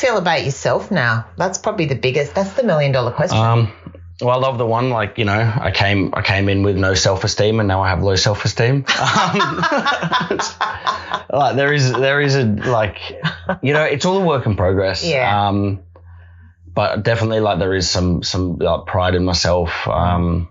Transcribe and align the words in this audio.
feel 0.00 0.16
about 0.16 0.44
yourself 0.44 0.90
now? 0.90 1.26
That's 1.36 1.58
probably 1.58 1.86
the 1.86 1.94
biggest. 1.94 2.34
That's 2.34 2.54
the 2.54 2.62
million 2.62 2.92
dollar 2.92 3.12
question. 3.12 3.38
Um, 3.38 3.72
well, 4.20 4.30
I 4.30 4.36
love 4.36 4.58
the 4.58 4.66
one. 4.66 4.90
Like 4.90 5.18
you 5.18 5.24
know, 5.24 5.52
I 5.60 5.70
came 5.70 6.12
I 6.14 6.22
came 6.22 6.48
in 6.48 6.62
with 6.62 6.76
no 6.76 6.94
self 6.94 7.24
esteem, 7.24 7.60
and 7.60 7.68
now 7.68 7.82
I 7.82 7.88
have 7.88 8.02
low 8.02 8.16
self 8.16 8.44
esteem. 8.44 8.84
Um, 9.00 9.62
like 11.32 11.56
there 11.56 11.72
is 11.72 11.92
there 11.92 12.20
is 12.20 12.34
a 12.34 12.44
like 12.44 12.98
you 13.62 13.72
know, 13.72 13.84
it's 13.84 14.04
all 14.04 14.22
a 14.22 14.24
work 14.24 14.46
in 14.46 14.56
progress. 14.56 15.04
Yeah. 15.04 15.48
Um, 15.48 15.80
but 16.72 17.02
definitely 17.02 17.40
like 17.40 17.58
there 17.58 17.74
is 17.74 17.88
some 17.88 18.22
some 18.22 18.56
like 18.58 18.86
pride 18.86 19.14
in 19.14 19.24
myself. 19.24 19.86
Um, 19.88 20.48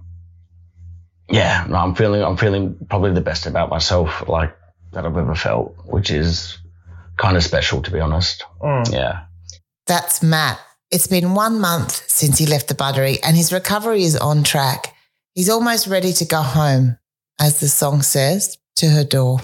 yeah, 1.30 1.66
no, 1.70 1.78
I'm 1.78 1.96
feeling 1.96 2.24
I'm 2.24 2.38
feeling 2.38 2.76
probably 2.90 3.14
the 3.14 3.22
best 3.22 3.46
about 3.46 3.70
myself 3.70 4.28
like 4.28 4.56
that 4.94 5.06
I've 5.06 5.18
ever 5.18 5.36
felt, 5.36 5.76
which 5.86 6.10
is 6.12 6.58
kind 7.18 7.38
of 7.38 7.44
special 7.44 7.82
to 7.84 7.92
be 7.92 8.00
honest. 8.00 8.46
Mm. 8.62 8.92
Yeah. 8.92 9.26
That's 9.90 10.22
Matt. 10.22 10.60
It's 10.92 11.08
been 11.08 11.34
one 11.34 11.60
month 11.60 12.08
since 12.08 12.38
he 12.38 12.46
left 12.46 12.68
the 12.68 12.76
buttery 12.76 13.18
and 13.24 13.36
his 13.36 13.52
recovery 13.52 14.04
is 14.04 14.16
on 14.16 14.44
track. 14.44 14.94
He's 15.34 15.50
almost 15.50 15.88
ready 15.88 16.14
to 16.14 16.26
go 16.26 16.44
home, 16.44 17.00
as 17.40 17.60
the 17.60 17.68
song 17.68 18.04
says, 18.04 18.60
to 18.76 18.90
her 18.90 19.04
door. 19.04 19.40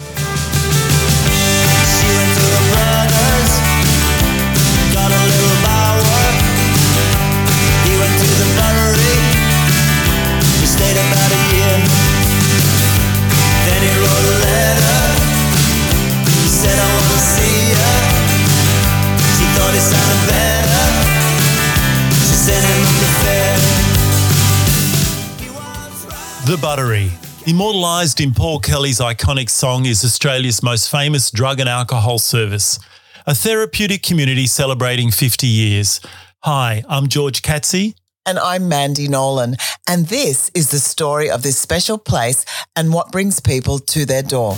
The 26.46 26.58
Buttery. 26.58 27.10
Immortalised 27.48 28.22
in 28.22 28.32
Paul 28.32 28.60
Kelly's 28.60 29.00
iconic 29.00 29.50
song 29.50 29.88
is 29.88 30.06
Australia's 30.06 30.62
most 30.62 30.92
famous 30.92 31.32
drug 31.32 31.60
and 31.60 31.68
alcohol 31.68 32.20
service, 32.20 32.78
a 33.26 33.34
therapeutic 33.34 34.04
community 34.04 34.46
celebrating 34.46 35.10
50 35.10 35.48
years. 35.48 36.00
Hi, 36.44 36.84
I'm 36.88 37.08
George 37.08 37.42
Katsy. 37.42 37.96
And 38.28 38.38
I'm 38.38 38.70
Mandy 38.70 39.08
Nolan. 39.08 39.56
And 39.90 40.06
this 40.06 40.52
is 40.54 40.70
the 40.70 40.78
story 40.78 41.32
of 41.32 41.42
this 41.42 41.58
special 41.58 41.98
place 41.98 42.46
and 42.76 42.94
what 42.94 43.12
brings 43.12 43.40
people 43.40 43.80
to 43.80 44.06
their 44.06 44.22
door. 44.22 44.52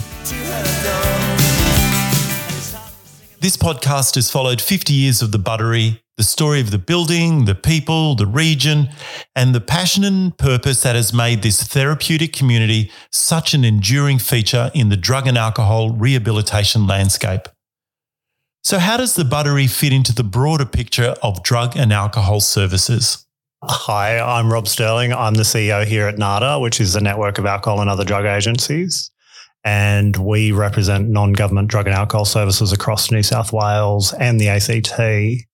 This 3.39 3.55
podcast 3.55 4.15
has 4.15 4.29
followed 4.29 4.59
50 4.59 4.91
years 4.91 5.21
of 5.21 5.31
The 5.31 5.39
Buttery, 5.39 6.01
the 6.17 6.23
story 6.23 6.59
of 6.59 6.71
the 6.71 6.79
building, 6.79 7.45
the 7.45 7.53
people, 7.53 8.15
the 8.15 8.25
region, 8.25 8.89
and 9.35 9.53
the 9.53 9.61
passion 9.61 10.03
and 10.03 10.35
purpose 10.35 10.81
that 10.81 10.95
has 10.95 11.13
made 11.13 11.43
this 11.43 11.61
therapeutic 11.63 12.33
community 12.33 12.91
such 13.11 13.53
an 13.53 13.63
enduring 13.63 14.17
feature 14.17 14.71
in 14.73 14.89
the 14.89 14.97
drug 14.97 15.27
and 15.27 15.37
alcohol 15.37 15.91
rehabilitation 15.91 16.87
landscape. 16.87 17.47
So, 18.63 18.79
how 18.79 18.97
does 18.97 19.13
The 19.13 19.23
Buttery 19.23 19.67
fit 19.67 19.93
into 19.93 20.13
the 20.13 20.23
broader 20.23 20.65
picture 20.65 21.15
of 21.21 21.43
drug 21.43 21.77
and 21.77 21.93
alcohol 21.93 22.39
services? 22.39 23.25
Hi, 23.63 24.19
I'm 24.19 24.51
Rob 24.51 24.67
Stirling. 24.67 25.13
I'm 25.13 25.35
the 25.35 25.43
CEO 25.43 25.85
here 25.85 26.07
at 26.07 26.17
NADA, 26.17 26.59
which 26.59 26.81
is 26.81 26.93
the 26.93 27.01
network 27.01 27.37
of 27.37 27.45
alcohol 27.45 27.79
and 27.79 27.89
other 27.89 28.03
drug 28.03 28.25
agencies. 28.25 29.11
And 29.63 30.15
we 30.17 30.51
represent 30.51 31.09
non 31.09 31.33
government 31.33 31.67
drug 31.67 31.85
and 31.85 31.95
alcohol 31.95 32.25
services 32.25 32.71
across 32.71 33.11
New 33.11 33.23
South 33.23 33.53
Wales 33.53 34.13
and 34.13 34.39
the 34.39 34.49
ACT. 34.49 35.47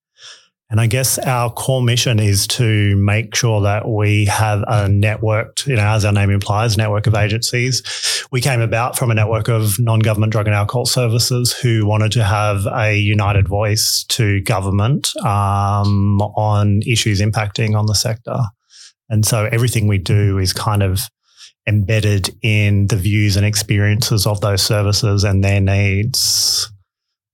And 0.69 0.81
I 0.81 0.87
guess 0.87 1.19
our 1.19 1.51
core 1.51 1.83
mission 1.83 2.19
is 2.19 2.47
to 2.47 2.95
make 2.95 3.35
sure 3.35 3.61
that 3.61 3.87
we 3.87 4.25
have 4.25 4.61
a 4.61 4.87
networked, 4.87 5.67
you 5.67 5.75
know, 5.75 5.85
as 5.85 6.03
our 6.03 6.11
name 6.11 6.31
implies, 6.31 6.77
network 6.77 7.05
of 7.05 7.13
agencies. 7.13 7.83
We 8.31 8.41
came 8.41 8.59
about 8.59 8.97
from 8.97 9.11
a 9.11 9.13
network 9.13 9.49
of 9.49 9.79
non 9.79 9.99
government 9.99 10.31
drug 10.31 10.47
and 10.47 10.55
alcohol 10.55 10.85
services 10.85 11.53
who 11.53 11.85
wanted 11.85 12.11
to 12.13 12.23
have 12.23 12.65
a 12.65 12.97
united 12.97 13.47
voice 13.47 14.03
to 14.09 14.41
government 14.41 15.15
um, 15.17 16.19
on 16.21 16.81
issues 16.87 17.21
impacting 17.21 17.77
on 17.77 17.85
the 17.85 17.93
sector. 17.93 18.39
And 19.09 19.25
so 19.25 19.45
everything 19.51 19.87
we 19.87 19.99
do 19.99 20.39
is 20.39 20.53
kind 20.53 20.81
of 20.81 21.01
embedded 21.67 22.35
in 22.41 22.87
the 22.87 22.97
views 22.97 23.37
and 23.37 23.45
experiences 23.45 24.25
of 24.25 24.41
those 24.41 24.63
services 24.63 25.23
and 25.23 25.43
their 25.43 25.61
needs. 25.61 26.72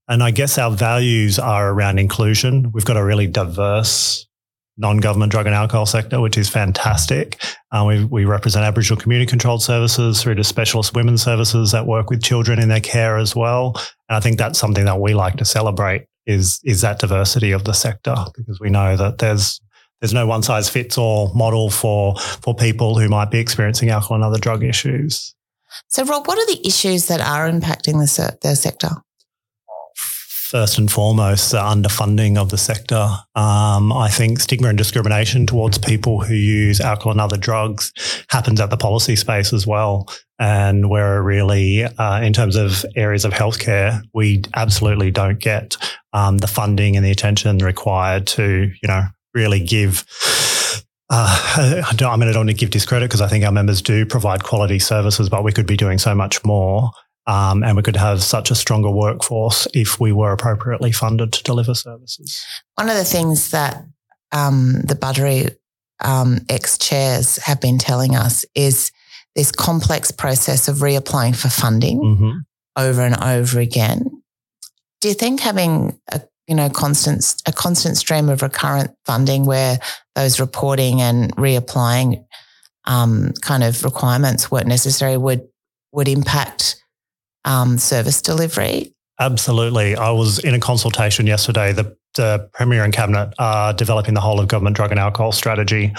And 0.10 0.24
I 0.24 0.32
guess 0.32 0.58
our 0.58 0.72
values 0.72 1.38
are 1.38 1.72
around 1.72 2.00
inclusion. 2.00 2.72
We've 2.74 2.84
got 2.84 2.98
a 2.98 3.04
really 3.04 3.28
diverse 3.28 4.26
non-government 4.80 5.32
drug 5.32 5.46
and 5.46 5.54
alcohol 5.54 5.86
sector, 5.86 6.20
which 6.20 6.38
is 6.38 6.50
fantastic. 6.50 7.40
Uh, 7.72 7.84
we, 7.86 8.06
we 8.06 8.26
represent 8.26 8.66
Aboriginal 8.66 9.00
community 9.00 9.30
controlled 9.30 9.62
services 9.62 10.22
through 10.22 10.36
to 10.36 10.44
specialist 10.44 10.96
women's 10.96 11.22
services 11.22 11.72
that 11.72 11.86
work 11.86 12.10
with 12.10 12.24
children 12.24 12.60
in 12.60 12.70
their 12.70 12.80
care 12.80 13.18
as 13.18 13.36
well. 13.36 13.74
And 14.08 14.16
I 14.16 14.20
think 14.20 14.40
that's 14.40 14.58
something 14.58 14.86
that 14.86 15.00
we 15.00 15.14
like 15.14 15.36
to 15.36 15.46
celebrate 15.46 16.06
is, 16.26 16.60
is 16.64 16.82
that 16.82 17.00
diversity 17.00 17.52
of 17.52 17.66
the 17.66 17.74
sector 17.74 18.16
because 18.36 18.60
we 18.60 18.70
know 18.70 18.96
that 18.96 19.20
there's 19.20 19.62
there's 20.02 20.14
no 20.14 20.26
one 20.26 20.42
size 20.42 20.70
fits 20.70 20.98
all 20.98 21.34
model 21.34 21.70
for 21.70 22.16
for 22.16 22.56
people 22.56 22.98
who 22.98 23.10
might 23.10 23.32
be 23.32 23.40
experiencing 23.40 23.90
alcohol 23.90 24.16
and 24.16 24.24
other 24.24 24.40
drug 24.40 24.64
issues. 24.64 25.36
So, 25.90 26.06
Rob, 26.06 26.26
what 26.26 26.38
are 26.38 26.56
the 26.56 26.66
issues 26.66 27.08
that 27.08 27.20
are 27.20 27.50
impacting 27.52 28.00
the, 28.00 28.38
the 28.42 28.56
sector? 28.56 28.90
First 30.50 30.80
and 30.80 30.92
foremost, 30.92 31.52
the 31.52 31.60
underfunding 31.60 32.36
of 32.36 32.50
the 32.50 32.58
sector. 32.58 33.08
Um, 33.36 33.94
I 33.94 34.10
think 34.10 34.40
stigma 34.40 34.70
and 34.70 34.78
discrimination 34.80 35.46
towards 35.46 35.78
people 35.78 36.22
who 36.22 36.34
use 36.34 36.82
alcohol 36.82 37.12
and 37.12 37.22
other 37.22 37.38
drugs 37.38 37.94
happens 38.32 38.60
at 38.60 38.72
the 38.72 38.76
policy 38.76 39.16
space 39.16 39.54
as 39.54 39.68
well. 39.68 40.10
And 40.40 40.90
we're 40.90 41.22
really, 41.22 41.84
uh, 41.84 42.22
in 42.24 42.34
terms 42.34 42.56
of 42.56 42.84
areas 42.96 43.26
of 43.26 43.32
healthcare, 43.32 44.02
we 44.16 44.42
absolutely 44.56 45.12
don't 45.12 45.38
get 45.38 45.78
um, 46.14 46.40
the 46.40 46.48
funding 46.48 46.96
and 46.96 47.06
the 47.06 47.12
attention 47.12 47.60
required 47.60 48.26
to, 48.28 48.72
you 48.82 48.88
know, 48.88 49.04
really 49.36 49.64
give. 49.64 50.04
Uh, 51.12 51.84
I, 51.92 51.94
I 52.04 52.18
mean, 52.18 52.28
I 52.28 52.32
don't 52.32 52.48
want 52.48 52.50
to 52.50 52.56
give 52.56 52.72
discredit 52.72 53.08
because 53.08 53.22
I 53.22 53.28
think 53.28 53.46
our 53.46 53.52
members 53.52 53.84
do 53.84 54.04
provide 54.04 54.44
quality 54.44 54.80
services, 54.80 55.30
but 55.30 55.44
we 55.44 55.52
could 55.52 55.68
be 55.68 55.78
doing 55.78 56.00
so 56.00 56.16
much 56.16 56.44
more. 56.44 56.90
Um, 57.28 57.64
and 57.64 57.78
we 57.78 57.84
could 57.84 57.96
have 57.96 58.24
such 58.24 58.50
a 58.50 58.56
stronger 58.56 58.90
workforce 58.90 59.68
if 59.74 60.00
we 60.00 60.12
were 60.12 60.32
appropriately 60.32 60.92
funded 60.92 61.32
to 61.34 61.44
deliver 61.44 61.76
services. 61.76 62.44
One 62.76 62.90
of 62.90 62.96
the 62.96 63.04
things 63.04 63.52
that 63.52 63.86
um, 64.32 64.82
the 64.84 64.96
Buttery 64.96 65.50
um, 66.04 66.40
ex 66.50 66.78
chairs 66.78 67.38
have 67.38 67.62
been 67.62 67.78
telling 67.78 68.16
us 68.16 68.46
is 68.56 68.92
this 69.36 69.52
complex 69.52 70.12
process 70.12 70.68
of 70.68 70.78
reapplying 70.78 71.36
for 71.36 71.50
funding 71.50 72.00
Mm-hmm. 72.00 72.38
over 72.78 73.02
and 73.02 73.22
over 73.22 73.60
again. 73.60 74.24
Do 75.02 75.08
you 75.08 75.14
think 75.14 75.40
having 75.40 76.00
a 76.12 76.22
you 76.48 76.56
know 76.56 76.70
constant 76.70 77.36
a 77.46 77.52
constant 77.52 77.98
stream 77.98 78.28
of 78.30 78.42
recurrent 78.42 78.92
funding 79.06 79.46
where 79.46 79.78
those 80.16 80.40
reporting 80.40 81.00
and 81.00 81.36
reapplying 81.36 82.26
um, 82.86 83.34
kind 83.42 83.64
of 83.64 83.84
requirements 83.84 84.50
weren't 84.50 84.68
necessary 84.68 85.16
would 85.16 85.48
would 85.92 86.08
impact 86.08 86.79
um, 87.46 87.78
service 87.78 88.22
delivery? 88.22 88.94
Absolutely. 89.20 89.96
I 89.96 90.12
was 90.12 90.40
in 90.40 90.54
a 90.54 90.60
consultation 90.60 91.28
yesterday. 91.28 91.74
The, 91.74 91.96
the 92.16 92.50
Premier 92.54 92.84
and 92.84 92.94
Cabinet 92.94 93.34
are 93.38 93.74
developing 93.74 94.14
the 94.14 94.22
whole 94.22 94.40
of 94.40 94.48
government 94.48 94.78
drug 94.78 94.92
and 94.92 95.00
alcohol 95.00 95.34
strategy, 95.34 95.94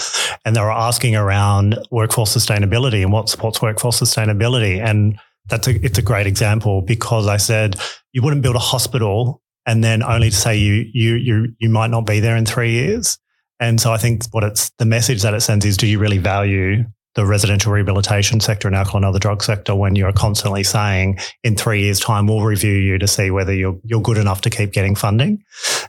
and 0.45 0.57
they 0.57 0.61
were 0.61 0.73
asking 0.73 1.17
around 1.17 1.79
workforce 1.91 2.35
sustainability 2.35 3.03
and 3.03 3.13
what 3.13 3.29
supports 3.29 3.61
workforce 3.61 4.01
sustainability. 4.01 4.83
And 4.83 5.19
that's 5.49 5.69
a, 5.69 5.85
it's 5.85 5.99
a 5.99 6.03
great 6.03 6.27
example 6.27 6.81
because 6.81 7.27
I 7.27 7.37
said 7.37 7.77
you 8.13 8.23
wouldn't 8.23 8.43
build 8.43 8.57
a 8.57 8.61
hospital 8.61 9.43
and 9.67 9.85
then 9.85 10.03
only 10.03 10.31
to 10.31 10.37
say 10.37 10.57
you 10.57 10.87
you 10.93 11.15
you 11.15 11.55
you 11.59 11.69
might 11.69 11.91
not 11.91 12.07
be 12.07 12.21
there 12.21 12.37
in 12.37 12.47
three 12.47 12.73
years. 12.73 13.19
And 13.59 13.79
so 13.79 13.93
I 13.93 13.99
think 13.99 14.25
what 14.31 14.43
it's 14.43 14.71
the 14.79 14.87
message 14.87 15.23
that 15.23 15.35
it 15.35 15.43
sends 15.43 15.67
is: 15.67 15.77
Do 15.77 15.87
you 15.87 15.99
really 15.99 16.19
value 16.19 16.85
the 17.15 17.27
residential 17.27 17.73
rehabilitation 17.73 18.41
sector 18.41 18.69
and 18.69 18.77
alcohol 18.77 18.99
and 18.99 19.05
other 19.05 19.19
drug 19.19 19.43
sector 19.43 19.75
when 19.75 19.97
you're 19.97 20.13
constantly 20.13 20.63
saying 20.63 21.19
in 21.43 21.57
three 21.57 21.83
years' 21.83 22.01
time 22.01 22.27
we'll 22.27 22.43
review 22.43 22.75
you 22.75 22.99
to 22.99 23.09
see 23.09 23.31
whether 23.31 23.53
you're 23.53 23.79
you're 23.85 24.01
good 24.01 24.19
enough 24.19 24.41
to 24.43 24.51
keep 24.51 24.73
getting 24.73 24.95
funding. 24.95 25.43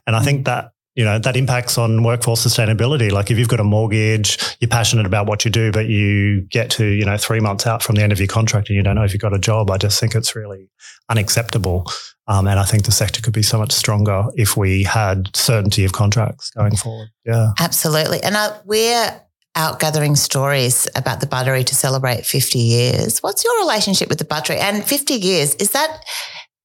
And 0.08 0.16
I 0.16 0.22
think 0.22 0.46
that 0.46 0.72
you 0.96 1.06
know 1.06 1.20
that 1.20 1.38
impacts 1.38 1.78
on 1.78 2.04
workforce 2.04 2.46
sustainability. 2.46 3.12
Like 3.12 3.32
if 3.32 3.38
you've 3.38 3.48
got 3.48 3.60
a 3.60 3.64
mortgage, 3.64 4.38
you're 4.60 4.70
passionate 4.70 5.06
about 5.06 5.28
what 5.28 5.46
you 5.46 5.52
do, 5.52 5.72
but 5.72 5.88
you 5.88 6.42
get 6.50 6.70
to 6.72 6.86
you 6.86 7.06
know 7.06 7.18
three 7.18 7.40
months 7.40 7.68
out 7.68 7.84
from 7.84 7.96
the 7.96 8.04
end 8.04 8.12
of 8.12 8.20
your 8.20 8.28
contract 8.28 8.70
and 8.70 8.76
you 8.76 8.84
don't 8.84 8.96
know 8.96 9.04
if 9.04 9.14
you've 9.14 9.22
got 9.22 9.34
a 9.34 9.40
job. 9.40 9.70
I 9.70 9.78
just 9.78 10.00
think 10.00 10.16
it's 10.16 10.36
really 10.36 10.70
unacceptable. 11.10 11.86
Um, 12.28 12.48
and 12.48 12.60
I 12.60 12.64
think 12.64 12.86
the 12.86 12.92
sector 12.92 13.22
could 13.22 13.34
be 13.34 13.44
so 13.44 13.58
much 13.58 13.72
stronger 13.72 14.26
if 14.36 14.56
we 14.56 14.84
had 14.84 15.36
certainty 15.36 15.84
of 15.84 15.92
contracts 15.92 16.50
going 16.52 16.76
forward. 16.76 17.10
Yeah. 17.26 17.52
Absolutely. 17.60 18.22
And 18.24 18.36
uh, 18.36 18.58
we're 18.64 19.22
out 19.56 19.80
gathering 19.80 20.16
stories 20.16 20.88
about 20.96 21.20
the 21.20 21.28
Buttery 21.28 21.64
to 21.64 21.76
celebrate 21.76 22.26
50 22.26 22.60
years. 22.60 23.20
What's 23.20 23.44
your 23.44 23.58
relationship 23.60 24.10
with 24.10 24.18
the 24.18 24.26
Buttery? 24.26 24.58
And 24.58 24.84
50 24.84 25.14
years, 25.14 25.56
is 25.56 25.72
that 25.72 26.04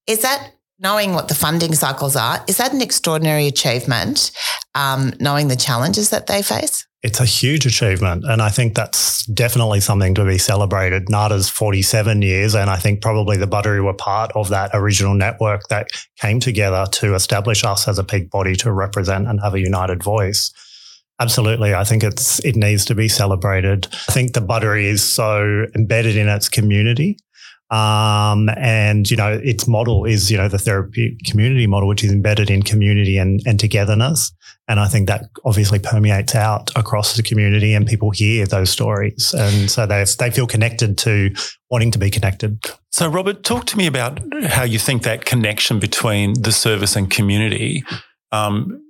is 0.06 0.22
that 0.22 0.52
knowing 0.78 1.14
what 1.14 1.28
the 1.28 1.34
funding 1.34 1.74
cycles 1.74 2.16
are, 2.16 2.44
is 2.48 2.58
that 2.58 2.72
an 2.72 2.82
extraordinary 2.82 3.46
achievement, 3.46 4.30
um, 4.74 5.12
knowing 5.20 5.48
the 5.48 5.56
challenges 5.56 6.10
that 6.10 6.26
they 6.26 6.42
face? 6.42 6.86
It's 7.02 7.20
a 7.20 7.24
huge 7.24 7.66
achievement. 7.66 8.24
And 8.26 8.42
I 8.42 8.48
think 8.50 8.74
that's 8.74 9.24
definitely 9.26 9.80
something 9.80 10.14
to 10.16 10.24
be 10.24 10.38
celebrated. 10.38 11.08
NADA's 11.08 11.48
47 11.48 12.22
years. 12.22 12.54
And 12.54 12.68
I 12.68 12.76
think 12.76 13.00
probably 13.00 13.36
the 13.36 13.46
Buttery 13.46 13.80
were 13.80 13.94
part 13.94 14.32
of 14.34 14.48
that 14.48 14.70
original 14.74 15.14
network 15.14 15.68
that 15.68 15.90
came 16.20 16.40
together 16.40 16.86
to 16.92 17.14
establish 17.14 17.64
us 17.64 17.86
as 17.86 17.98
a 17.98 18.04
peak 18.04 18.30
body 18.30 18.56
to 18.56 18.72
represent 18.72 19.28
and 19.28 19.40
have 19.40 19.54
a 19.54 19.60
united 19.60 20.02
voice. 20.02 20.52
Absolutely. 21.18 21.74
I 21.74 21.84
think 21.84 22.04
it's 22.04 22.44
it 22.44 22.56
needs 22.56 22.84
to 22.86 22.94
be 22.94 23.08
celebrated. 23.08 23.88
I 24.08 24.12
think 24.12 24.34
the 24.34 24.40
Buttery 24.42 24.86
is 24.86 25.02
so 25.02 25.66
embedded 25.74 26.16
in 26.16 26.28
its 26.28 26.48
community 26.48 27.16
um, 27.70 28.48
and, 28.56 29.10
you 29.10 29.16
know, 29.16 29.40
its 29.42 29.66
model 29.66 30.04
is, 30.04 30.30
you 30.30 30.36
know, 30.36 30.48
the 30.48 30.58
therapy 30.58 31.18
community 31.24 31.66
model, 31.66 31.88
which 31.88 32.04
is 32.04 32.12
embedded 32.12 32.48
in 32.48 32.62
community 32.62 33.18
and, 33.18 33.40
and 33.44 33.58
togetherness. 33.58 34.32
And 34.68 34.78
I 34.78 34.86
think 34.86 35.08
that 35.08 35.24
obviously 35.44 35.80
permeates 35.80 36.34
out 36.36 36.70
across 36.76 37.16
the 37.16 37.24
community 37.24 37.74
and 37.74 37.86
people 37.86 38.10
hear 38.10 38.46
those 38.46 38.70
stories. 38.70 39.34
And 39.36 39.69
so 39.69 39.84
they, 39.84 40.04
they 40.19 40.30
feel 40.30 40.46
connected 40.46 40.96
to 40.98 41.34
wanting 41.69 41.90
to 41.92 41.98
be 41.98 42.10
connected. 42.10 42.64
So, 42.92 43.08
Robert, 43.08 43.42
talk 43.42 43.66
to 43.66 43.76
me 43.76 43.86
about 43.86 44.20
how 44.44 44.62
you 44.62 44.78
think 44.78 45.02
that 45.02 45.24
connection 45.24 45.80
between 45.80 46.40
the 46.40 46.52
service 46.52 46.94
and 46.94 47.10
community 47.10 47.82
um, 48.30 48.80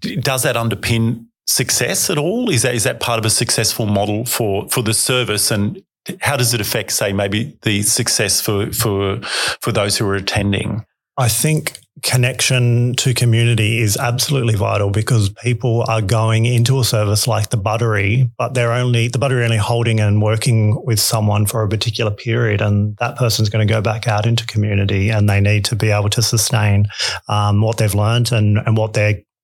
does 0.00 0.44
that 0.44 0.56
underpin 0.56 1.26
success 1.48 2.10
at 2.10 2.18
all? 2.18 2.50
Is 2.50 2.62
that 2.62 2.74
is 2.74 2.84
that 2.84 3.00
part 3.00 3.18
of 3.18 3.24
a 3.24 3.30
successful 3.30 3.86
model 3.86 4.24
for 4.24 4.68
for 4.68 4.82
the 4.82 4.94
service? 4.94 5.50
And 5.50 5.82
how 6.20 6.36
does 6.36 6.54
it 6.54 6.60
affect, 6.60 6.92
say, 6.92 7.12
maybe 7.12 7.58
the 7.62 7.82
success 7.82 8.40
for 8.40 8.72
for 8.72 9.20
for 9.60 9.72
those 9.72 9.98
who 9.98 10.06
are 10.06 10.14
attending? 10.14 10.84
I 11.16 11.28
think 11.28 11.78
connection 12.04 12.94
to 12.94 13.12
community 13.12 13.80
is 13.80 13.96
absolutely 13.96 14.54
vital 14.54 14.88
because 14.88 15.30
people 15.30 15.84
are 15.88 16.00
going 16.00 16.46
into 16.46 16.78
a 16.78 16.84
service 16.84 17.26
like 17.26 17.50
the 17.50 17.56
Buttery, 17.56 18.30
but 18.38 18.54
they're 18.54 18.72
only 18.72 19.08
the 19.08 19.18
Buttery 19.18 19.42
only 19.42 19.56
holding 19.56 19.98
and 19.98 20.22
working 20.22 20.80
with 20.84 21.00
someone 21.00 21.44
for 21.44 21.64
a 21.64 21.68
particular 21.68 22.12
period, 22.12 22.60
and 22.60 22.96
that 22.98 23.16
person's 23.16 23.48
going 23.48 23.66
to 23.66 23.72
go 23.72 23.80
back 23.80 24.06
out 24.06 24.26
into 24.26 24.46
community, 24.46 25.10
and 25.10 25.28
they 25.28 25.40
need 25.40 25.64
to 25.64 25.74
be 25.74 25.90
able 25.90 26.10
to 26.10 26.22
sustain 26.22 26.86
um, 27.26 27.62
what 27.62 27.78
they've 27.78 27.94
learned 27.94 28.30
and 28.30 28.58
and 28.58 28.76
what 28.76 28.92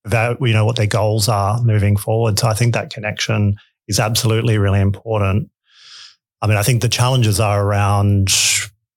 their 0.04 0.36
you 0.40 0.52
know 0.52 0.64
what 0.64 0.76
their 0.76 0.86
goals 0.86 1.28
are 1.28 1.60
moving 1.62 1.96
forward. 1.96 2.38
So 2.38 2.48
I 2.48 2.54
think 2.54 2.74
that 2.74 2.90
connection 2.90 3.56
is 3.88 4.00
absolutely 4.00 4.58
really 4.58 4.80
important. 4.80 5.50
I 6.42 6.46
mean, 6.46 6.56
I 6.56 6.62
think 6.62 6.82
the 6.82 6.88
challenges 6.88 7.40
are 7.40 7.64
around 7.64 8.28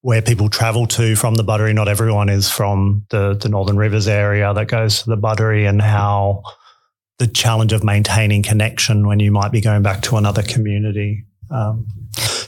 where 0.02 0.22
people 0.22 0.50
travel 0.50 0.86
to 0.88 1.16
from 1.16 1.36
the 1.36 1.44
Buttery. 1.44 1.74
Not 1.74 1.88
everyone 1.88 2.30
is 2.30 2.50
from 2.50 3.06
the, 3.10 3.36
the 3.36 3.50
Northern 3.50 3.78
Rivers 3.78 4.08
area 4.08 4.54
that 4.54 4.68
goes 4.68 5.04
to 5.04 5.10
the 5.10 5.18
Buttery 5.18 5.66
and 5.66 5.82
how 5.82 6.44
the 7.20 7.28
challenge 7.28 7.74
of 7.74 7.84
maintaining 7.84 8.44
connection 8.44 9.08
when 9.08 9.20
you 9.20 9.32
might 9.32 9.52
be 9.52 9.62
going 9.62 9.82
back 9.82 10.02
to 10.04 10.18
another 10.18 10.44
community. 10.44 11.26
Um, 11.50 11.88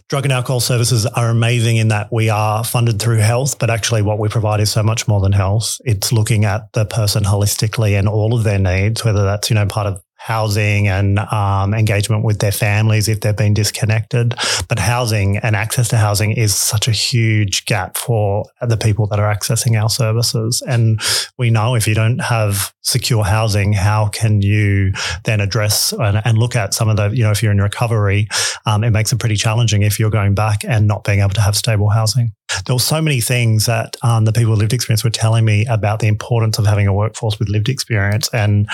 drug 0.09 0.25
and 0.25 0.33
alcohol 0.33 0.59
services 0.59 1.05
are 1.05 1.29
amazing 1.29 1.77
in 1.77 1.89
that 1.89 2.11
we 2.11 2.29
are 2.29 2.63
funded 2.63 2.99
through 2.99 3.17
health, 3.17 3.59
but 3.59 3.69
actually 3.69 4.01
what 4.01 4.19
we 4.19 4.27
provide 4.27 4.59
is 4.59 4.71
so 4.71 4.83
much 4.83 5.07
more 5.07 5.21
than 5.21 5.31
health. 5.31 5.77
It's 5.85 6.11
looking 6.11 6.45
at 6.45 6.73
the 6.73 6.85
person 6.85 7.23
holistically 7.23 7.97
and 7.97 8.09
all 8.09 8.33
of 8.33 8.43
their 8.43 8.59
needs, 8.59 9.05
whether 9.05 9.23
that's, 9.23 9.49
you 9.49 9.55
know, 9.55 9.67
part 9.67 9.87
of 9.87 10.01
housing 10.19 10.89
and 10.89 11.17
um, 11.17 11.73
engagement 11.73 12.25
with 12.25 12.39
their 12.39 12.51
families 12.51 13.07
if 13.07 13.21
they've 13.21 13.37
been 13.37 13.53
disconnected. 13.53 14.35
But 14.67 14.77
housing 14.77 15.37
and 15.37 15.55
access 15.55 15.87
to 15.89 15.97
housing 15.97 16.33
is 16.33 16.53
such 16.53 16.89
a 16.89 16.91
huge 16.91 17.65
gap 17.65 17.97
for 17.97 18.45
the 18.61 18.75
people 18.75 19.07
that 19.07 19.19
are 19.19 19.33
accessing 19.33 19.81
our 19.81 19.89
services. 19.89 20.61
And 20.67 21.01
we 21.37 21.49
know 21.49 21.73
if 21.73 21.87
you 21.87 21.95
don't 21.95 22.19
have 22.19 22.73
secure 22.81 23.23
housing, 23.23 23.71
how 23.71 24.09
can 24.09 24.41
you 24.41 24.91
then 25.23 25.39
address 25.39 25.93
and, 25.93 26.21
and 26.25 26.37
look 26.37 26.55
at 26.55 26.73
some 26.73 26.89
of 26.89 26.97
the, 26.97 27.09
you 27.09 27.23
know, 27.23 27.31
if 27.31 27.41
you're 27.41 27.53
in 27.53 27.61
recovery, 27.61 28.27
um, 28.65 28.83
it 28.83 28.91
makes 28.91 29.13
it 29.13 29.19
pretty 29.19 29.37
challenging 29.37 29.83
if 29.83 29.99
you're 29.99 30.09
going 30.09 30.35
back 30.35 30.65
and 30.65 30.85
not 30.85 31.05
being 31.05 31.21
able 31.21 31.29
to 31.29 31.41
have 31.41 31.55
stable 31.55 31.89
housing. 31.89 32.33
There 32.65 32.75
were 32.75 32.79
so 32.79 33.01
many 33.01 33.21
things 33.21 33.65
that 33.65 33.95
um, 34.01 34.25
the 34.25 34.33
people 34.33 34.51
with 34.51 34.59
lived 34.59 34.73
experience 34.73 35.03
were 35.03 35.09
telling 35.09 35.45
me 35.45 35.65
about 35.67 35.99
the 35.99 36.07
importance 36.07 36.57
of 36.57 36.65
having 36.65 36.87
a 36.87 36.93
workforce 36.93 37.39
with 37.39 37.49
lived 37.49 37.69
experience. 37.69 38.29
And 38.33 38.67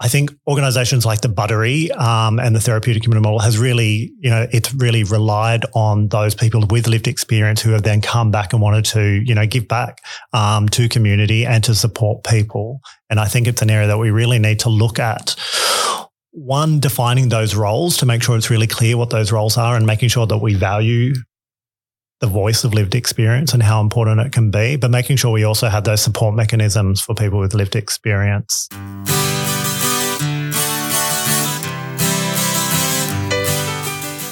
I 0.00 0.06
think 0.06 0.30
organizations 0.46 1.04
like 1.04 1.22
the 1.22 1.28
Buttery 1.28 1.90
um, 1.92 2.38
and 2.38 2.54
the 2.54 2.60
therapeutic 2.60 3.02
community 3.02 3.24
model 3.24 3.40
has 3.40 3.58
really, 3.58 4.12
you 4.20 4.30
know, 4.30 4.46
it's 4.52 4.72
really 4.74 5.02
relied 5.02 5.64
on 5.74 6.08
those 6.08 6.36
people 6.36 6.64
with 6.70 6.86
lived 6.86 7.08
experience 7.08 7.60
who 7.60 7.72
have 7.72 7.82
then 7.82 8.00
come 8.00 8.30
back 8.30 8.52
and 8.52 8.62
wanted 8.62 8.84
to, 8.86 9.22
you 9.26 9.34
know, 9.34 9.44
give 9.44 9.66
back 9.66 10.00
um, 10.32 10.68
to 10.68 10.88
community 10.88 11.44
and 11.44 11.64
to 11.64 11.74
support 11.74 12.22
people. 12.22 12.80
And 13.10 13.18
I 13.18 13.26
think 13.26 13.48
it's 13.48 13.60
an 13.60 13.70
area 13.70 13.88
that 13.88 13.98
we 13.98 14.10
really 14.10 14.38
need 14.38 14.60
to 14.60 14.68
look 14.68 15.00
at. 15.00 15.34
One, 16.30 16.78
defining 16.78 17.30
those 17.30 17.56
roles 17.56 17.96
to 17.96 18.06
make 18.06 18.22
sure 18.22 18.36
it's 18.36 18.50
really 18.50 18.68
clear 18.68 18.96
what 18.96 19.10
those 19.10 19.32
roles 19.32 19.56
are 19.56 19.74
and 19.74 19.84
making 19.84 20.10
sure 20.10 20.26
that 20.26 20.38
we 20.38 20.54
value 20.54 21.14
the 22.20 22.26
voice 22.26 22.64
of 22.64 22.74
lived 22.74 22.94
experience 22.94 23.54
and 23.54 23.62
how 23.62 23.80
important 23.80 24.20
it 24.20 24.32
can 24.32 24.50
be, 24.50 24.76
but 24.76 24.90
making 24.90 25.16
sure 25.16 25.30
we 25.30 25.44
also 25.44 25.68
have 25.68 25.84
those 25.84 26.02
support 26.02 26.34
mechanisms 26.34 27.00
for 27.00 27.14
people 27.14 27.38
with 27.38 27.54
lived 27.54 27.76
experience. 27.76 28.68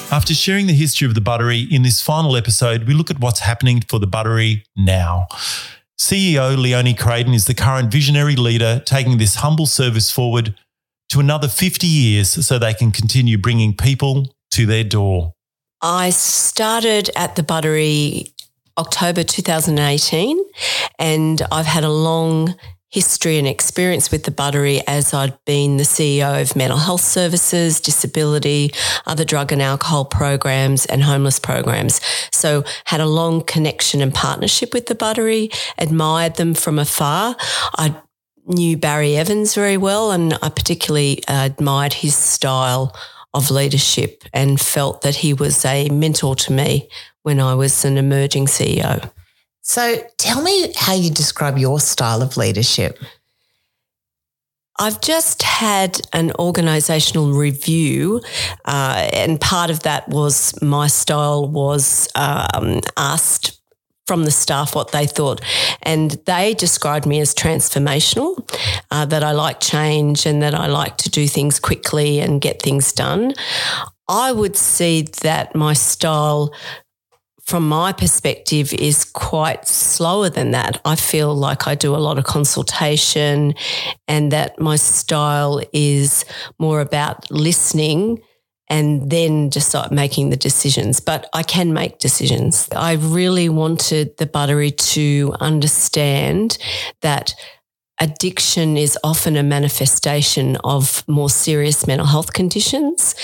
After 0.09 0.33
sharing 0.33 0.67
the 0.67 0.73
history 0.73 1.05
of 1.07 1.15
the 1.15 1.21
Buttery 1.21 1.67
in 1.69 1.83
this 1.83 2.01
final 2.01 2.35
episode, 2.35 2.87
we 2.87 2.93
look 2.93 3.11
at 3.11 3.19
what's 3.19 3.39
happening 3.39 3.81
for 3.81 3.99
the 3.99 4.07
Buttery 4.07 4.63
now. 4.75 5.27
CEO 5.99 6.57
Leonie 6.57 6.93
Crayden 6.93 7.33
is 7.33 7.45
the 7.45 7.53
current 7.53 7.91
visionary 7.91 8.35
leader 8.35 8.81
taking 8.85 9.17
this 9.17 9.35
humble 9.35 9.65
service 9.65 10.11
forward 10.11 10.55
to 11.09 11.19
another 11.19 11.47
50 11.47 11.87
years 11.87 12.29
so 12.45 12.57
they 12.57 12.73
can 12.73 12.91
continue 12.91 13.37
bringing 13.37 13.75
people 13.75 14.33
to 14.51 14.65
their 14.65 14.83
door. 14.83 15.33
I 15.81 16.09
started 16.09 17.11
at 17.15 17.35
the 17.35 17.43
Buttery 17.43 18.33
October 18.79 19.23
2018 19.23 20.43
and 20.97 21.41
I've 21.51 21.67
had 21.67 21.83
a 21.83 21.91
long 21.91 22.55
history 22.89 23.37
and 23.37 23.47
experience 23.47 24.09
with 24.09 24.23
the 24.23 24.31
Buttery 24.31 24.81
as 24.87 25.13
I'd 25.13 25.37
been 25.45 25.77
the 25.77 25.83
CEO 25.83 26.41
of 26.41 26.55
mental 26.55 26.79
health 26.79 27.01
services, 27.01 27.79
disability, 27.79 28.71
other 29.05 29.23
drug 29.23 29.51
and 29.51 29.61
alcohol 29.61 30.05
programs 30.05 30.87
and 30.87 31.03
homeless 31.03 31.37
programs. 31.37 32.01
So 32.31 32.63
had 32.85 33.01
a 33.01 33.05
long 33.05 33.43
connection 33.43 34.01
and 34.01 34.11
partnership 34.11 34.73
with 34.73 34.87
the 34.87 34.95
Buttery, 34.95 35.51
admired 35.77 36.37
them 36.37 36.55
from 36.55 36.79
afar. 36.79 37.35
I 37.77 37.95
knew 38.47 38.77
Barry 38.77 39.15
Evans 39.15 39.53
very 39.53 39.77
well 39.77 40.11
and 40.11 40.33
I 40.41 40.49
particularly 40.49 41.23
uh, 41.27 41.45
admired 41.45 41.93
his 41.93 42.15
style 42.15 42.95
of 43.33 43.51
leadership 43.51 44.23
and 44.33 44.59
felt 44.59 45.01
that 45.01 45.15
he 45.15 45.33
was 45.33 45.63
a 45.65 45.89
mentor 45.89 46.35
to 46.35 46.53
me 46.53 46.89
when 47.23 47.39
I 47.39 47.53
was 47.55 47.85
an 47.85 47.97
emerging 47.97 48.45
CEO. 48.45 49.11
So 49.61 50.01
tell 50.17 50.41
me 50.41 50.73
how 50.75 50.93
you 50.93 51.09
describe 51.09 51.57
your 51.57 51.79
style 51.79 52.21
of 52.21 52.37
leadership. 52.37 52.97
I've 54.79 55.01
just 55.01 55.41
had 55.41 55.99
an 56.13 56.29
organisational 56.39 57.35
review, 57.35 58.21
uh, 58.65 59.09
and 59.11 59.41
part 59.41 59.71
of 59.71 59.81
that 59.81 60.07
was 60.07 60.59
my 60.61 60.87
style 60.87 61.47
was 61.47 62.07
um, 62.15 62.81
asked 62.95 63.56
from 64.07 64.23
the 64.23 64.31
staff 64.31 64.73
what 64.73 64.91
they 64.91 65.05
thought, 65.05 65.41
and 65.83 66.11
they 66.25 66.53
described 66.53 67.05
me 67.05 67.19
as 67.19 67.35
transformational. 67.35 68.37
Uh, 68.89 69.05
that 69.05 69.23
I 69.23 69.31
like 69.31 69.59
change 69.59 70.25
and 70.25 70.41
that 70.41 70.55
I 70.55 70.67
like 70.67 70.97
to 70.97 71.09
do 71.09 71.27
things 71.27 71.59
quickly 71.59 72.19
and 72.19 72.41
get 72.41 72.61
things 72.61 72.93
done. 72.93 73.33
I 74.07 74.31
would 74.31 74.55
see 74.55 75.01
that 75.21 75.53
my 75.55 75.73
style 75.73 76.53
from 77.47 77.65
my 77.65 77.93
perspective, 77.93 78.73
is 78.73 79.05
quite 79.05 79.65
slower 79.65 80.29
than 80.29 80.51
that. 80.51 80.81
I 80.83 80.97
feel 80.97 81.33
like 81.33 81.65
I 81.65 81.75
do 81.75 81.95
a 81.95 82.03
lot 82.07 82.17
of 82.17 82.25
consultation 82.25 83.53
and 84.05 84.33
that 84.33 84.59
my 84.59 84.75
style 84.75 85.61
is 85.71 86.25
more 86.59 86.81
about 86.81 87.31
listening 87.31 88.21
and 88.69 89.09
then 89.09 89.49
just 89.49 89.69
start 89.69 89.91
making 89.91 90.29
the 90.29 90.37
decisions. 90.37 90.99
But 90.99 91.29
I 91.33 91.43
can 91.43 91.73
make 91.73 91.99
decisions. 91.99 92.67
I 92.75 92.93
really 92.93 93.49
wanted 93.49 94.17
the 94.17 94.25
Buttery 94.25 94.71
to 94.71 95.33
understand 95.39 96.57
that 97.01 97.33
addiction 97.99 98.77
is 98.77 98.97
often 99.03 99.35
a 99.35 99.43
manifestation 99.43 100.55
of 100.63 101.07
more 101.07 101.29
serious 101.29 101.87
mental 101.87 102.07
health 102.07 102.33
conditions, 102.33 103.15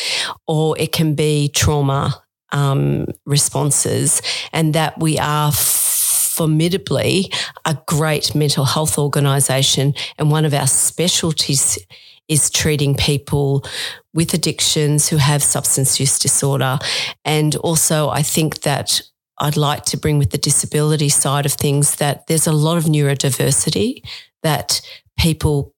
or 0.48 0.78
it 0.80 0.92
can 0.92 1.14
be 1.14 1.50
trauma 1.50 2.24
um, 2.52 3.08
responses, 3.26 4.22
and 4.52 4.74
that 4.74 5.00
we 5.00 5.20
are 5.20 5.52
formidably 5.52 7.32
a 7.66 7.78
great 7.86 8.34
mental 8.34 8.66
health 8.66 8.98
organisation. 8.98 9.94
And 10.18 10.32
one 10.32 10.46
of 10.46 10.54
our 10.54 10.68
specialties 10.68 11.78
is 12.28 12.50
treating 12.50 12.96
people 12.96 13.66
with 14.14 14.34
addictions 14.34 15.10
who 15.10 15.18
have 15.18 15.44
substance 15.44 16.00
use 16.00 16.20
disorder. 16.20 16.80
And 17.26 17.56
also, 17.58 18.10
I 18.10 18.24
think 18.24 18.62
that 18.62 19.02
I'd 19.40 19.58
like 19.58 19.86
to 19.86 19.98
bring 19.98 20.20
with 20.20 20.30
the 20.30 20.38
disability 20.38 21.10
side 21.10 21.46
of 21.46 21.54
things 21.54 21.96
that 21.96 22.28
there's 22.28 22.48
a 22.48 22.52
lot 22.52 22.78
of 22.78 22.86
neurodiversity 22.86 24.04
that 24.44 24.82
people 25.18 25.74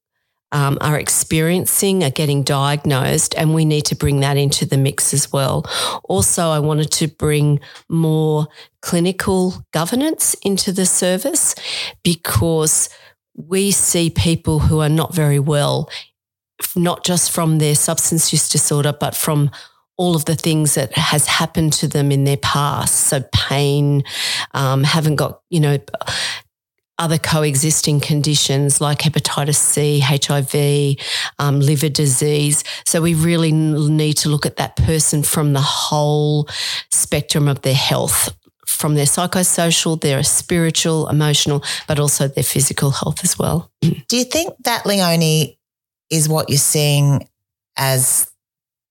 um, 0.51 0.77
are 0.79 0.97
experiencing, 0.97 2.03
are 2.03 2.09
getting 2.09 2.43
diagnosed, 2.43 3.35
and 3.35 3.53
we 3.53 3.65
need 3.65 3.85
to 3.85 3.95
bring 3.95 4.19
that 4.21 4.37
into 4.37 4.65
the 4.65 4.77
mix 4.77 5.13
as 5.13 5.31
well. 5.33 5.65
Also, 6.05 6.49
I 6.49 6.59
wanted 6.59 6.91
to 6.91 7.07
bring 7.07 7.59
more 7.89 8.47
clinical 8.81 9.65
governance 9.73 10.33
into 10.43 10.71
the 10.71 10.85
service 10.85 11.55
because 12.03 12.89
we 13.33 13.71
see 13.71 14.09
people 14.09 14.59
who 14.59 14.79
are 14.79 14.89
not 14.89 15.13
very 15.13 15.39
well, 15.39 15.89
not 16.75 17.03
just 17.03 17.31
from 17.31 17.57
their 17.57 17.75
substance 17.75 18.31
use 18.31 18.49
disorder, 18.49 18.93
but 18.93 19.15
from 19.15 19.51
all 19.97 20.15
of 20.15 20.25
the 20.25 20.35
things 20.35 20.75
that 20.75 20.95
has 20.97 21.25
happened 21.25 21.73
to 21.73 21.87
them 21.87 22.11
in 22.11 22.25
their 22.25 22.37
past. 22.37 23.07
So 23.07 23.23
pain, 23.33 24.03
um, 24.53 24.83
haven't 24.83 25.15
got, 25.15 25.41
you 25.49 25.59
know, 25.59 25.77
other 26.97 27.17
coexisting 27.17 27.99
conditions 27.99 28.79
like 28.79 28.99
hepatitis 28.99 29.55
C, 29.55 29.99
HIV, 29.99 30.97
um, 31.39 31.59
liver 31.59 31.89
disease. 31.89 32.63
So 32.85 33.01
we 33.01 33.13
really 33.13 33.51
need 33.51 34.13
to 34.17 34.29
look 34.29 34.45
at 34.45 34.57
that 34.57 34.75
person 34.77 35.23
from 35.23 35.53
the 35.53 35.61
whole 35.61 36.47
spectrum 36.91 37.47
of 37.47 37.61
their 37.61 37.75
health. 37.75 38.35
From 38.65 38.95
their 38.95 39.05
psychosocial, 39.05 40.01
their 40.01 40.23
spiritual, 40.23 41.07
emotional, 41.07 41.63
but 41.87 41.99
also 41.99 42.27
their 42.27 42.43
physical 42.43 42.89
health 42.89 43.23
as 43.23 43.37
well. 43.37 43.71
Do 43.81 44.17
you 44.17 44.25
think 44.25 44.53
that, 44.63 44.85
Leonie, 44.85 45.59
is 46.09 46.29
what 46.29 46.49
you're 46.49 46.57
seeing 46.57 47.27
as 47.77 48.29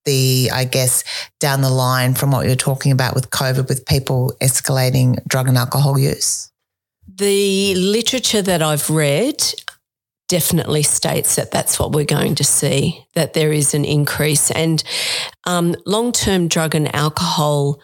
the, 0.05 0.51
I 0.53 0.65
guess, 0.65 1.05
down 1.41 1.63
the 1.63 1.71
line 1.71 2.15
from 2.15 2.31
what 2.31 2.47
you're 2.47 2.57
talking 2.57 2.93
about 2.93 3.15
with 3.15 3.31
COVID, 3.31 3.69
with 3.69 3.87
people 3.87 4.35
escalating 4.43 5.25
drug 5.27 5.49
and 5.49 5.57
alcohol 5.57 5.99
use? 5.99 6.51
The 7.07 7.75
literature 7.75 8.43
that 8.43 8.63
I've 8.63 8.91
read 8.91 9.43
definitely 10.29 10.83
states 10.83 11.37
that 11.37 11.51
that's 11.51 11.79
what 11.79 11.93
we're 11.93 12.05
going 12.05 12.35
to 12.37 12.45
see, 12.45 13.07
that 13.15 13.35
there 13.35 13.53
is 13.53 13.75
an 13.75 13.85
increase. 13.85 14.51
And 14.51 14.83
um, 15.45 15.77
long 15.87 16.13
term 16.13 16.49
drug 16.49 16.75
and 16.75 16.95
alcohol 16.95 17.81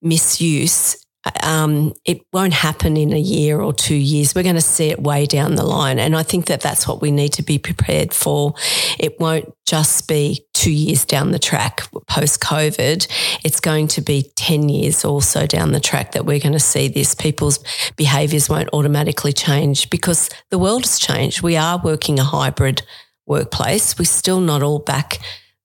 misuse 0.00 0.96
um, 1.42 1.94
it 2.04 2.20
won't 2.32 2.52
happen 2.52 2.96
in 2.96 3.12
a 3.12 3.18
year 3.18 3.60
or 3.60 3.72
two 3.72 3.94
years. 3.94 4.34
We're 4.34 4.42
going 4.42 4.54
to 4.54 4.60
see 4.60 4.90
it 4.90 5.00
way 5.02 5.26
down 5.26 5.54
the 5.54 5.64
line. 5.64 5.98
And 5.98 6.16
I 6.16 6.22
think 6.22 6.46
that 6.46 6.60
that's 6.60 6.86
what 6.86 7.00
we 7.00 7.10
need 7.10 7.32
to 7.34 7.42
be 7.42 7.58
prepared 7.58 8.12
for. 8.12 8.54
It 8.98 9.18
won't 9.20 9.52
just 9.66 10.08
be 10.08 10.44
two 10.54 10.72
years 10.72 11.04
down 11.04 11.30
the 11.30 11.38
track 11.38 11.88
post 12.06 12.40
COVID. 12.40 13.06
It's 13.44 13.60
going 13.60 13.88
to 13.88 14.00
be 14.00 14.30
10 14.36 14.68
years 14.68 15.04
also 15.04 15.46
down 15.46 15.72
the 15.72 15.80
track 15.80 16.12
that 16.12 16.24
we're 16.24 16.40
going 16.40 16.52
to 16.52 16.60
see 16.60 16.88
this. 16.88 17.14
People's 17.14 17.58
behaviors 17.96 18.48
won't 18.48 18.70
automatically 18.72 19.32
change 19.32 19.90
because 19.90 20.30
the 20.50 20.58
world 20.58 20.84
has 20.84 20.98
changed. 20.98 21.42
We 21.42 21.56
are 21.56 21.80
working 21.82 22.18
a 22.18 22.24
hybrid 22.24 22.82
workplace. 23.26 23.98
We're 23.98 24.06
still 24.06 24.40
not 24.40 24.62
all 24.62 24.78
back 24.78 25.18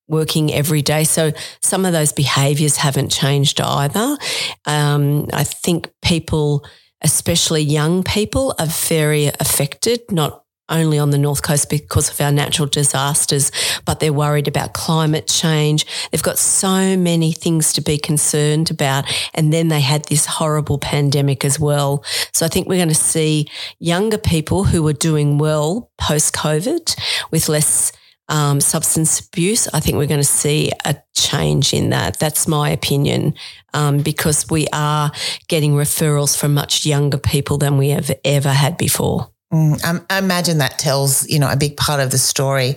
working 0.07 0.53
every 0.53 0.81
day. 0.81 1.03
So 1.03 1.31
some 1.62 1.86
of 1.86 1.93
those 1.93 2.12
behaviors 2.12 2.77
haven't 2.77 3.10
changed 3.10 3.62
either. 3.62 4.17
Um, 4.65 5.27
I 5.33 5.43
think 5.43 5.89
people, 6.01 6.65
especially 7.01 7.62
young 7.62 8.03
people, 8.03 8.55
are 8.60 8.67
very 8.67 9.27
affected, 9.39 10.01
not 10.12 10.43
only 10.69 10.98
on 10.98 11.12
the 11.12 11.17
North 11.17 11.41
Coast 11.41 11.69
because 11.69 12.10
of 12.10 12.19
our 12.22 12.31
natural 12.31 12.67
disasters, 12.67 13.51
but 13.86 14.00
they're 14.00 14.13
worried 14.13 14.48
about 14.48 14.74
climate 14.74 15.27
change. 15.27 15.86
They've 16.12 16.24
got 16.24 16.38
so 16.38 16.98
many 16.98 17.31
things 17.31 17.74
to 17.74 17.81
be 17.81 17.98
concerned 17.98 18.72
about. 18.72 19.05
And 19.33 19.51
then 19.51 19.67
they 19.67 19.81
had 19.81 20.05
this 20.05 20.25
horrible 20.25 20.79
pandemic 20.79 21.43
as 21.43 21.60
well. 21.60 22.03
So 22.31 22.45
I 22.45 22.50
think 22.50 22.67
we're 22.67 22.77
going 22.77 22.88
to 22.89 22.95
see 22.95 23.48
younger 23.79 24.17
people 24.17 24.63
who 24.63 24.88
are 24.88 24.93
doing 24.93 25.38
well 25.38 25.91
post 25.98 26.33
COVID 26.33 26.98
with 27.29 27.50
less 27.50 27.91
um, 28.34 28.60
substance 28.60 29.20
abuse, 29.20 29.68
I 29.68 29.80
think 29.80 29.98
we're 29.98 30.08
going 30.08 30.20
to 30.20 30.25
see 30.25 30.72
a 30.84 30.96
change 31.13 31.72
in 31.72 31.92
that. 31.92 32.18
That's 32.18 32.48
my 32.48 32.72
opinion, 32.72 33.36
um, 33.75 34.00
because 34.00 34.50
we 34.50 34.68
are 34.74 35.12
getting 35.48 35.74
referrals 35.74 36.36
from 36.36 36.56
much 36.56 36.84
younger 36.84 37.20
people 37.20 37.60
than 37.60 37.78
we 37.78 37.90
have 37.90 38.12
ever 38.25 38.50
had 38.50 38.75
before. 38.75 39.30
Mm, 39.54 40.04
I 40.10 40.18
imagine 40.18 40.58
that 40.58 40.80
tells 40.80 41.30
you 41.30 41.38
know 41.38 41.50
a 41.50 41.56
big 41.56 41.78
part 41.78 42.00
of 42.00 42.10
the 42.10 42.18
story. 42.18 42.75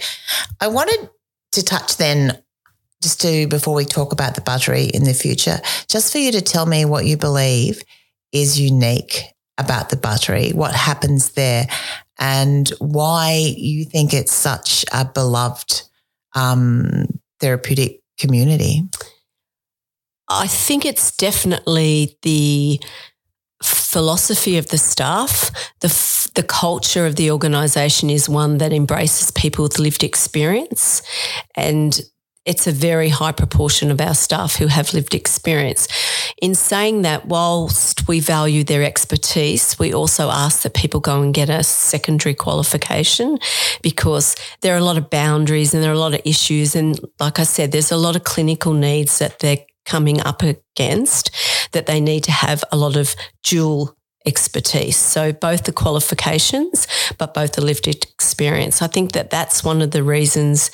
I 0.60 0.68
wanted 0.68 1.08
to 1.52 1.64
touch 1.64 1.96
then, 1.96 2.36
just 3.02 3.22
to 3.22 3.46
before 3.46 3.74
we 3.74 3.86
talk 3.86 4.12
about 4.12 4.34
the 4.34 4.42
buttery 4.42 4.84
in 4.84 5.04
the 5.04 5.14
future, 5.14 5.58
just 5.88 6.12
for 6.12 6.18
you 6.18 6.32
to 6.32 6.42
tell 6.42 6.66
me 6.66 6.84
what 6.84 7.06
you 7.06 7.16
believe 7.16 7.82
is 8.30 8.60
unique 8.60 9.22
about 9.56 9.88
the 9.88 9.96
buttery, 9.96 10.50
what 10.50 10.74
happens 10.74 11.30
there, 11.30 11.66
and 12.18 12.68
why 12.78 13.54
you 13.56 13.84
think 13.84 14.12
it's 14.12 14.32
such 14.32 14.84
a 14.92 15.04
beloved 15.04 15.82
um, 16.34 17.06
therapeutic 17.40 18.00
community. 18.18 18.82
I 20.28 20.46
think 20.46 20.84
it's 20.84 21.16
definitely 21.16 22.16
the 22.22 22.80
philosophy 23.62 24.58
of 24.58 24.68
the 24.68 24.78
staff, 24.78 25.50
the 25.80 25.88
the 26.34 26.42
culture 26.42 27.06
of 27.06 27.16
the 27.16 27.30
organisation 27.30 28.10
is 28.10 28.28
one 28.28 28.58
that 28.58 28.72
embraces 28.72 29.30
people 29.30 29.62
with 29.62 29.78
lived 29.78 30.04
experience, 30.04 31.02
and 31.56 32.00
it's 32.46 32.66
a 32.66 32.72
very 32.72 33.08
high 33.08 33.32
proportion 33.32 33.90
of 33.90 34.00
our 34.00 34.14
staff 34.14 34.56
who 34.56 34.68
have 34.68 34.94
lived 34.94 35.14
experience. 35.14 35.88
In 36.40 36.54
saying 36.54 37.02
that, 37.02 37.26
whilst 37.26 38.06
we 38.08 38.20
value 38.20 38.62
their 38.62 38.84
expertise, 38.84 39.78
we 39.78 39.92
also 39.92 40.30
ask 40.30 40.62
that 40.62 40.74
people 40.74 41.00
go 41.00 41.22
and 41.22 41.34
get 41.34 41.50
a 41.50 41.64
secondary 41.64 42.34
qualification 42.34 43.38
because 43.82 44.36
there 44.60 44.74
are 44.74 44.78
a 44.78 44.84
lot 44.84 44.96
of 44.96 45.10
boundaries 45.10 45.74
and 45.74 45.82
there 45.82 45.90
are 45.90 45.94
a 45.94 45.98
lot 45.98 46.14
of 46.14 46.20
issues. 46.24 46.76
And 46.76 46.98
like 47.18 47.38
I 47.38 47.44
said, 47.44 47.72
there's 47.72 47.92
a 47.92 47.96
lot 47.96 48.16
of 48.16 48.24
clinical 48.24 48.72
needs 48.72 49.18
that 49.18 49.40
they're 49.40 49.58
coming 49.84 50.20
up 50.20 50.42
against 50.42 51.30
that 51.72 51.86
they 51.86 52.00
need 52.00 52.24
to 52.24 52.32
have 52.32 52.62
a 52.72 52.76
lot 52.76 52.96
of 52.96 53.14
dual 53.44 53.96
expertise. 54.26 54.96
So 54.96 55.32
both 55.32 55.64
the 55.64 55.72
qualifications, 55.72 56.86
but 57.18 57.32
both 57.32 57.52
the 57.52 57.64
lived 57.64 57.86
experience. 57.86 58.82
I 58.82 58.88
think 58.88 59.12
that 59.12 59.30
that's 59.30 59.64
one 59.64 59.80
of 59.80 59.92
the 59.92 60.02
reasons 60.02 60.70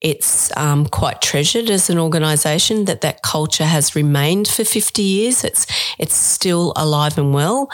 it's 0.00 0.54
um, 0.56 0.86
quite 0.86 1.22
treasured 1.22 1.70
as 1.70 1.88
an 1.88 1.98
organisation. 1.98 2.84
That 2.86 3.00
that 3.02 3.22
culture 3.22 3.64
has 3.64 3.94
remained 3.94 4.48
for 4.48 4.64
fifty 4.64 5.02
years. 5.02 5.44
It's 5.44 5.66
it's 5.98 6.14
still 6.14 6.72
alive 6.76 7.16
and 7.18 7.32
well. 7.32 7.70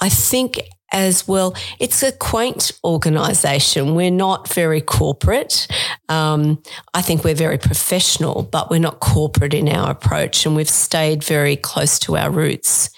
I 0.00 0.08
think 0.08 0.60
as 0.92 1.26
well. 1.26 1.54
It's 1.78 2.02
a 2.02 2.12
quaint 2.12 2.70
organisation. 2.84 3.94
We're 3.94 4.10
not 4.10 4.48
very 4.48 4.80
corporate. 4.80 5.66
Um, 6.08 6.62
I 6.92 7.02
think 7.02 7.24
we're 7.24 7.34
very 7.34 7.58
professional, 7.58 8.42
but 8.42 8.70
we're 8.70 8.78
not 8.78 9.00
corporate 9.00 9.54
in 9.54 9.68
our 9.68 9.90
approach, 9.90 10.46
and 10.46 10.54
we've 10.54 10.68
stayed 10.68 11.24
very 11.24 11.56
close 11.56 11.98
to 12.00 12.16
our 12.16 12.30
roots. 12.30 12.90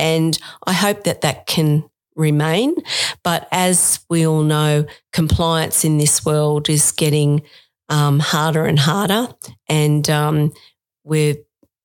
And 0.00 0.38
I 0.66 0.72
hope 0.72 1.04
that 1.04 1.20
that 1.20 1.46
can 1.46 1.88
remain. 2.16 2.74
But 3.22 3.46
as 3.52 4.00
we 4.08 4.26
all 4.26 4.42
know, 4.42 4.86
compliance 5.12 5.84
in 5.84 5.98
this 5.98 6.24
world 6.24 6.68
is 6.68 6.92
getting 6.92 7.42
um, 7.88 8.18
harder 8.18 8.64
and 8.66 8.78
harder. 8.78 9.28
And 9.68 10.08
um, 10.08 10.52
we're 11.04 11.36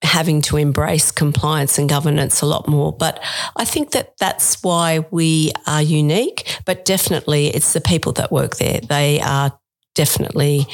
having 0.02 0.42
to 0.42 0.58
embrace 0.58 1.12
compliance 1.12 1.78
and 1.78 1.90
governance 1.90 2.42
a 2.42 2.46
lot 2.46 2.68
more. 2.68 2.94
But 2.94 3.22
I 3.56 3.66
think 3.66 3.92
that 3.92 4.18
that's 4.20 4.62
why 4.64 5.06
we 5.12 5.52
are 5.68 5.82
unique. 5.82 6.60
But 6.66 6.86
definitely, 6.86 7.48
it's 7.48 7.74
the 7.74 7.82
people 7.82 8.14
that 8.14 8.32
work 8.32 8.58
there. 8.58 8.80
They 8.82 9.20
are 9.22 9.58
definitely 9.96 10.68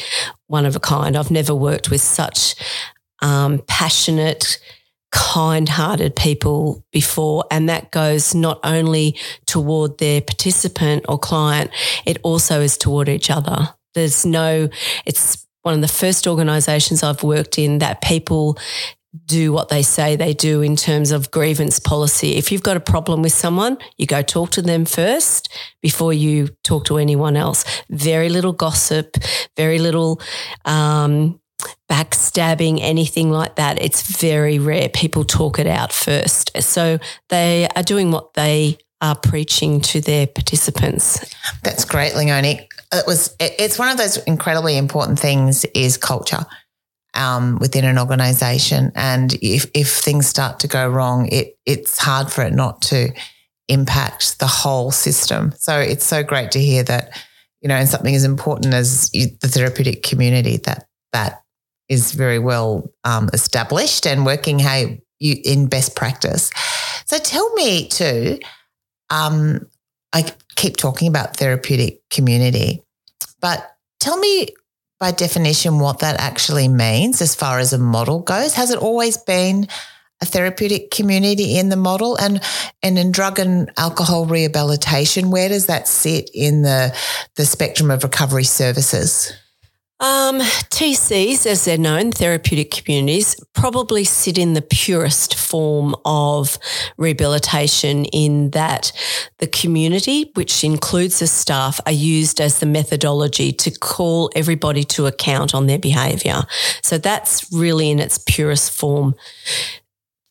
one 0.48 0.66
of 0.66 0.76
a 0.76 0.80
kind. 0.80 1.16
I've 1.16 1.32
never 1.32 1.56
worked 1.56 1.90
with 1.90 2.02
such 2.02 2.56
um, 3.22 3.62
passionate, 3.68 4.60
kind 5.12 5.68
hearted 5.70 6.16
people 6.16 6.84
before. 6.92 7.46
And 7.52 7.70
that 7.70 7.92
goes 7.92 8.34
not 8.34 8.60
only 8.64 9.18
toward 9.46 9.98
their 9.98 10.22
participant 10.22 11.06
or 11.08 11.20
client, 11.20 11.72
it 12.06 12.18
also 12.24 12.62
is 12.62 12.78
toward 12.78 13.10
each 13.10 13.30
other. 13.30 13.70
There's 13.94 14.26
no, 14.26 14.70
it's 15.06 15.46
one 15.64 15.76
of 15.76 15.82
the 15.82 15.88
first 15.88 16.28
organizations 16.28 17.04
I've 17.04 17.24
worked 17.24 17.60
in 17.60 17.80
that 17.80 18.02
people 18.02 18.58
do 19.26 19.52
what 19.52 19.68
they 19.68 19.82
say 19.82 20.16
they 20.16 20.34
do 20.34 20.62
in 20.62 20.78
terms 20.78 21.12
of 21.12 21.32
grievance 21.32 21.80
policy. 21.80 22.38
If 22.38 22.50
you've 22.52 22.64
got 22.64 22.78
a 22.78 22.82
problem 22.82 23.22
with 23.22 23.34
someone, 23.34 23.78
you 23.98 24.06
go 24.06 24.22
talk 24.22 24.52
to 24.52 24.62
them 24.62 24.86
first 24.86 25.54
before 25.82 26.14
you 26.14 26.48
talk 26.64 26.86
to 26.86 26.98
anyone 26.98 27.36
else. 27.36 27.66
Very 27.90 28.30
little 28.30 28.54
gossip, 28.54 29.18
very 29.58 29.80
little 29.80 30.22
um, 30.64 31.41
backstabbing, 31.90 32.80
anything 32.82 33.32
like 33.32 33.56
that. 33.56 33.82
It's 33.82 34.18
very 34.18 34.60
rare. 34.60 34.90
People 34.90 35.24
talk 35.24 35.60
it 35.60 35.68
out 35.68 35.92
first. 35.92 36.52
So 36.62 37.00
they 37.30 37.68
are 37.76 37.84
doing 37.84 38.12
what 38.12 38.34
they 38.34 38.78
are 39.02 39.16
preaching 39.16 39.82
to 39.82 40.00
their 40.00 40.28
participants. 40.28 41.34
That's 41.64 41.86
great, 41.86 42.16
Leonie. 42.16 42.68
It 42.94 43.08
was. 43.08 43.36
It's 43.40 43.80
one 43.80 43.90
of 43.90 43.98
those 43.98 44.18
incredibly 44.18 44.78
important 44.78 45.20
things 45.20 45.66
is 45.74 45.98
culture, 45.98 46.46
um, 47.14 47.58
within 47.60 47.86
an 47.86 47.98
organization. 47.98 48.92
And 48.96 49.34
if, 49.42 49.70
if 49.74 49.90
things 49.90 50.28
start 50.28 50.60
to 50.60 50.68
go 50.68 50.88
wrong, 50.88 51.28
it, 51.32 51.58
it's 51.66 51.98
hard 51.98 52.32
for 52.32 52.44
it 52.44 52.54
not 52.54 52.82
to 52.84 53.10
impact 53.68 54.40
the 54.40 54.48
whole 54.48 54.92
system. 54.92 55.54
So 55.58 55.80
it's 55.80 56.06
so 56.06 56.24
great 56.24 56.52
to 56.52 56.60
hear 56.60 56.84
that, 56.84 57.18
you 57.62 57.70
know, 57.70 57.76
and 57.76 57.88
something 57.88 58.14
as 58.14 58.26
important 58.26 58.74
as 58.74 59.10
the 59.12 59.48
therapeutic 59.48 60.04
community, 60.04 60.58
that 60.58 60.88
that 61.14 61.41
is 61.92 62.14
very 62.14 62.40
well 62.40 62.90
um, 63.04 63.30
established 63.34 64.08
and 64.08 64.26
working 64.26 64.60
how 64.60 64.86
you 65.20 65.36
in 65.44 65.68
best 65.68 65.94
practice. 65.94 66.50
So 67.06 67.18
tell 67.20 67.54
me 67.54 67.90
too, 67.90 68.40
um, 69.10 69.68
I 70.14 70.34
keep 70.56 70.78
talking 70.78 71.10
about 71.10 71.36
therapeutic 71.36 72.02
community, 72.10 72.82
but 73.42 73.76
tell 74.00 74.18
me 74.18 74.48
by 75.02 75.12
definition 75.12 75.80
what 75.80 76.00
that 76.00 76.18
actually 76.22 76.70
means 76.70 77.22
as 77.22 77.36
far 77.36 77.60
as 77.60 77.74
a 77.74 77.78
model 77.78 78.20
goes. 78.20 78.54
Has 78.54 78.72
it 78.72 78.80
always 78.80 79.18
been 79.18 79.68
a 80.22 80.26
therapeutic 80.26 80.92
community 80.92 81.58
in 81.58 81.68
the 81.68 81.76
model 81.76 82.16
and 82.16 82.42
and 82.82 82.98
in 82.98 83.12
drug 83.12 83.38
and 83.38 83.70
alcohol 83.78 84.26
rehabilitation 84.26 85.32
where 85.32 85.50
does 85.50 85.66
that 85.66 85.88
sit 85.88 86.30
in 86.34 86.62
the 86.62 86.96
the 87.36 87.46
spectrum 87.46 87.90
of 87.90 88.04
recovery 88.04 88.44
services 88.44 89.34
um, 90.02 90.40
TCs, 90.40 91.46
as 91.46 91.64
they're 91.64 91.78
known, 91.78 92.12
therapeutic 92.12 92.72
communities, 92.72 93.36
probably 93.54 94.04
sit 94.04 94.38
in 94.38 94.54
the 94.54 94.62
purest 94.62 95.36
form 95.36 95.96
of 96.06 96.58
rehabilitation 96.98 98.06
in 98.06 98.50
that 98.50 98.92
the 99.38 99.46
community, 99.46 100.32
which 100.34 100.64
includes 100.64 101.20
the 101.20 101.28
staff, 101.28 101.80
are 101.86 101.92
used 101.92 102.42
as 102.42 102.60
the 102.60 102.66
methodology 102.66 103.52
to 103.54 103.70
call 103.70 104.32
everybody 104.36 104.84
to 104.84 105.06
account 105.06 105.54
on 105.54 105.68
their 105.68 105.80
behaviour. 105.80 106.42
So 106.82 106.98
that's 106.98 107.48
really 107.54 107.92
in 107.92 108.00
its 108.00 108.18
purest 108.18 108.72
form 108.72 109.16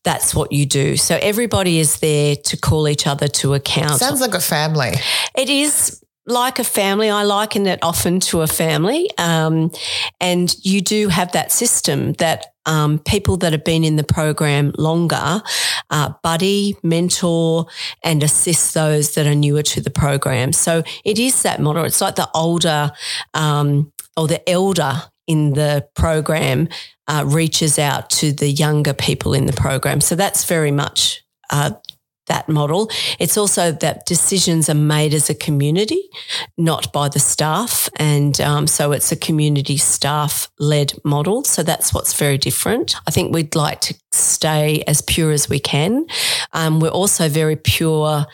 that's 0.03 0.35
what 0.35 0.51
you 0.51 0.65
do. 0.65 0.97
So 0.97 1.19
everybody 1.21 1.79
is 1.79 2.01
there 2.01 2.35
to 2.35 2.57
call 2.57 2.89
each 2.89 3.07
other 3.07 3.29
to 3.29 3.53
account. 3.53 4.01
Sounds 4.01 4.23
like 4.23 4.33
a 4.33 4.41
family. 4.41 4.95
It 5.37 5.51
is 5.51 6.03
like 6.31 6.59
a 6.59 6.65
family. 6.65 7.11
I 7.11 7.25
liken 7.25 7.67
it 7.67 7.79
often 7.83 8.21
to 8.21 8.41
a 8.43 8.47
family. 8.47 9.09
Um, 9.19 9.71
and 10.21 10.55
you 10.63 10.81
do 10.81 11.09
have 11.09 11.33
that 11.33 11.53
system 11.53 12.15
that 12.15 12.47
um, 12.67 12.99
people 13.01 13.37
that 13.39 13.53
have 13.53 13.65
been 13.65 13.85
in 13.85 13.97
the 13.97 14.05
program 14.05 14.73
longer 14.79 15.43
uh, 15.91 16.13
buddy, 16.23 16.77
mentor, 16.83 17.67
and 18.05 18.23
assist 18.23 18.75
those 18.75 19.15
that 19.15 19.27
are 19.27 19.35
newer 19.35 19.63
to 19.63 19.81
the 19.81 19.91
program. 19.91 20.53
So 20.53 20.83
it 21.05 21.19
is 21.19 21.43
that 21.43 21.61
model. 21.61 21.85
It's 21.85 22.01
like 22.01 22.17
the 22.17 22.29
older 22.35 22.93
um, 23.35 23.93
or 24.17 24.29
the 24.29 24.49
elder 24.49 25.03
in 25.27 25.55
the 25.55 25.87
program 25.95 26.69
uh, 27.07 27.25
reaches 27.27 27.79
out 27.79 28.11
to 28.11 28.33
the 28.33 28.49
younger 28.49 28.93
people 28.93 29.35
in 29.35 29.47
the 29.47 29.53
program. 29.53 30.01
So 30.01 30.15
that's 30.15 30.45
very 30.45 30.71
much 30.71 31.23
uh, 31.51 31.73
that 32.31 32.49
model. 32.49 32.89
It's 33.19 33.37
also 33.37 33.73
that 33.73 34.07
decisions 34.07 34.71
are 34.71 34.83
made 34.97 35.13
as 35.13 35.29
a 35.29 35.35
community, 35.35 36.03
not 36.57 36.93
by 36.93 37.09
the 37.09 37.19
staff. 37.19 37.89
And 37.97 38.41
um, 38.41 38.67
so 38.67 38.93
it's 38.93 39.13
a 39.13 39.17
community 39.17 39.77
staff 39.77 40.49
led 40.59 40.93
model. 41.05 41.45
So 41.45 41.63
that's 41.63 41.93
what's 41.93 42.15
very 42.15 42.39
different. 42.39 42.97
I 43.07 43.11
think 43.11 43.35
we'd 43.35 43.55
like 43.55 43.81
to 43.83 43.95
stay 44.13 44.83
as 44.87 45.03
pure 45.03 45.33
as 45.33 45.49
we 45.49 45.59
can. 45.59 46.07
Um, 46.53 46.81
we're 46.81 46.89
also 47.03 47.29
very 47.29 47.57
pure 47.57 48.27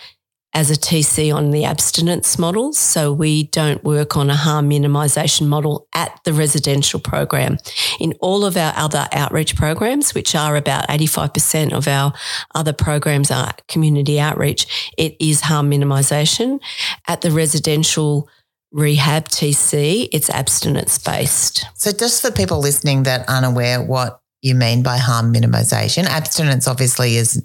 as 0.54 0.70
a 0.70 0.74
TC 0.74 1.34
on 1.34 1.50
the 1.50 1.64
abstinence 1.64 2.38
model. 2.38 2.72
So 2.72 3.12
we 3.12 3.44
don't 3.48 3.84
work 3.84 4.16
on 4.16 4.30
a 4.30 4.36
harm 4.36 4.70
minimisation 4.70 5.48
model 5.48 5.86
at 5.94 6.18
the 6.24 6.32
residential 6.32 6.98
program. 6.98 7.58
In 8.00 8.14
all 8.20 8.44
of 8.44 8.56
our 8.56 8.72
other 8.74 9.06
outreach 9.12 9.54
programs, 9.54 10.14
which 10.14 10.34
are 10.34 10.56
about 10.56 10.88
85% 10.88 11.72
of 11.72 11.86
our 11.86 12.14
other 12.54 12.72
programs 12.72 13.30
are 13.30 13.52
community 13.68 14.18
outreach, 14.18 14.92
it 14.96 15.14
is 15.20 15.42
harm 15.42 15.70
minimisation. 15.70 16.60
At 17.06 17.20
the 17.20 17.30
residential 17.30 18.28
rehab 18.72 19.28
TC, 19.28 20.08
it's 20.10 20.30
abstinence 20.30 20.98
based. 20.98 21.66
So 21.74 21.92
just 21.92 22.22
for 22.22 22.30
people 22.30 22.60
listening 22.60 23.02
that 23.02 23.28
aren't 23.28 23.46
aware 23.46 23.82
what 23.82 24.20
you 24.40 24.54
mean 24.54 24.82
by 24.82 24.96
harm 24.96 25.34
minimisation, 25.34 26.04
abstinence 26.04 26.66
obviously 26.66 27.16
is 27.16 27.44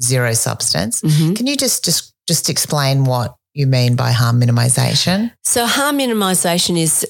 zero 0.00 0.32
substance. 0.32 1.02
Mm-hmm. 1.02 1.34
Can 1.34 1.46
you 1.46 1.56
just, 1.56 1.84
just 1.84 2.14
just 2.26 2.48
explain 2.48 3.04
what 3.04 3.36
you 3.56 3.66
mean 3.66 3.96
by 3.96 4.12
harm 4.12 4.40
minimisation. 4.40 5.32
So, 5.42 5.66
harm 5.66 5.98
minimisation 5.98 6.78
is 6.78 7.06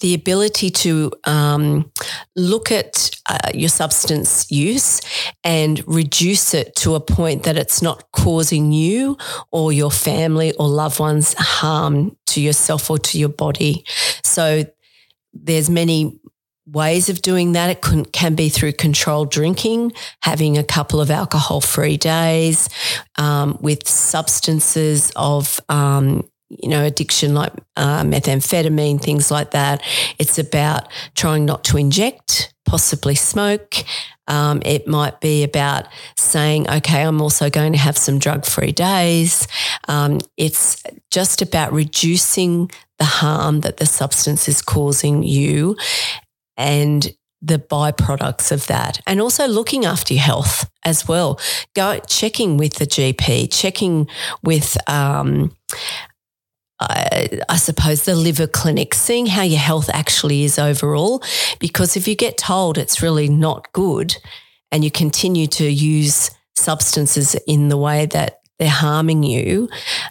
the 0.00 0.14
ability 0.14 0.68
to 0.68 1.12
um, 1.24 1.90
look 2.34 2.70
at 2.70 3.10
uh, 3.28 3.50
your 3.54 3.68
substance 3.68 4.50
use 4.50 5.00
and 5.42 5.82
reduce 5.86 6.52
it 6.54 6.74
to 6.76 6.96
a 6.96 7.00
point 7.00 7.44
that 7.44 7.56
it's 7.56 7.80
not 7.80 8.04
causing 8.12 8.72
you 8.72 9.16
or 9.52 9.72
your 9.72 9.90
family 9.90 10.52
or 10.54 10.68
loved 10.68 10.98
ones 10.98 11.34
harm 11.38 12.16
to 12.26 12.40
yourself 12.40 12.90
or 12.90 12.98
to 12.98 13.18
your 13.18 13.30
body. 13.30 13.84
So, 14.22 14.64
there's 15.32 15.70
many 15.70 16.20
ways 16.66 17.08
of 17.08 17.22
doing 17.22 17.52
that. 17.52 17.70
It 17.70 17.80
can, 17.80 18.04
can 18.04 18.34
be 18.34 18.48
through 18.48 18.72
controlled 18.72 19.30
drinking, 19.30 19.92
having 20.22 20.58
a 20.58 20.64
couple 20.64 21.00
of 21.00 21.10
alcohol 21.10 21.60
free 21.60 21.96
days 21.96 22.68
um, 23.16 23.56
with 23.60 23.86
substances 23.86 25.12
of, 25.16 25.60
um, 25.68 26.28
you 26.48 26.68
know, 26.68 26.84
addiction 26.84 27.34
like 27.34 27.52
uh, 27.76 28.02
methamphetamine, 28.02 29.00
things 29.00 29.30
like 29.30 29.52
that. 29.52 29.82
It's 30.18 30.38
about 30.38 30.88
trying 31.14 31.44
not 31.44 31.64
to 31.64 31.76
inject, 31.76 32.52
possibly 32.64 33.14
smoke. 33.14 33.74
Um, 34.28 34.60
it 34.64 34.88
might 34.88 35.20
be 35.20 35.44
about 35.44 35.86
saying, 36.16 36.68
okay, 36.68 37.02
I'm 37.02 37.22
also 37.22 37.48
going 37.48 37.72
to 37.72 37.78
have 37.78 37.96
some 37.96 38.18
drug 38.18 38.44
free 38.44 38.72
days. 38.72 39.46
Um, 39.86 40.18
it's 40.36 40.82
just 41.12 41.42
about 41.42 41.72
reducing 41.72 42.70
the 42.98 43.04
harm 43.04 43.60
that 43.60 43.76
the 43.76 43.86
substance 43.86 44.48
is 44.48 44.62
causing 44.62 45.22
you 45.22 45.76
and 46.56 47.12
the 47.42 47.58
byproducts 47.58 48.50
of 48.50 48.66
that 48.66 49.00
and 49.06 49.20
also 49.20 49.46
looking 49.46 49.84
after 49.84 50.14
your 50.14 50.22
health 50.22 50.68
as 50.84 51.06
well 51.06 51.38
go 51.74 52.00
checking 52.08 52.56
with 52.56 52.74
the 52.74 52.86
gp 52.86 53.48
checking 53.52 54.08
with 54.42 54.76
um, 54.88 55.54
I, 56.78 57.40
I, 57.48 57.56
suppose 57.56 58.04
the 58.04 58.14
liver 58.14 58.46
clinic, 58.46 58.92
seeing 58.92 59.26
how 59.26 59.42
your 59.42 59.58
health 59.58 59.88
actually 59.92 60.44
is 60.44 60.58
overall. 60.58 61.22
Because 61.58 61.96
if 61.96 62.06
you 62.06 62.14
get 62.14 62.36
told 62.36 62.76
it's 62.76 63.00
really 63.02 63.28
not 63.28 63.72
good 63.72 64.16
and 64.70 64.84
you 64.84 64.90
continue 64.90 65.46
to 65.46 65.64
use 65.64 66.30
substances 66.54 67.34
in 67.46 67.68
the 67.68 67.78
way 67.78 68.06
that 68.06 68.40
they're 68.58 68.68
harming 68.68 69.22
you, 69.22 69.68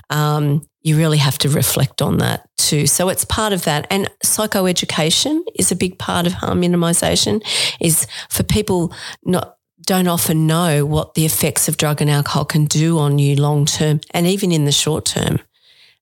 um, 0.10 0.66
you 0.86 0.96
really 0.96 1.18
have 1.18 1.40
to 1.40 1.50
reflect 1.50 2.00
on 2.00 2.20
that 2.20 2.48
too. 2.58 2.86
So 2.86 3.10
it's 3.10 3.26
part 3.26 3.54
of 3.54 3.64
that. 3.64 3.88
And 3.90 4.08
psychoeducation 4.24 5.42
is 5.56 5.72
a 5.72 5.76
big 5.76 5.98
part 5.98 6.28
of 6.28 6.34
harm 6.34 6.62
minimization 6.62 7.44
is 7.82 8.06
for 8.30 8.44
people 8.44 8.94
not 9.24 9.58
don't 9.82 10.08
often 10.08 10.46
know 10.46 10.86
what 10.86 11.16
the 11.16 11.26
effects 11.26 11.68
of 11.68 11.78
drug 11.78 12.02
and 12.02 12.10
alcohol 12.10 12.46
can 12.46 12.66
do 12.66 13.00
on 13.00 13.18
you 13.18 13.36
long 13.36 13.66
term 13.66 14.00
and 14.12 14.28
even 14.28 14.52
in 14.52 14.66
the 14.66 14.72
short 14.72 15.06
term. 15.06 15.40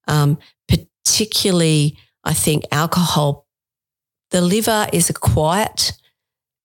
Um, 0.10 0.38
particularly, 0.68 1.98
I 2.26 2.34
think 2.34 2.66
alcohol, 2.70 3.48
the 4.32 4.42
liver 4.42 4.88
is 4.92 5.10
a 5.10 5.14
quiet 5.14 5.94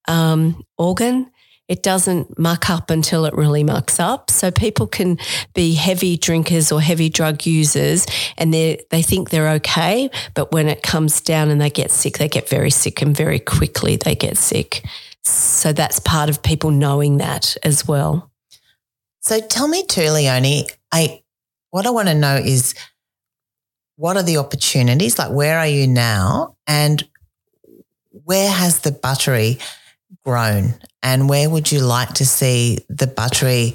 um, 0.09 0.64
organ 0.76 1.31
it 1.68 1.83
doesn't 1.83 2.38
muck 2.38 2.70
up 2.70 2.90
until 2.90 3.26
it 3.26 3.35
really 3.35 3.62
mucks 3.62 4.00
up. 4.00 4.31
So 4.31 4.50
people 4.50 4.87
can 4.87 5.18
be 5.54 5.74
heavy 5.74 6.16
drinkers 6.16 6.72
or 6.72 6.81
heavy 6.81 7.11
drug 7.11 7.44
users 7.44 8.07
and 8.38 8.52
they 8.52 8.83
they 8.90 9.02
think 9.02 9.31
they're 9.31 9.50
okay, 9.50 10.11
but 10.35 10.50
when 10.50 10.68
it 10.68 10.83
comes 10.83 11.20
down 11.20 11.50
and 11.50 11.61
they 11.61 11.70
get 11.70 11.90
sick, 11.90 12.18
they 12.18 12.28
get 12.28 12.48
very 12.48 12.70
sick 12.70 13.02
and 13.02 13.14
very 13.14 13.38
quickly 13.38 13.96
they 13.96 14.14
get 14.14 14.38
sick. 14.38 14.83
So 15.22 15.74
that's 15.74 16.00
part 16.00 16.31
of 16.31 16.42
people 16.42 16.70
knowing 16.70 17.18
that 17.18 17.57
as 17.62 17.87
well. 17.87 18.31
So 19.20 19.40
tell 19.40 19.68
me 19.68 19.85
too, 19.85 20.11
Leonie, 20.11 20.68
I 20.90 21.22
what 21.70 21.87
I 21.87 21.90
want 21.90 22.09
to 22.09 22.14
know 22.14 22.37
is 22.37 22.74
what 23.96 24.16
are 24.16 24.22
the 24.22 24.38
opportunities? 24.38 25.18
Like 25.18 25.33
where 25.33 25.59
are 25.59 25.66
you 25.66 25.87
now? 25.87 26.57
And 26.66 27.07
where 28.24 28.50
has 28.50 28.81
the 28.81 28.92
buttery 28.92 29.59
grown 30.29 30.75
and 31.03 31.27
where 31.27 31.49
would 31.49 31.73
you 31.73 31.81
like 31.81 32.12
to 32.12 32.27
see 32.27 32.79
the 32.91 33.07
buttery 33.07 33.75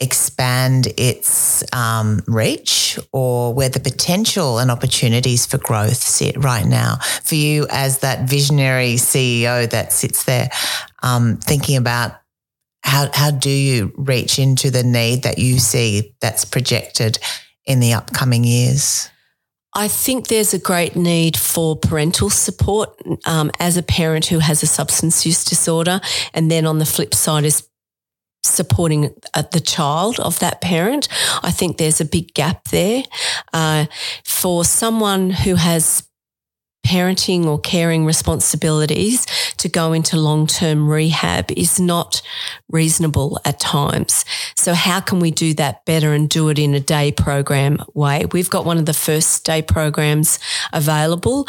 expand 0.00 0.88
its 0.96 1.62
um, 1.74 2.22
reach 2.26 2.98
or 3.12 3.52
where 3.52 3.68
the 3.68 3.80
potential 3.80 4.58
and 4.58 4.70
opportunities 4.70 5.44
for 5.44 5.58
growth 5.58 5.98
sit 5.98 6.42
right 6.42 6.64
now 6.64 6.96
for 7.22 7.34
you 7.34 7.66
as 7.68 7.98
that 7.98 8.26
visionary 8.26 8.94
CEO 8.94 9.68
that 9.68 9.92
sits 9.92 10.24
there 10.24 10.48
um, 11.02 11.36
thinking 11.36 11.76
about 11.76 12.12
how, 12.82 13.10
how 13.12 13.30
do 13.30 13.50
you 13.50 13.92
reach 13.98 14.38
into 14.38 14.70
the 14.70 14.82
need 14.82 15.24
that 15.24 15.38
you 15.38 15.58
see 15.58 16.16
that's 16.22 16.46
projected 16.46 17.18
in 17.66 17.80
the 17.80 17.92
upcoming 17.92 18.42
years? 18.42 19.10
I 19.74 19.86
think 19.88 20.26
there's 20.26 20.52
a 20.52 20.58
great 20.58 20.96
need 20.96 21.36
for 21.36 21.76
parental 21.76 22.28
support 22.28 22.90
um, 23.24 23.50
as 23.60 23.76
a 23.76 23.82
parent 23.82 24.26
who 24.26 24.40
has 24.40 24.62
a 24.62 24.66
substance 24.66 25.24
use 25.24 25.44
disorder. 25.44 26.00
And 26.34 26.50
then 26.50 26.66
on 26.66 26.78
the 26.78 26.86
flip 26.86 27.14
side 27.14 27.44
is 27.44 27.68
supporting 28.42 29.14
uh, 29.34 29.42
the 29.52 29.60
child 29.60 30.18
of 30.18 30.38
that 30.40 30.60
parent. 30.60 31.08
I 31.42 31.50
think 31.50 31.76
there's 31.76 32.00
a 32.00 32.04
big 32.04 32.34
gap 32.34 32.64
there. 32.64 33.04
Uh, 33.52 33.86
for 34.24 34.64
someone 34.64 35.30
who 35.30 35.54
has 35.54 36.09
parenting 36.84 37.44
or 37.46 37.58
caring 37.60 38.04
responsibilities 38.04 39.26
to 39.58 39.68
go 39.68 39.92
into 39.92 40.16
long 40.16 40.46
term 40.46 40.88
rehab 40.88 41.50
is 41.52 41.78
not 41.78 42.22
reasonable 42.70 43.38
at 43.44 43.60
times. 43.60 44.24
So, 44.56 44.74
how 44.74 45.00
can 45.00 45.20
we 45.20 45.30
do 45.30 45.54
that 45.54 45.84
better 45.84 46.12
and 46.12 46.28
do 46.28 46.48
it 46.48 46.58
in 46.58 46.74
a 46.74 46.80
day 46.80 47.12
program 47.12 47.78
way? 47.94 48.24
We've 48.32 48.50
got 48.50 48.64
one 48.64 48.78
of 48.78 48.86
the 48.86 48.94
first 48.94 49.44
day 49.44 49.62
programs 49.62 50.38
available, 50.72 51.46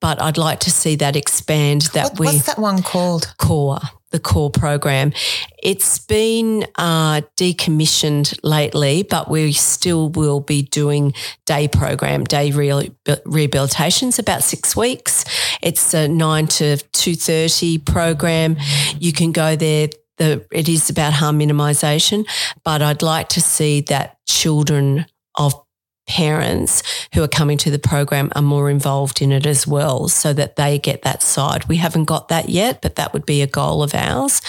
but 0.00 0.20
I'd 0.20 0.38
like 0.38 0.60
to 0.60 0.70
see 0.70 0.96
that 0.96 1.16
expand. 1.16 1.82
That 1.94 2.12
What- 2.12 2.18
we 2.20 2.26
what's 2.26 2.46
that 2.46 2.58
one 2.58 2.82
called? 2.82 3.34
core 3.38 3.80
the 4.12 4.20
core 4.20 4.50
program. 4.50 5.12
It's 5.62 5.98
been 5.98 6.66
uh, 6.76 7.22
decommissioned 7.36 8.38
lately 8.42 9.02
but 9.02 9.30
we 9.30 9.52
still 9.52 10.10
will 10.10 10.40
be 10.40 10.62
doing 10.62 11.14
day 11.46 11.68
program 11.68 12.24
day 12.24 12.50
re- 12.50 12.92
rehabilitations 13.06 14.18
about 14.18 14.42
six 14.42 14.76
weeks. 14.76 15.24
It's 15.62 15.94
a 15.94 16.08
9 16.08 16.46
to 16.46 16.64
2.30 16.76 17.84
program. 17.84 18.56
You 18.98 19.12
can 19.12 19.32
go 19.32 19.56
there. 19.56 19.88
The, 20.18 20.46
it 20.52 20.68
is 20.68 20.90
about 20.90 21.14
harm 21.14 21.38
minimisation 21.40 22.28
but 22.64 22.82
i'd 22.82 23.00
like 23.00 23.30
to 23.30 23.40
see 23.40 23.80
that 23.80 24.18
children 24.28 25.06
of 25.36 25.54
parents 26.06 26.82
who 27.14 27.22
are 27.22 27.28
coming 27.28 27.58
to 27.58 27.70
the 27.70 27.78
program 27.78 28.30
are 28.34 28.42
more 28.42 28.68
involved 28.70 29.22
in 29.22 29.32
it 29.32 29.46
as 29.46 29.66
well 29.66 30.08
so 30.08 30.32
that 30.32 30.56
they 30.56 30.78
get 30.78 31.02
that 31.02 31.22
side. 31.22 31.64
We 31.66 31.76
haven't 31.76 32.04
got 32.04 32.28
that 32.28 32.48
yet, 32.48 32.82
but 32.82 32.96
that 32.96 33.12
would 33.12 33.26
be 33.26 33.42
a 33.42 33.46
goal 33.46 33.82
of 33.82 33.94
ours. 33.94 34.40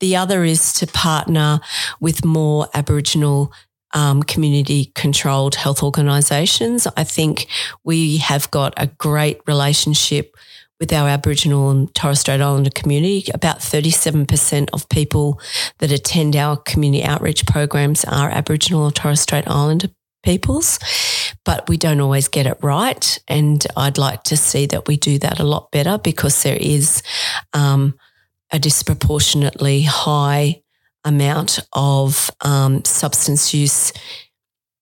The 0.00 0.16
other 0.16 0.44
is 0.44 0.72
to 0.74 0.86
partner 0.86 1.60
with 2.00 2.24
more 2.24 2.68
Aboriginal 2.74 3.52
um, 3.94 4.22
community 4.22 4.92
controlled 4.94 5.54
health 5.54 5.82
organisations. 5.82 6.86
I 6.96 7.04
think 7.04 7.46
we 7.84 8.18
have 8.18 8.50
got 8.50 8.74
a 8.76 8.86
great 8.86 9.40
relationship 9.46 10.36
with 10.78 10.92
our 10.92 11.08
Aboriginal 11.08 11.70
and 11.70 11.92
Torres 11.94 12.20
Strait 12.20 12.40
Islander 12.40 12.70
community. 12.70 13.24
About 13.34 13.58
37% 13.58 14.68
of 14.72 14.88
people 14.88 15.40
that 15.78 15.90
attend 15.90 16.36
our 16.36 16.56
community 16.56 17.02
outreach 17.02 17.46
programs 17.46 18.04
are 18.04 18.30
Aboriginal 18.30 18.84
or 18.84 18.92
Torres 18.92 19.20
Strait 19.20 19.48
Islander 19.48 19.88
peoples, 20.28 20.78
but 21.46 21.66
we 21.70 21.78
don't 21.78 22.00
always 22.00 22.28
get 22.28 22.46
it 22.46 22.58
right. 22.60 23.18
And 23.28 23.66
I'd 23.78 23.96
like 23.96 24.24
to 24.24 24.36
see 24.36 24.66
that 24.66 24.86
we 24.86 24.98
do 24.98 25.18
that 25.20 25.40
a 25.40 25.44
lot 25.44 25.70
better 25.70 25.96
because 25.96 26.42
there 26.42 26.58
is 26.60 27.02
um, 27.54 27.94
a 28.52 28.58
disproportionately 28.58 29.82
high 29.82 30.60
amount 31.02 31.60
of 31.72 32.30
um, 32.42 32.84
substance 32.84 33.54
use 33.54 33.90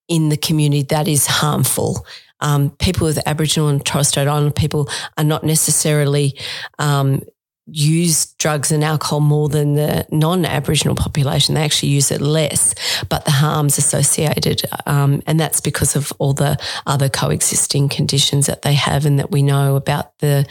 in 0.08 0.30
the 0.30 0.36
community 0.36 0.82
that 0.82 1.06
is 1.06 1.28
harmful. 1.28 2.04
Um, 2.40 2.70
people 2.70 3.06
with 3.06 3.20
Aboriginal 3.24 3.68
and 3.68 3.86
Torres 3.86 4.08
Strait 4.08 4.26
Islander 4.26 4.50
people 4.50 4.88
are 5.16 5.24
not 5.24 5.44
necessarily 5.44 6.36
um, 6.80 7.22
use 7.66 8.26
drugs 8.34 8.70
and 8.70 8.84
alcohol 8.84 9.18
more 9.18 9.48
than 9.48 9.74
the 9.74 10.06
non-Aboriginal 10.10 10.94
population. 10.94 11.54
They 11.54 11.64
actually 11.64 11.88
use 11.88 12.12
it 12.12 12.20
less, 12.20 12.74
but 13.08 13.24
the 13.24 13.32
harms 13.32 13.76
associated, 13.76 14.62
um, 14.86 15.22
and 15.26 15.38
that's 15.40 15.60
because 15.60 15.96
of 15.96 16.12
all 16.18 16.32
the 16.32 16.58
other 16.86 17.08
coexisting 17.08 17.88
conditions 17.88 18.46
that 18.46 18.62
they 18.62 18.74
have, 18.74 19.04
and 19.04 19.18
that 19.18 19.32
we 19.32 19.42
know 19.42 19.74
about 19.74 20.16
the 20.18 20.46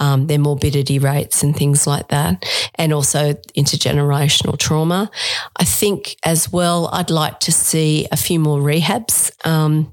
um, 0.00 0.26
their 0.26 0.40
morbidity 0.40 0.98
rates 0.98 1.42
and 1.42 1.54
things 1.54 1.86
like 1.86 2.08
that, 2.08 2.44
and 2.74 2.92
also 2.92 3.34
intergenerational 3.56 4.58
trauma. 4.58 5.10
I 5.56 5.64
think 5.64 6.16
as 6.24 6.52
well, 6.52 6.88
I'd 6.92 7.10
like 7.10 7.38
to 7.40 7.52
see 7.52 8.08
a 8.10 8.16
few 8.16 8.40
more 8.40 8.58
rehabs. 8.58 9.30
Um, 9.46 9.92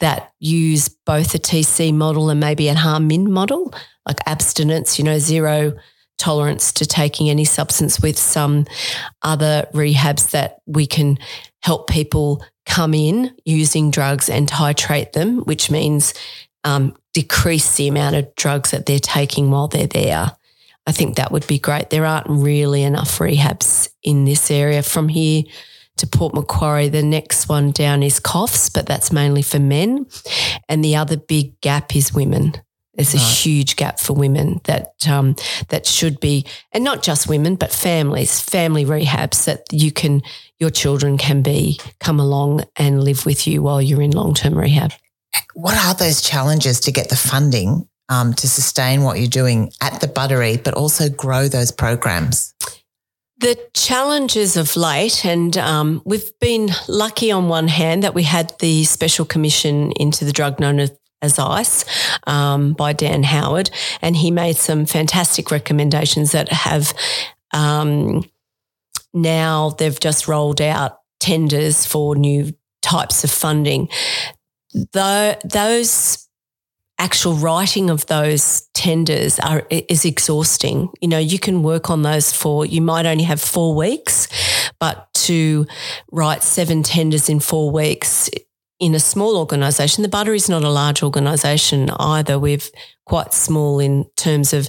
that 0.00 0.32
use 0.38 0.88
both 0.88 1.34
a 1.34 1.40
TC 1.40 1.92
model 1.92 2.30
and 2.30 2.38
maybe 2.38 2.68
a 2.68 2.74
harm 2.74 3.08
min 3.08 3.32
model, 3.32 3.74
like 4.06 4.18
abstinence, 4.26 4.96
you 4.96 5.04
know, 5.04 5.18
zero 5.18 5.72
tolerance 6.18 6.72
to 6.72 6.84
taking 6.84 7.30
any 7.30 7.44
substance 7.44 8.00
with 8.00 8.18
some 8.18 8.66
other 9.22 9.66
rehabs 9.72 10.30
that 10.32 10.60
we 10.66 10.86
can 10.86 11.18
help 11.62 11.88
people 11.88 12.44
come 12.66 12.92
in 12.92 13.34
using 13.44 13.90
drugs 13.90 14.28
and 14.28 14.48
titrate 14.48 15.12
them, 15.12 15.38
which 15.40 15.70
means 15.70 16.12
um, 16.64 16.94
decrease 17.14 17.76
the 17.76 17.88
amount 17.88 18.16
of 18.16 18.34
drugs 18.34 18.70
that 18.72 18.86
they're 18.86 18.98
taking 18.98 19.50
while 19.50 19.68
they're 19.68 19.86
there. 19.86 20.32
I 20.86 20.92
think 20.92 21.16
that 21.16 21.32
would 21.32 21.46
be 21.46 21.58
great. 21.58 21.90
There 21.90 22.06
aren't 22.06 22.28
really 22.28 22.82
enough 22.82 23.18
rehabs 23.18 23.90
in 24.02 24.24
this 24.24 24.50
area. 24.50 24.82
From 24.82 25.08
here 25.08 25.42
to 25.98 26.06
Port 26.06 26.34
Macquarie, 26.34 26.88
the 26.88 27.02
next 27.02 27.48
one 27.48 27.72
down 27.72 28.02
is 28.02 28.20
coughs, 28.20 28.70
but 28.70 28.86
that's 28.86 29.12
mainly 29.12 29.42
for 29.42 29.58
men. 29.58 30.06
And 30.68 30.82
the 30.82 30.96
other 30.96 31.16
big 31.16 31.60
gap 31.60 31.94
is 31.94 32.14
women. 32.14 32.54
There's 32.98 33.14
a 33.14 33.18
huge 33.18 33.76
gap 33.76 34.00
for 34.00 34.12
women 34.12 34.60
that 34.64 35.08
um, 35.08 35.36
that 35.68 35.86
should 35.86 36.18
be, 36.18 36.44
and 36.72 36.82
not 36.82 37.00
just 37.00 37.28
women, 37.28 37.54
but 37.54 37.70
families, 37.70 38.40
family 38.40 38.84
rehabs 38.84 39.44
that 39.44 39.66
you 39.70 39.92
can, 39.92 40.20
your 40.58 40.70
children 40.70 41.16
can 41.16 41.40
be 41.40 41.78
come 42.00 42.18
along 42.18 42.64
and 42.74 43.04
live 43.04 43.24
with 43.24 43.46
you 43.46 43.62
while 43.62 43.80
you're 43.80 44.02
in 44.02 44.10
long 44.10 44.34
term 44.34 44.58
rehab. 44.58 44.92
What 45.54 45.76
are 45.76 45.94
those 45.94 46.20
challenges 46.20 46.80
to 46.80 46.90
get 46.90 47.08
the 47.08 47.14
funding 47.14 47.88
um, 48.08 48.34
to 48.34 48.48
sustain 48.48 49.04
what 49.04 49.20
you're 49.20 49.28
doing 49.28 49.70
at 49.80 50.00
the 50.00 50.08
Buttery, 50.08 50.56
but 50.56 50.74
also 50.74 51.08
grow 51.08 51.46
those 51.46 51.70
programs? 51.70 52.52
The 53.38 53.56
challenges 53.74 54.56
of 54.56 54.76
late, 54.76 55.24
and 55.24 55.56
um, 55.56 56.02
we've 56.04 56.36
been 56.40 56.70
lucky 56.88 57.30
on 57.30 57.48
one 57.48 57.68
hand 57.68 58.02
that 58.02 58.14
we 58.14 58.24
had 58.24 58.52
the 58.58 58.82
special 58.82 59.24
commission 59.24 59.92
into 59.92 60.24
the 60.24 60.32
drug 60.32 60.58
known 60.58 60.80
as 60.80 60.90
as 61.22 61.38
ICE 61.38 61.84
um, 62.26 62.72
by 62.74 62.92
Dan 62.92 63.22
Howard, 63.22 63.70
and 64.02 64.16
he 64.16 64.30
made 64.30 64.56
some 64.56 64.86
fantastic 64.86 65.50
recommendations 65.50 66.32
that 66.32 66.50
have 66.50 66.94
um, 67.52 68.28
now 69.12 69.70
they've 69.70 69.98
just 69.98 70.28
rolled 70.28 70.60
out 70.60 71.00
tenders 71.20 71.86
for 71.86 72.14
new 72.14 72.54
types 72.82 73.24
of 73.24 73.30
funding. 73.30 73.88
Though 74.92 75.34
those 75.44 76.28
actual 76.98 77.34
writing 77.34 77.90
of 77.90 78.06
those 78.06 78.68
tenders 78.74 79.38
are 79.40 79.66
is 79.70 80.04
exhausting. 80.04 80.90
You 81.00 81.08
know, 81.08 81.18
you 81.18 81.38
can 81.38 81.62
work 81.62 81.90
on 81.90 82.02
those 82.02 82.32
for 82.32 82.66
you 82.66 82.80
might 82.80 83.06
only 83.06 83.24
have 83.24 83.40
4 83.40 83.74
weeks, 83.74 84.28
but 84.78 85.12
to 85.14 85.66
write 86.10 86.42
seven 86.42 86.82
tenders 86.82 87.28
in 87.28 87.40
4 87.40 87.70
weeks 87.70 88.30
in 88.80 88.94
a 88.94 89.00
small 89.00 89.36
organisation, 89.36 90.02
the 90.02 90.08
Butter 90.08 90.34
is 90.34 90.48
not 90.48 90.64
a 90.64 90.70
large 90.70 91.02
organisation 91.02 91.90
either. 91.90 92.38
We're 92.38 92.58
quite 93.06 93.32
small 93.32 93.80
in 93.80 94.04
terms 94.16 94.52
of 94.52 94.68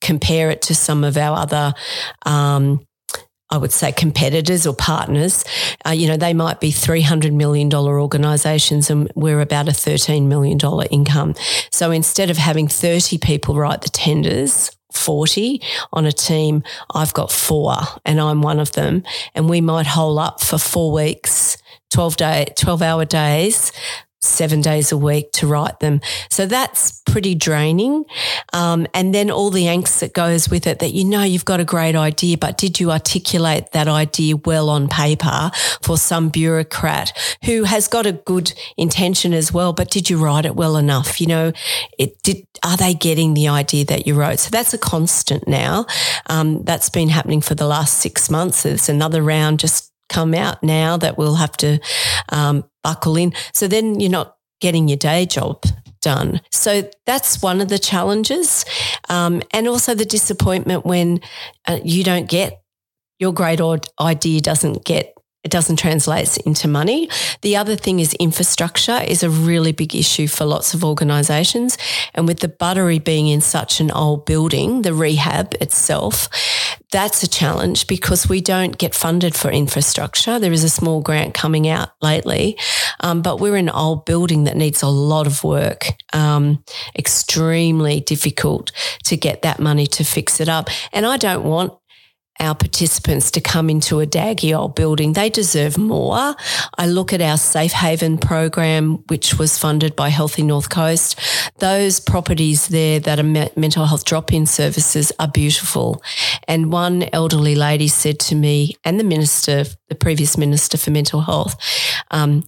compare 0.00 0.50
it 0.50 0.62
to 0.62 0.74
some 0.74 1.04
of 1.04 1.16
our 1.16 1.36
other 1.36 1.74
um, 2.24 2.86
I 3.52 3.58
would 3.58 3.72
say 3.72 3.90
competitors 3.90 4.64
or 4.64 4.74
partners, 4.74 5.44
uh, 5.84 5.90
you 5.90 6.06
know, 6.06 6.16
they 6.16 6.34
might 6.34 6.60
be 6.60 6.70
$300 6.70 7.32
million 7.32 7.72
organisations 7.74 8.90
and 8.90 9.10
we're 9.16 9.40
about 9.40 9.68
a 9.68 9.72
$13 9.72 10.26
million 10.26 10.58
income. 10.90 11.34
So 11.72 11.90
instead 11.90 12.30
of 12.30 12.36
having 12.36 12.68
30 12.68 13.18
people 13.18 13.56
write 13.56 13.82
the 13.82 13.88
tenders, 13.88 14.70
40 14.92 15.60
on 15.92 16.06
a 16.06 16.12
team, 16.12 16.62
I've 16.94 17.12
got 17.12 17.32
four 17.32 17.74
and 18.04 18.20
I'm 18.20 18.42
one 18.42 18.60
of 18.60 18.72
them. 18.72 19.02
And 19.34 19.48
we 19.48 19.60
might 19.60 19.86
hole 19.86 20.18
up 20.18 20.40
for 20.40 20.58
four 20.58 20.92
weeks, 20.92 21.56
12 21.90 22.16
day, 22.16 22.46
12 22.56 22.82
hour 22.82 23.04
days, 23.04 23.72
seven 24.22 24.60
days 24.60 24.92
a 24.92 24.98
week 24.98 25.32
to 25.32 25.46
write 25.46 25.80
them. 25.80 26.00
So 26.28 26.44
that's 26.44 27.00
pretty 27.06 27.34
draining. 27.34 28.04
Um, 28.52 28.86
and 28.92 29.14
then 29.14 29.30
all 29.30 29.50
the 29.50 29.64
angst 29.64 30.00
that 30.00 30.12
goes 30.12 30.50
with 30.50 30.66
it 30.66 30.78
that 30.80 30.92
you 30.92 31.04
know 31.04 31.22
you've 31.22 31.46
got 31.46 31.58
a 31.58 31.64
great 31.64 31.96
idea, 31.96 32.36
but 32.36 32.58
did 32.58 32.78
you 32.78 32.90
articulate 32.90 33.72
that 33.72 33.88
idea 33.88 34.36
well 34.36 34.68
on 34.68 34.88
paper 34.88 35.50
for 35.82 35.96
some 35.96 36.28
bureaucrat 36.28 37.12
who 37.44 37.64
has 37.64 37.88
got 37.88 38.04
a 38.06 38.12
good 38.12 38.52
intention 38.76 39.32
as 39.32 39.52
well, 39.52 39.72
but 39.72 39.90
did 39.90 40.10
you 40.10 40.18
write 40.18 40.44
it 40.44 40.54
well 40.54 40.76
enough? 40.76 41.20
You 41.20 41.26
know, 41.26 41.52
it 41.98 42.22
did, 42.22 42.46
are 42.62 42.76
they 42.76 42.92
getting 42.92 43.32
the 43.32 43.48
idea 43.48 43.86
that 43.86 44.06
you 44.06 44.14
wrote? 44.14 44.38
So 44.38 44.50
that's 44.50 44.74
a 44.74 44.78
constant 44.78 45.48
now. 45.48 45.86
Um, 46.26 46.62
that's 46.64 46.90
been 46.90 47.08
happening 47.08 47.40
for 47.40 47.54
the 47.54 47.66
last 47.66 47.98
six 47.98 48.28
months. 48.28 48.64
There's 48.64 48.88
another 48.88 49.22
round 49.22 49.60
just 49.60 49.89
come 50.10 50.34
out 50.34 50.62
now 50.62 50.98
that 50.98 51.16
we'll 51.16 51.36
have 51.36 51.56
to 51.58 51.78
um, 52.28 52.64
buckle 52.82 53.16
in. 53.16 53.32
So 53.54 53.66
then 53.66 54.00
you're 54.00 54.10
not 54.10 54.36
getting 54.60 54.88
your 54.88 54.98
day 54.98 55.24
job 55.24 55.64
done. 56.02 56.40
So 56.50 56.90
that's 57.06 57.42
one 57.42 57.60
of 57.60 57.68
the 57.68 57.78
challenges. 57.78 58.64
Um, 59.08 59.42
and 59.52 59.68
also 59.68 59.94
the 59.94 60.04
disappointment 60.04 60.84
when 60.84 61.20
uh, 61.66 61.80
you 61.82 62.04
don't 62.04 62.28
get 62.28 62.62
your 63.18 63.32
great 63.32 63.60
idea 64.00 64.40
doesn't 64.40 64.84
get 64.84 65.14
it 65.42 65.50
doesn't 65.50 65.76
translate 65.76 66.36
into 66.38 66.68
money. 66.68 67.08
The 67.40 67.56
other 67.56 67.74
thing 67.74 67.98
is 67.98 68.12
infrastructure 68.14 69.00
is 69.06 69.22
a 69.22 69.30
really 69.30 69.72
big 69.72 69.94
issue 69.94 70.28
for 70.28 70.44
lots 70.44 70.74
of 70.74 70.84
organisations. 70.84 71.78
And 72.14 72.26
with 72.26 72.40
the 72.40 72.48
Buttery 72.48 72.98
being 72.98 73.28
in 73.28 73.40
such 73.40 73.80
an 73.80 73.90
old 73.90 74.26
building, 74.26 74.82
the 74.82 74.92
rehab 74.92 75.54
itself, 75.60 76.28
that's 76.92 77.22
a 77.22 77.28
challenge 77.28 77.86
because 77.86 78.28
we 78.28 78.42
don't 78.42 78.76
get 78.76 78.94
funded 78.94 79.34
for 79.34 79.50
infrastructure. 79.50 80.38
There 80.38 80.52
is 80.52 80.64
a 80.64 80.68
small 80.68 81.00
grant 81.00 81.32
coming 81.32 81.68
out 81.68 81.90
lately, 82.02 82.58
um, 83.00 83.22
but 83.22 83.40
we're 83.40 83.56
an 83.56 83.70
old 83.70 84.04
building 84.04 84.44
that 84.44 84.56
needs 84.56 84.82
a 84.82 84.88
lot 84.88 85.26
of 85.26 85.42
work. 85.42 85.86
Um, 86.12 86.62
extremely 86.98 88.00
difficult 88.00 88.72
to 89.04 89.16
get 89.16 89.42
that 89.42 89.58
money 89.58 89.86
to 89.86 90.04
fix 90.04 90.40
it 90.40 90.48
up. 90.48 90.68
And 90.92 91.06
I 91.06 91.16
don't 91.16 91.44
want 91.44 91.79
our 92.40 92.54
participants 92.54 93.30
to 93.32 93.40
come 93.40 93.70
into 93.70 94.00
a 94.00 94.06
daggy 94.06 94.56
old 94.56 94.74
building. 94.74 95.12
They 95.12 95.28
deserve 95.30 95.78
more. 95.78 96.34
I 96.78 96.86
look 96.86 97.12
at 97.12 97.20
our 97.20 97.36
Safe 97.36 97.72
Haven 97.72 98.18
program, 98.18 99.04
which 99.08 99.38
was 99.38 99.58
funded 99.58 99.94
by 99.94 100.08
Healthy 100.08 100.42
North 100.42 100.70
Coast. 100.70 101.18
Those 101.58 102.00
properties 102.00 102.68
there 102.68 102.98
that 103.00 103.18
are 103.18 103.50
mental 103.56 103.86
health 103.86 104.04
drop 104.04 104.32
in 104.32 104.46
services 104.46 105.12
are 105.18 105.28
beautiful. 105.28 106.02
And 106.48 106.72
one 106.72 107.04
elderly 107.12 107.54
lady 107.54 107.88
said 107.88 108.18
to 108.20 108.34
me, 108.34 108.76
and 108.84 108.98
the 108.98 109.04
minister, 109.04 109.64
the 109.88 109.94
previous 109.94 110.36
minister 110.36 110.78
for 110.78 110.90
mental 110.90 111.20
health, 111.20 111.56
um, 112.10 112.44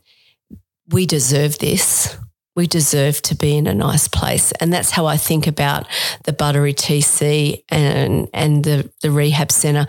we 0.89 1.07
deserve 1.07 1.59
this 1.59 2.17
we 2.55 2.67
deserve 2.67 3.23
to 3.23 3.35
be 3.35 3.57
in 3.57 3.67
a 3.67 3.75
nice 3.75 4.09
place. 4.09 4.53
And 4.53 4.73
that's 4.73 4.91
how 4.91 5.07
I 5.07 5.17
think 5.17 5.47
about 5.47 5.87
the 6.25 6.33
Buttery 6.33 6.75
TC 6.75 7.65
and 7.69 8.29
and 8.35 8.65
the, 8.65 8.91
the 9.01 9.11
rehab 9.11 9.51
centre. 9.51 9.87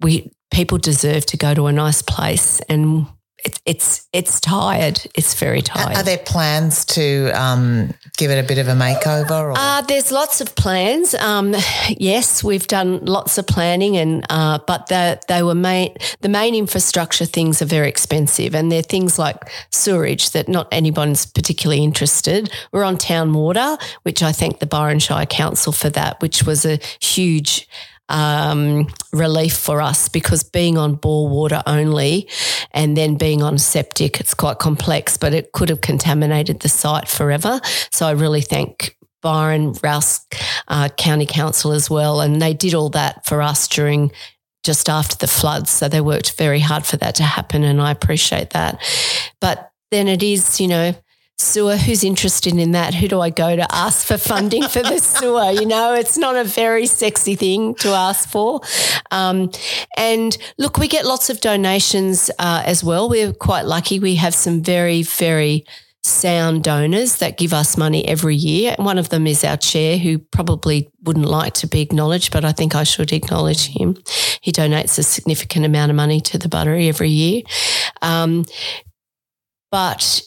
We 0.00 0.30
people 0.52 0.78
deserve 0.78 1.26
to 1.26 1.36
go 1.36 1.54
to 1.54 1.66
a 1.66 1.72
nice 1.72 2.02
place 2.02 2.60
and 2.68 3.06
it's 3.44 3.60
it's 3.66 4.08
it's 4.12 4.40
tired. 4.40 5.00
It's 5.14 5.34
very 5.34 5.60
tired. 5.60 5.96
Are 5.96 6.02
there 6.02 6.18
plans 6.18 6.84
to 6.86 7.30
um, 7.30 7.92
give 8.16 8.30
it 8.30 8.42
a 8.42 8.46
bit 8.46 8.58
of 8.58 8.68
a 8.68 8.72
makeover? 8.72 9.30
Or? 9.30 9.52
Uh, 9.56 9.82
there's 9.82 10.10
lots 10.10 10.40
of 10.40 10.54
plans. 10.56 11.14
Um, 11.14 11.54
yes, 11.90 12.42
we've 12.42 12.66
done 12.66 13.04
lots 13.04 13.36
of 13.36 13.46
planning, 13.46 13.96
and 13.96 14.24
uh, 14.30 14.58
but 14.66 14.86
the, 14.86 15.20
they 15.28 15.42
were 15.42 15.54
main 15.54 15.94
the 16.20 16.28
main 16.28 16.54
infrastructure 16.54 17.26
things 17.26 17.60
are 17.60 17.66
very 17.66 17.88
expensive, 17.88 18.54
and 18.54 18.72
they're 18.72 18.82
things 18.82 19.18
like 19.18 19.36
sewerage 19.70 20.30
that 20.30 20.48
not 20.48 20.66
anyone's 20.72 21.26
particularly 21.26 21.84
interested. 21.84 22.50
We're 22.72 22.84
on 22.84 22.96
town 22.96 23.34
water, 23.34 23.76
which 24.02 24.22
I 24.22 24.32
thank 24.32 24.60
the 24.60 24.66
Byron 24.66 24.98
Shire 25.00 25.26
Council 25.26 25.72
for 25.72 25.90
that, 25.90 26.20
which 26.22 26.44
was 26.44 26.64
a 26.64 26.78
huge 27.00 27.68
um, 28.08 28.86
relief 29.12 29.56
for 29.56 29.80
us 29.80 30.08
because 30.08 30.42
being 30.42 30.76
on 30.76 30.94
bore 30.94 31.28
water 31.28 31.62
only 31.66 32.28
and 32.72 32.96
then 32.96 33.16
being 33.16 33.42
on 33.42 33.58
septic, 33.58 34.20
it's 34.20 34.34
quite 34.34 34.58
complex, 34.58 35.16
but 35.16 35.32
it 35.32 35.52
could 35.52 35.68
have 35.68 35.80
contaminated 35.80 36.60
the 36.60 36.68
site 36.68 37.08
forever. 37.08 37.60
So 37.90 38.06
I 38.06 38.12
really 38.12 38.42
thank 38.42 38.96
Byron 39.22 39.72
Rous 39.82 40.26
uh, 40.68 40.90
County 40.90 41.26
Council 41.26 41.72
as 41.72 41.88
well. 41.88 42.20
And 42.20 42.40
they 42.40 42.52
did 42.52 42.74
all 42.74 42.90
that 42.90 43.24
for 43.24 43.40
us 43.40 43.66
during 43.66 44.12
just 44.62 44.88
after 44.88 45.16
the 45.16 45.26
floods. 45.26 45.70
So 45.70 45.88
they 45.88 46.00
worked 46.00 46.36
very 46.36 46.60
hard 46.60 46.84
for 46.84 46.96
that 46.98 47.14
to 47.16 47.22
happen. 47.22 47.64
And 47.64 47.80
I 47.80 47.90
appreciate 47.90 48.50
that. 48.50 48.82
But 49.40 49.70
then 49.90 50.08
it 50.08 50.22
is, 50.22 50.60
you 50.60 50.68
know, 50.68 50.94
sewer. 51.38 51.76
Who's 51.76 52.04
interested 52.04 52.56
in 52.56 52.72
that? 52.72 52.94
Who 52.94 53.08
do 53.08 53.20
I 53.20 53.30
go 53.30 53.56
to 53.56 53.66
ask 53.74 54.06
for 54.06 54.16
funding 54.18 54.62
for 54.68 54.82
the 54.82 54.98
sewer? 54.98 55.50
You 55.50 55.66
know, 55.66 55.94
it's 55.94 56.16
not 56.16 56.36
a 56.36 56.44
very 56.44 56.86
sexy 56.86 57.34
thing 57.34 57.74
to 57.76 57.88
ask 57.90 58.28
for. 58.28 58.60
Um, 59.10 59.50
and 59.96 60.36
look, 60.58 60.78
we 60.78 60.88
get 60.88 61.04
lots 61.04 61.30
of 61.30 61.40
donations 61.40 62.30
uh, 62.38 62.62
as 62.64 62.84
well. 62.84 63.08
We're 63.08 63.32
quite 63.32 63.66
lucky. 63.66 63.98
We 63.98 64.14
have 64.16 64.34
some 64.34 64.62
very, 64.62 65.02
very 65.02 65.64
sound 66.04 66.62
donors 66.62 67.16
that 67.16 67.38
give 67.38 67.54
us 67.54 67.78
money 67.78 68.06
every 68.06 68.36
year. 68.36 68.74
One 68.78 68.98
of 68.98 69.08
them 69.08 69.26
is 69.26 69.42
our 69.42 69.56
chair, 69.56 69.96
who 69.96 70.18
probably 70.18 70.90
wouldn't 71.02 71.26
like 71.26 71.54
to 71.54 71.66
be 71.66 71.80
acknowledged, 71.80 72.30
but 72.32 72.44
I 72.44 72.52
think 72.52 72.74
I 72.74 72.84
should 72.84 73.12
acknowledge 73.12 73.68
him. 73.68 73.96
He 74.42 74.52
donates 74.52 74.98
a 74.98 75.02
significant 75.02 75.64
amount 75.64 75.90
of 75.90 75.96
money 75.96 76.20
to 76.20 76.38
the 76.38 76.48
Buttery 76.48 76.88
every 76.88 77.08
year. 77.08 77.42
Um, 78.02 78.44
but 79.70 80.22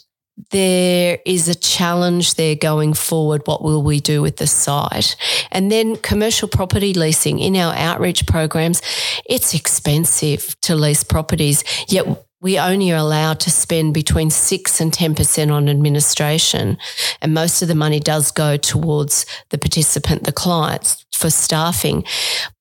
there 0.52 1.20
is 1.26 1.48
a 1.48 1.56
challenge 1.56 2.36
there 2.36 2.56
going 2.56 2.94
forward. 2.94 3.42
What 3.46 3.64
will 3.64 3.82
we 3.82 4.00
do 4.00 4.22
with 4.22 4.38
the 4.38 4.48
site? 4.48 5.16
And 5.52 5.72
then 5.72 5.98
commercial 5.98 6.48
property 6.48 6.94
leasing 6.94 7.40
in 7.40 7.56
our 7.56 7.74
outreach 7.74 8.26
programs, 8.28 8.82
it's 9.26 9.54
expensive 9.54 10.56
to 10.62 10.76
lease 10.76 11.04
properties, 11.04 11.64
yet 11.88 12.06
we 12.40 12.60
only 12.60 12.92
are 12.92 12.98
allowed 12.98 13.40
to 13.42 13.50
spend 13.50 13.96
between 13.96 14.30
6 14.30 14.80
and 14.80 14.92
10% 14.92 15.52
on 15.52 15.68
administration. 15.68 16.78
And 17.22 17.34
most 17.34 17.64
of 17.64 17.68
the 17.68 17.76
money 17.76 18.00
does 18.00 18.32
go 18.32 18.58
towards 18.58 19.26
the 19.50 19.58
participant, 19.58 20.24
the 20.24 20.32
clients 20.32 21.04
for 21.12 21.32
staffing. 21.32 22.04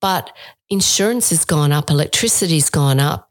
But 0.00 0.34
insurance 0.70 1.28
has 1.28 1.44
gone 1.44 1.72
up, 1.72 1.90
electricity's 1.90 2.70
gone 2.70 3.00
up 3.00 3.25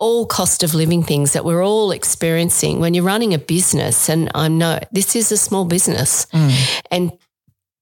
all 0.00 0.26
cost 0.26 0.62
of 0.62 0.74
living 0.74 1.02
things 1.02 1.34
that 1.34 1.44
we're 1.44 1.64
all 1.64 1.92
experiencing 1.92 2.80
when 2.80 2.94
you're 2.94 3.04
running 3.04 3.34
a 3.34 3.38
business. 3.38 4.08
And 4.08 4.30
I 4.34 4.48
know 4.48 4.80
this 4.90 5.14
is 5.14 5.30
a 5.30 5.36
small 5.36 5.64
business 5.66 6.26
mm. 6.32 6.82
and 6.90 7.12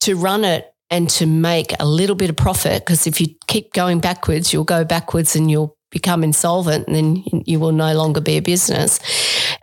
to 0.01 0.17
run 0.17 0.45
it 0.45 0.73
and 0.91 1.09
to 1.11 1.27
make 1.27 1.73
a 1.81 1.87
little 1.87 2.17
bit 2.17 2.31
of 2.31 2.37
profit, 2.37 2.85
because 2.85 3.07
if 3.07 3.21
you 3.21 3.29
keep 3.47 3.73
going 3.73 4.01
backwards, 4.01 4.53
you'll 4.53 4.65
go 4.65 4.85
backwards 4.85 5.37
and 5.37 5.51
you'll 5.51 5.77
become 5.91 6.23
insolvent 6.23 6.87
and 6.87 6.97
then 6.97 7.25
you 7.47 7.59
will 7.59 7.73
no 7.73 7.95
longer 7.95 8.21
be 8.21 8.37
a 8.37 8.43
business. 8.43 8.99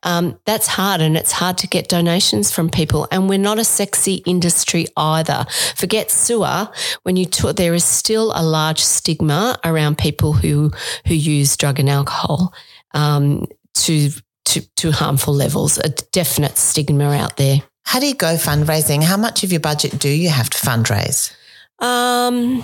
Um, 0.06 0.40
that's 0.46 0.68
hard 0.68 1.02
and 1.02 1.18
it's 1.18 1.32
hard 1.32 1.58
to 1.58 1.68
get 1.68 1.90
donations 1.90 2.52
from 2.52 2.70
people. 2.70 3.08
And 3.12 3.28
we're 3.28 3.40
not 3.40 3.60
a 3.60 3.64
sexy 3.64 4.16
industry 4.26 4.86
either. 4.96 5.46
Forget 5.76 6.12
sewer. 6.12 6.70
When 7.04 7.18
you 7.18 7.26
talk, 7.26 7.56
there 7.56 7.74
is 7.74 7.84
still 7.84 8.32
a 8.36 8.44
large 8.44 8.80
stigma 8.80 9.60
around 9.66 9.98
people 9.98 10.34
who, 10.34 10.72
who 11.08 11.16
use 11.16 11.58
drug 11.58 11.80
and 11.80 11.90
alcohol 11.90 12.54
um, 12.94 13.48
to, 13.74 14.12
to, 14.46 14.62
to 14.76 14.92
harmful 14.92 15.34
levels, 15.34 15.80
a 15.80 15.90
definite 15.90 16.58
stigma 16.58 17.12
out 17.12 17.38
there. 17.38 17.64
How 17.84 18.00
do 18.00 18.08
you 18.08 18.16
go 18.16 18.36
fundraising? 18.36 19.04
How 19.04 19.18
much 19.18 19.44
of 19.44 19.52
your 19.52 19.60
budget 19.60 20.00
do 20.00 20.10
you 20.10 20.30
have 20.30 20.50
to 20.52 20.58
fundraise? 20.58 21.34
Um, 21.80 22.64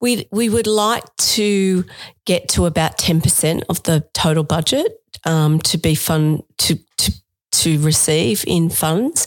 we 0.00 0.28
we 0.30 0.48
would 0.48 0.66
like 0.66 1.04
to 1.16 1.84
get 2.24 2.48
to 2.50 2.66
about 2.66 2.98
ten 2.98 3.20
percent 3.20 3.64
of 3.68 3.82
the 3.84 4.06
total 4.12 4.44
budget 4.44 5.00
um, 5.26 5.58
to 5.60 5.76
be 5.76 5.94
fun 5.94 6.42
to 6.58 6.78
to 6.98 7.12
to 7.52 7.78
receive 7.80 8.44
in 8.46 8.70
funds. 8.70 9.26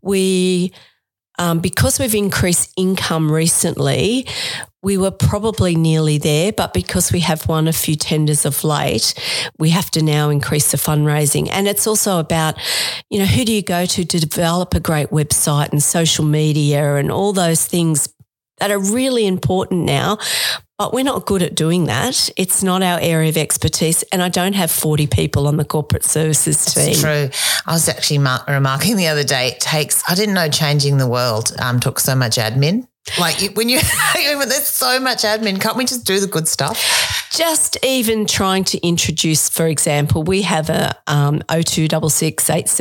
We 0.00 0.72
um, 1.38 1.60
because 1.60 1.98
we've 1.98 2.14
increased 2.14 2.70
income 2.76 3.32
recently, 3.32 4.26
we 4.82 4.98
were 4.98 5.10
probably 5.10 5.74
nearly 5.74 6.18
there, 6.18 6.52
but 6.52 6.74
because 6.74 7.12
we 7.12 7.20
have 7.20 7.48
won 7.48 7.66
a 7.66 7.72
few 7.72 7.96
tenders 7.96 8.44
of 8.44 8.62
late, 8.62 9.14
we 9.58 9.70
have 9.70 9.90
to 9.92 10.02
now 10.02 10.28
increase 10.28 10.70
the 10.70 10.76
fundraising. 10.76 11.48
And 11.50 11.66
it's 11.66 11.86
also 11.86 12.18
about, 12.18 12.58
you 13.08 13.18
know, 13.18 13.24
who 13.24 13.46
do 13.46 13.52
you 13.52 13.62
go 13.62 13.86
to 13.86 14.04
to 14.04 14.20
develop 14.20 14.74
a 14.74 14.80
great 14.80 15.08
website 15.08 15.70
and 15.70 15.82
social 15.82 16.26
media 16.26 16.96
and 16.96 17.10
all 17.10 17.32
those 17.32 17.66
things 17.66 18.12
that 18.58 18.70
are 18.70 18.78
really 18.78 19.26
important 19.26 19.84
now. 19.84 20.18
But 20.80 20.94
we're 20.94 21.04
not 21.04 21.26
good 21.26 21.42
at 21.42 21.54
doing 21.54 21.84
that. 21.84 22.30
It's 22.38 22.62
not 22.62 22.82
our 22.82 22.98
area 23.02 23.28
of 23.28 23.36
expertise. 23.36 24.02
And 24.04 24.22
I 24.22 24.30
don't 24.30 24.54
have 24.54 24.70
40 24.70 25.08
people 25.08 25.46
on 25.46 25.58
the 25.58 25.64
corporate 25.66 26.04
services 26.04 26.64
team. 26.64 26.88
It's 26.88 27.02
true. 27.02 27.28
I 27.66 27.72
was 27.74 27.86
actually 27.86 28.16
mar- 28.16 28.42
remarking 28.48 28.96
the 28.96 29.08
other 29.08 29.22
day, 29.22 29.48
it 29.48 29.60
takes, 29.60 30.02
I 30.08 30.14
didn't 30.14 30.34
know 30.34 30.48
changing 30.48 30.96
the 30.96 31.06
world 31.06 31.52
um, 31.58 31.80
took 31.80 32.00
so 32.00 32.14
much 32.14 32.36
admin. 32.36 32.88
Like 33.18 33.54
when 33.58 33.68
you, 33.68 33.80
there's 34.14 34.68
so 34.68 34.98
much 34.98 35.18
admin, 35.18 35.60
can't 35.60 35.76
we 35.76 35.84
just 35.84 36.06
do 36.06 36.18
the 36.18 36.26
good 36.26 36.48
stuff? 36.48 37.19
Just 37.30 37.78
even 37.84 38.26
trying 38.26 38.64
to 38.64 38.78
introduce, 38.84 39.48
for 39.48 39.68
example, 39.68 40.24
we 40.24 40.42
have 40.42 40.68
a 40.68 40.92
um, 41.06 41.40
0266 41.48 42.76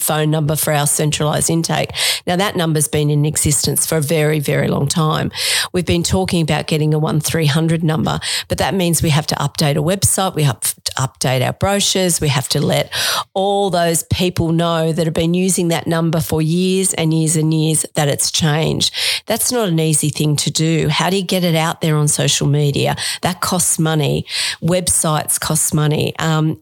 phone 0.00 0.30
number 0.30 0.54
for 0.54 0.72
our 0.72 0.86
centralised 0.86 1.50
intake. 1.50 1.90
Now 2.28 2.36
that 2.36 2.54
number's 2.54 2.86
been 2.86 3.10
in 3.10 3.26
existence 3.26 3.86
for 3.86 3.96
a 3.96 4.00
very, 4.00 4.38
very 4.38 4.68
long 4.68 4.86
time. 4.86 5.32
We've 5.72 5.84
been 5.84 6.04
talking 6.04 6.42
about 6.42 6.68
getting 6.68 6.94
a 6.94 6.98
1300 7.00 7.82
number, 7.82 8.20
but 8.46 8.58
that 8.58 8.74
means 8.74 9.02
we 9.02 9.10
have 9.10 9.26
to 9.26 9.34
update 9.34 9.72
a 9.72 9.82
website, 9.82 10.36
we 10.36 10.44
have 10.44 10.60
to 10.60 10.92
update 10.92 11.44
our 11.44 11.52
brochures, 11.52 12.20
we 12.20 12.28
have 12.28 12.48
to 12.50 12.60
let 12.60 12.92
all 13.34 13.68
those 13.68 14.04
people 14.04 14.52
know 14.52 14.92
that 14.92 15.06
have 15.06 15.14
been 15.14 15.34
using 15.34 15.68
that 15.68 15.88
number 15.88 16.20
for 16.20 16.40
years 16.40 16.94
and 16.94 17.12
years 17.12 17.34
and 17.34 17.52
years 17.52 17.84
that 17.96 18.06
it's 18.06 18.30
changed. 18.30 18.94
That's 19.26 19.50
not 19.50 19.68
an 19.68 19.80
easy 19.80 20.10
thing 20.10 20.36
to 20.36 20.52
do. 20.52 20.88
How 20.88 21.10
do 21.10 21.16
you 21.16 21.24
get 21.24 21.42
it 21.42 21.56
out 21.56 21.80
there 21.80 21.96
on 21.96 22.06
social 22.06 22.46
media? 22.46 22.94
That 23.22 23.40
costs 23.40 23.78
money. 23.78 24.26
Websites 24.62 25.40
cost 25.40 25.74
money. 25.74 26.14
Um, 26.18 26.60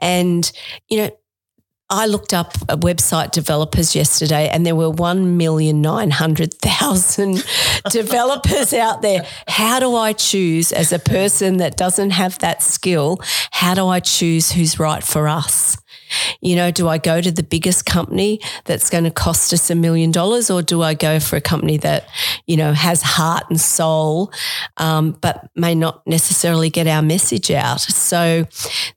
and, 0.00 0.50
you 0.88 0.98
know, 0.98 1.10
I 1.90 2.06
looked 2.06 2.32
up 2.32 2.54
website 2.68 3.30
developers 3.32 3.94
yesterday, 3.94 4.48
and 4.48 4.64
there 4.64 4.74
were 4.74 4.88
one 4.88 5.36
million 5.36 5.82
nine 5.82 6.10
hundred 6.10 6.54
thousand 6.54 7.44
developers 7.90 8.72
out 8.72 9.02
there. 9.02 9.26
How 9.46 9.80
do 9.80 9.94
I 9.94 10.14
choose 10.14 10.72
as 10.72 10.92
a 10.92 10.98
person 10.98 11.58
that 11.58 11.76
doesn't 11.76 12.10
have 12.10 12.38
that 12.38 12.62
skill? 12.62 13.20
How 13.50 13.74
do 13.74 13.86
I 13.86 14.00
choose 14.00 14.52
who's 14.52 14.78
right 14.78 15.04
for 15.04 15.28
us? 15.28 15.76
You 16.40 16.56
know, 16.56 16.70
do 16.70 16.88
I 16.88 16.98
go 16.98 17.20
to 17.20 17.30
the 17.30 17.42
biggest 17.42 17.86
company 17.86 18.40
that's 18.64 18.90
going 18.90 19.04
to 19.04 19.10
cost 19.10 19.52
us 19.52 19.70
a 19.70 19.74
million 19.74 20.10
dollars, 20.10 20.50
or 20.50 20.62
do 20.62 20.82
I 20.82 20.94
go 20.94 21.20
for 21.20 21.36
a 21.36 21.40
company 21.40 21.76
that, 21.78 22.08
you 22.46 22.56
know, 22.56 22.72
has 22.72 23.02
heart 23.02 23.44
and 23.48 23.60
soul, 23.60 24.32
um, 24.76 25.12
but 25.20 25.48
may 25.54 25.74
not 25.74 26.06
necessarily 26.06 26.70
get 26.70 26.86
our 26.86 27.02
message 27.02 27.50
out? 27.50 27.80
So 27.80 28.46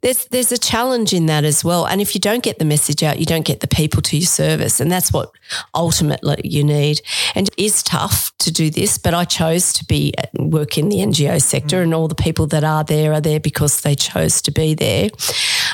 there's 0.01 0.25
there's 0.25 0.51
a 0.51 0.57
challenge 0.57 1.13
in 1.13 1.25
that 1.27 1.43
as 1.43 1.63
well. 1.63 1.85
And 1.85 2.01
if 2.01 2.13
you 2.13 2.21
don't 2.21 2.43
get 2.43 2.59
the 2.59 2.65
message 2.65 3.03
out, 3.03 3.19
you 3.19 3.25
don't 3.25 3.45
get 3.45 3.59
the 3.59 3.67
people 3.67 4.01
to 4.03 4.17
your 4.17 4.27
service, 4.27 4.79
and 4.79 4.91
that's 4.91 5.11
what 5.11 5.31
ultimately 5.73 6.41
you 6.43 6.63
need. 6.63 7.01
And 7.35 7.47
it 7.47 7.55
is 7.57 7.83
tough 7.83 8.31
to 8.39 8.51
do 8.51 8.69
this, 8.69 8.97
but 8.97 9.13
I 9.13 9.25
chose 9.25 9.73
to 9.73 9.85
be 9.85 10.13
work 10.37 10.77
in 10.77 10.89
the 10.89 10.97
NGO 10.97 11.41
sector, 11.41 11.81
and 11.81 11.93
all 11.93 12.07
the 12.07 12.15
people 12.15 12.47
that 12.47 12.63
are 12.63 12.83
there 12.83 13.13
are 13.13 13.21
there 13.21 13.39
because 13.39 13.81
they 13.81 13.95
chose 13.95 14.41
to 14.43 14.51
be 14.51 14.73
there. 14.73 15.09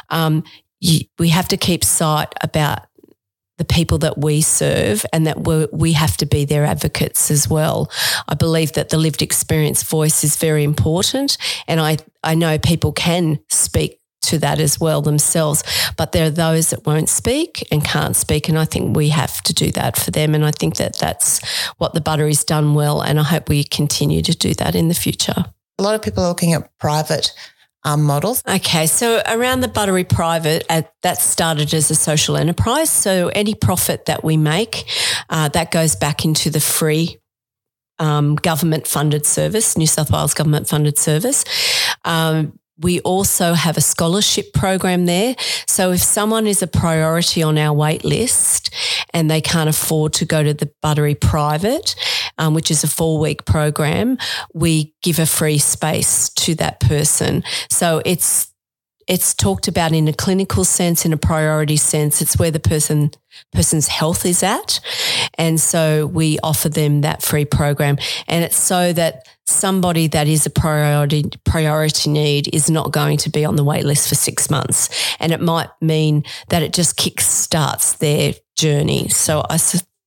Um, 0.09 0.43
you, 0.83 1.05
we 1.17 1.29
have 1.29 1.47
to 1.47 1.57
keep 1.57 1.83
sight 1.83 2.33
about 2.41 2.85
the 3.57 3.63
people 3.63 3.99
that 3.99 4.17
we 4.17 4.41
serve 4.41 5.05
and 5.13 5.25
that 5.27 5.39
we 5.71 5.93
have 5.93 6.17
to 6.17 6.25
be 6.25 6.43
their 6.43 6.65
advocates 6.65 7.31
as 7.31 7.47
well. 7.47 7.89
I 8.27 8.33
believe 8.33 8.73
that 8.73 8.89
the 8.89 8.97
lived 8.97 9.21
experience 9.21 9.83
voice 9.83 10.23
is 10.23 10.35
very 10.35 10.63
important. 10.63 11.37
And 11.67 11.79
I, 11.79 11.97
I 12.23 12.35
know 12.35 12.57
people 12.57 12.91
can 12.91 13.39
speak 13.49 13.99
to 14.23 14.39
that 14.39 14.59
as 14.59 14.79
well 14.79 15.01
themselves, 15.01 15.63
but 15.95 16.11
there 16.11 16.25
are 16.25 16.31
those 16.31 16.71
that 16.71 16.85
won't 16.85 17.09
speak 17.09 17.65
and 17.71 17.85
can't 17.85 18.15
speak. 18.15 18.49
And 18.49 18.57
I 18.57 18.65
think 18.65 18.95
we 18.95 19.09
have 19.09 19.41
to 19.43 19.53
do 19.53 19.71
that 19.73 19.97
for 19.97 20.11
them. 20.11 20.33
And 20.33 20.43
I 20.43 20.51
think 20.51 20.77
that 20.77 20.97
that's 20.97 21.45
what 21.77 21.93
the 21.93 22.01
Buttery's 22.01 22.43
done 22.43 22.73
well. 22.73 23.01
And 23.01 23.19
I 23.19 23.23
hope 23.23 23.47
we 23.47 23.63
continue 23.63 24.21
to 24.23 24.35
do 24.35 24.53
that 24.55 24.75
in 24.75 24.87
the 24.87 24.95
future. 24.95 25.45
A 25.79 25.83
lot 25.83 25.95
of 25.95 26.01
people 26.01 26.23
are 26.23 26.29
looking 26.29 26.53
at 26.53 26.77
private 26.79 27.31
um, 27.85 28.03
models. 28.03 28.41
Okay, 28.47 28.87
so 28.87 29.21
around 29.27 29.61
the 29.61 29.67
Buttery 29.67 30.03
Private, 30.03 30.65
uh, 30.69 30.83
that 31.01 31.19
started 31.19 31.73
as 31.73 31.91
a 31.91 31.95
social 31.95 32.37
enterprise. 32.37 32.89
So 32.89 33.29
any 33.29 33.55
profit 33.55 34.05
that 34.05 34.23
we 34.23 34.37
make, 34.37 34.85
uh, 35.29 35.49
that 35.49 35.71
goes 35.71 35.95
back 35.95 36.25
into 36.25 36.49
the 36.49 36.59
free 36.59 37.19
um, 37.99 38.35
government 38.35 38.87
funded 38.87 39.25
service, 39.25 39.77
New 39.77 39.87
South 39.87 40.11
Wales 40.11 40.33
government 40.33 40.67
funded 40.67 40.97
service. 40.97 41.43
Um, 42.05 42.59
we 42.79 42.99
also 43.01 43.53
have 43.53 43.77
a 43.77 43.81
scholarship 43.81 44.51
program 44.53 45.05
there. 45.05 45.35
So 45.67 45.91
if 45.91 46.01
someone 46.01 46.47
is 46.47 46.61
a 46.61 46.67
priority 46.67 47.43
on 47.43 47.57
our 47.57 47.73
wait 47.73 48.03
list 48.03 48.73
and 49.13 49.29
they 49.29 49.41
can't 49.41 49.69
afford 49.69 50.13
to 50.13 50.25
go 50.25 50.43
to 50.43 50.53
the 50.53 50.71
Buttery 50.81 51.15
Private, 51.15 51.95
um, 52.37 52.53
which 52.53 52.71
is 52.71 52.83
a 52.83 52.87
four 52.87 53.19
week 53.19 53.45
program, 53.45 54.17
we 54.53 54.93
give 55.01 55.19
a 55.19 55.25
free 55.25 55.57
space 55.57 56.29
to 56.29 56.55
that 56.55 56.79
person. 56.79 57.43
So 57.69 58.01
it's 58.05 58.53
it's 59.07 59.33
talked 59.33 59.67
about 59.67 59.91
in 59.91 60.07
a 60.07 60.13
clinical 60.13 60.63
sense, 60.63 61.05
in 61.05 61.13
a 61.13 61.17
priority 61.17 61.77
sense. 61.77 62.21
It's 62.21 62.37
where 62.37 62.51
the 62.51 62.59
person 62.59 63.11
person's 63.51 63.87
health 63.87 64.25
is 64.25 64.43
at, 64.43 64.79
and 65.37 65.59
so 65.59 66.07
we 66.07 66.39
offer 66.41 66.69
them 66.69 67.01
that 67.01 67.21
free 67.21 67.45
program, 67.45 67.97
and 68.27 68.43
it's 68.43 68.57
so 68.57 68.93
that 68.93 69.27
somebody 69.45 70.07
that 70.07 70.27
is 70.27 70.45
a 70.45 70.49
priority 70.49 71.25
priority 71.43 72.09
need 72.09 72.53
is 72.53 72.69
not 72.69 72.91
going 72.91 73.17
to 73.17 73.29
be 73.29 73.43
on 73.43 73.57
the 73.57 73.63
wait 73.63 73.83
list 73.83 74.07
for 74.07 74.15
six 74.15 74.49
months, 74.49 74.89
and 75.19 75.31
it 75.31 75.41
might 75.41 75.69
mean 75.81 76.23
that 76.49 76.63
it 76.63 76.73
just 76.73 76.95
kick 76.95 77.19
starts 77.19 77.93
their 77.93 78.33
journey. 78.55 79.09
So 79.09 79.43
I 79.49 79.57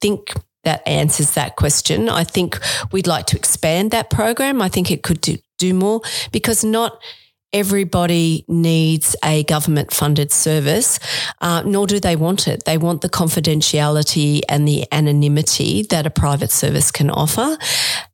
think 0.01 0.33
that 0.67 0.87
answers 0.87 1.31
that 1.33 1.57
question. 1.57 2.09
I 2.09 2.25
think 2.25 2.59
we'd 2.93 3.07
like 3.07 3.27
to 3.27 3.37
expand 3.37 3.93
that 3.93 4.11
program. 4.11 4.61
I 4.61 4.69
think 4.69 4.91
it 4.91 5.03
could 5.03 5.21
do, 5.21 5.39
do 5.59 5.73
more 5.73 6.03
because 6.33 6.65
not 6.65 7.01
everybody 7.53 8.45
needs 8.49 9.15
a 9.25 9.45
government 9.45 9.93
funded 9.93 10.33
service, 10.33 10.99
uh, 11.41 11.63
nor 11.65 11.87
do 11.87 12.01
they 12.01 12.17
want 12.17 12.49
it. 12.49 12.65
They 12.65 12.77
want 12.77 13.01
the 13.01 13.09
confidentiality 13.09 14.43
and 14.49 14.67
the 14.67 14.85
anonymity 14.93 15.83
that 15.85 16.05
a 16.05 16.11
private 16.11 16.51
service 16.51 16.91
can 16.91 17.11
offer. 17.11 17.57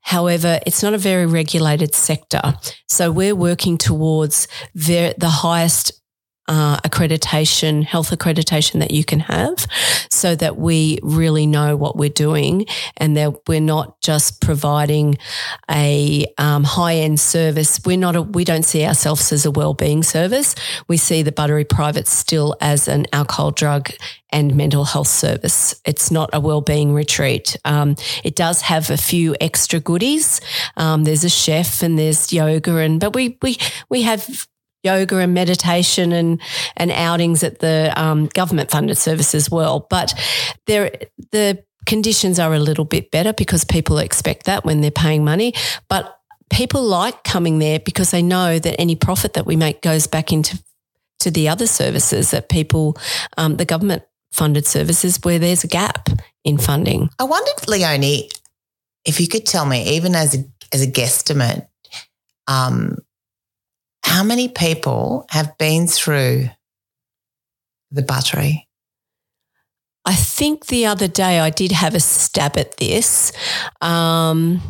However, 0.02 0.60
it's 0.66 0.82
not 0.82 0.92
a 0.92 0.98
very 0.98 1.26
regulated 1.26 1.94
sector. 1.94 2.54
So 2.86 3.10
we're 3.10 3.34
working 3.34 3.78
towards 3.78 4.46
ver- 4.74 5.14
the 5.16 5.30
highest 5.30 6.01
uh, 6.48 6.76
accreditation, 6.78 7.85
health 7.85 8.11
accreditation 8.11 8.81
that 8.81 8.90
you 8.90 9.05
can 9.05 9.20
have 9.20 9.66
so 10.11 10.35
that 10.35 10.57
we 10.57 10.98
really 11.02 11.46
know 11.46 11.76
what 11.76 11.96
we're 11.96 12.09
doing 12.11 12.66
and 12.96 13.16
that 13.16 13.46
we're 13.46 13.61
not 13.61 14.00
just 14.00 14.40
providing 14.40 15.16
a 15.70 16.26
um, 16.38 16.64
high 16.64 16.96
end 16.96 17.20
service. 17.20 17.81
We're 17.85 17.96
not, 17.96 18.16
a, 18.16 18.22
we 18.22 18.44
don't 18.44 18.64
see 18.64 18.85
ourselves 18.85 19.33
as 19.33 19.46
a 19.46 19.50
well-being 19.50 20.02
service. 20.02 20.55
We 20.88 20.96
see 20.96 21.22
the 21.22 21.33
Buttery 21.33 21.64
Private 21.64 22.09
still 22.09 22.57
as 22.61 22.88
an 22.88 23.07
alcohol, 23.12 23.52
drug 23.52 23.90
and 24.31 24.57
mental 24.57 24.85
health 24.85 25.09
service. 25.09 25.74
It's 25.85 26.11
not 26.11 26.31
a 26.33 26.40
well-being 26.40 26.94
retreat. 26.94 27.57
Um, 27.64 27.96
it 28.24 28.35
does 28.35 28.62
have 28.62 28.90
a 28.90 28.96
few 28.96 29.37
extra 29.40 29.78
goodies. 29.78 30.40
Um, 30.76 31.05
there's 31.05 31.22
a 31.22 31.28
chef 31.28 31.83
and 31.83 31.98
there's 31.98 32.33
yoga 32.33 32.76
and, 32.76 32.98
but 32.98 33.14
we, 33.14 33.38
we, 33.42 33.59
we 33.88 34.02
have 34.02 34.48
yoga 34.83 35.18
and 35.18 35.35
meditation 35.35 36.12
and 36.12 36.40
and 36.77 36.90
outings 36.90 37.42
at 37.42 37.61
the 37.61 37.92
um, 37.97 38.27
government 38.29 38.71
funded 38.71 38.99
service 38.99 39.35
as 39.35 39.51
well. 39.51 39.87
But 39.90 40.14
there 40.66 40.90
the 41.31 41.64
conditions 41.87 42.38
are 42.38 42.55
a 42.55 42.59
little 42.59 42.85
bit 42.85 43.11
better 43.11 43.33
because 43.33 43.64
people 43.64 43.99
expect 43.99 44.47
that 44.47 44.64
when 44.64 44.81
they're 44.81 44.90
paying 44.90 45.25
money. 45.25 45.55
But 45.88 46.16
people 46.51 46.83
like 46.83 47.25
coming 47.25 47.59
there 47.59 47.81
because 47.81 48.11
they 48.11 48.23
know 48.23 48.59
that 48.59 48.81
any 48.81 48.95
profit 48.95 49.35
that 49.35 49.47
we 49.47 49.57
make 49.57 49.83
goes 49.83 50.07
back 50.07 50.33
into 50.33 50.62
to 51.21 51.31
the 51.31 51.49
other 51.49 51.66
services 51.66 52.33
that 52.33 52.49
people, 52.49 52.97
um, 53.37 53.57
the 53.57 53.64
government 53.64 54.03
funded 54.33 54.66
services, 54.66 55.18
where 55.23 55.38
there's 55.38 55.64
a 55.64 55.68
gap 55.68 56.09
in 56.45 56.59
funding. 56.59 57.09
I 57.18 57.25
wondered, 57.25 57.68
Leone, 57.68 58.29
if 59.05 59.21
you 59.21 59.29
could 59.29 59.47
tell 59.47 59.64
me, 59.64 59.97
even 59.97 60.14
as 60.14 60.35
a 60.35 60.45
as 60.73 60.83
a 60.83 60.90
guesstimate, 60.90 61.66
um, 62.49 62.97
how 64.04 64.22
many 64.22 64.48
people 64.48 65.26
have 65.30 65.56
been 65.58 65.86
through 65.86 66.48
the 67.90 68.02
buttery? 68.02 68.68
I 70.04 70.14
think 70.14 70.66
the 70.66 70.86
other 70.86 71.06
day 71.06 71.38
I 71.38 71.50
did 71.50 71.72
have 71.72 71.94
a 71.94 72.00
stab 72.00 72.56
at 72.56 72.76
this. 72.78 73.32
Um, 73.80 74.60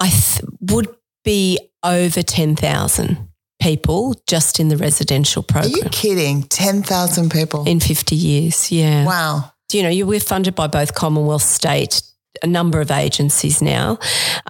I 0.00 0.08
th- 0.08 0.44
would 0.60 0.94
be 1.24 1.58
over 1.82 2.22
10,000 2.22 3.28
people 3.60 4.14
just 4.26 4.60
in 4.60 4.68
the 4.68 4.76
residential 4.76 5.42
program. 5.42 5.74
Are 5.74 5.76
you 5.76 5.90
kidding? 5.90 6.42
10,000 6.44 7.30
people? 7.30 7.64
In 7.66 7.80
50 7.80 8.16
years, 8.16 8.72
yeah. 8.72 9.04
Wow. 9.04 9.52
You 9.72 9.82
know, 9.82 9.88
you, 9.88 10.06
we're 10.06 10.20
funded 10.20 10.54
by 10.54 10.68
both 10.68 10.94
Commonwealth, 10.94 11.42
state, 11.42 12.00
a 12.42 12.46
number 12.46 12.80
of 12.80 12.90
agencies 12.90 13.62
now. 13.62 13.98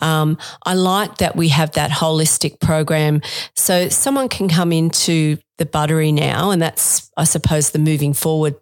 Um, 0.03 0.39
I 0.65 0.75
like 0.75 1.19
that 1.19 1.37
we 1.37 1.49
have 1.49 1.73
that 1.73 1.91
holistic 1.91 2.61
program. 2.61 3.23
So 3.55 3.89
someone 3.89 4.29
can 4.29 4.49
come 4.49 4.73
into 4.73 5.39
the 5.59 5.67
buttery 5.67 6.13
now, 6.13 6.51
and 6.51 6.61
that's, 6.61 7.11
I 7.17 7.25
suppose, 7.25 7.71
the 7.71 7.79
moving 7.79 8.13
forward 8.13 8.57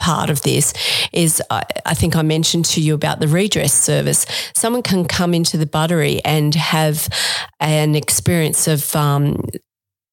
part 0.00 0.30
of 0.30 0.42
this 0.42 0.72
is 1.12 1.42
I, 1.50 1.62
I, 1.86 1.94
think 1.94 2.16
I 2.16 2.22
mentioned 2.22 2.64
to 2.66 2.80
you 2.80 2.94
about 2.94 3.20
the 3.20 3.28
redress 3.28 3.74
service. 3.74 4.24
Someone 4.54 4.82
can 4.82 5.04
come 5.04 5.34
into 5.34 5.58
the 5.58 5.66
buttery 5.66 6.24
and 6.24 6.54
have 6.54 7.08
an 7.60 7.94
experience 7.94 8.66
of, 8.66 8.96
um, 8.96 9.44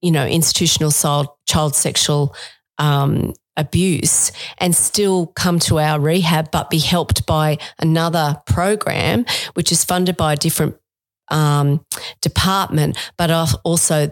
you 0.01 0.11
know, 0.11 0.27
institutional 0.27 0.91
child, 0.91 1.75
sexual 1.75 2.35
um, 2.77 3.33
abuse 3.57 4.31
and 4.59 4.75
still 4.75 5.27
come 5.27 5.59
to 5.59 5.79
our 5.79 5.99
rehab, 5.99 6.51
but 6.51 6.69
be 6.69 6.79
helped 6.79 7.25
by 7.25 7.57
another 7.79 8.41
program, 8.45 9.25
which 9.55 9.71
is 9.71 9.83
funded 9.83 10.15
by 10.15 10.33
a 10.33 10.37
different 10.37 10.77
um, 11.29 11.85
department, 12.21 12.97
but 13.17 13.29
also 13.63 14.11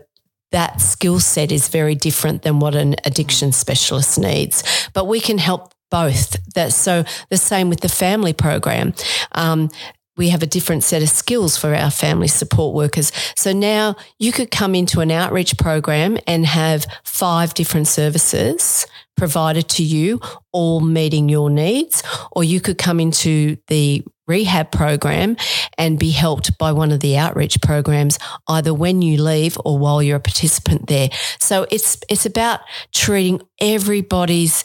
that 0.51 0.81
skill 0.81 1.19
set 1.19 1.51
is 1.51 1.67
very 1.69 1.95
different 1.95 2.41
than 2.41 2.59
what 2.59 2.75
an 2.75 2.95
addiction 3.05 3.51
specialist 3.51 4.19
needs. 4.19 4.89
But 4.93 5.05
we 5.05 5.19
can 5.19 5.37
help 5.37 5.73
both. 5.91 6.37
That 6.55 6.73
so 6.73 7.03
the 7.29 7.37
same 7.37 7.69
with 7.69 7.81
the 7.81 7.89
family 7.89 8.33
program. 8.33 8.93
Um, 9.33 9.69
we 10.17 10.29
have 10.29 10.41
a 10.41 10.47
different 10.47 10.83
set 10.83 11.01
of 11.01 11.09
skills 11.09 11.57
for 11.57 11.75
our 11.75 11.91
family 11.91 12.29
support 12.29 12.73
workers. 12.73 13.11
So 13.35 13.51
now 13.51 13.95
you 14.17 14.31
could 14.31 14.49
come 14.49 14.73
into 14.73 15.01
an 15.01 15.11
outreach 15.11 15.57
program 15.57 16.17
and 16.25 16.45
have 16.45 16.85
five 17.03 17.53
different 17.53 17.87
services 17.87 18.87
provided 19.15 19.67
to 19.69 19.83
you, 19.83 20.19
all 20.51 20.79
meeting 20.79 21.29
your 21.29 21.49
needs, 21.49 22.03
or 22.31 22.43
you 22.43 22.61
could 22.61 22.77
come 22.77 22.99
into 22.99 23.57
the 23.67 24.03
rehab 24.27 24.71
program 24.71 25.37
and 25.77 25.99
be 25.99 26.09
helped 26.09 26.57
by 26.57 26.71
one 26.71 26.91
of 26.91 26.99
the 26.99 27.17
outreach 27.17 27.61
programs 27.61 28.17
either 28.47 28.73
when 28.73 29.01
you 29.01 29.21
leave 29.21 29.57
or 29.63 29.77
while 29.77 30.01
you're 30.01 30.17
a 30.17 30.19
participant 30.19 30.87
there. 30.87 31.09
So 31.39 31.67
it's 31.71 31.97
it's 32.09 32.25
about 32.25 32.61
treating 32.91 33.41
everybody's 33.59 34.63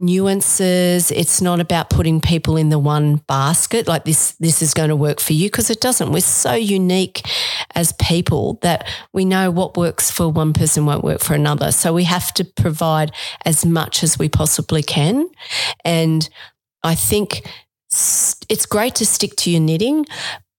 nuances. 0.00 1.10
It's 1.12 1.40
not 1.40 1.60
about 1.60 1.88
putting 1.88 2.20
people 2.20 2.56
in 2.56 2.70
the 2.70 2.78
one 2.78 3.16
basket 3.28 3.86
like 3.86 4.04
this 4.04 4.32
this 4.40 4.60
is 4.60 4.74
going 4.74 4.88
to 4.88 4.96
work 4.96 5.20
for 5.20 5.32
you 5.32 5.48
because 5.48 5.70
it 5.70 5.80
doesn't. 5.80 6.10
We're 6.10 6.20
so 6.20 6.54
unique 6.54 7.22
as 7.74 7.92
people 7.94 8.58
that 8.62 8.88
we 9.12 9.24
know 9.24 9.50
what 9.50 9.76
works 9.76 10.10
for 10.10 10.28
one 10.28 10.52
person 10.52 10.86
won't 10.86 11.04
work 11.04 11.20
for 11.20 11.34
another. 11.34 11.70
So 11.70 11.92
we 11.92 12.04
have 12.04 12.34
to 12.34 12.44
provide 12.44 13.12
as 13.44 13.64
much 13.64 13.91
as 14.00 14.18
we 14.18 14.28
possibly 14.28 14.82
can. 14.82 15.28
And 15.84 16.28
I 16.82 16.94
think 16.94 17.48
it's 18.48 18.66
great 18.66 18.94
to 18.96 19.04
stick 19.06 19.36
to 19.36 19.50
your 19.50 19.60
knitting, 19.60 20.06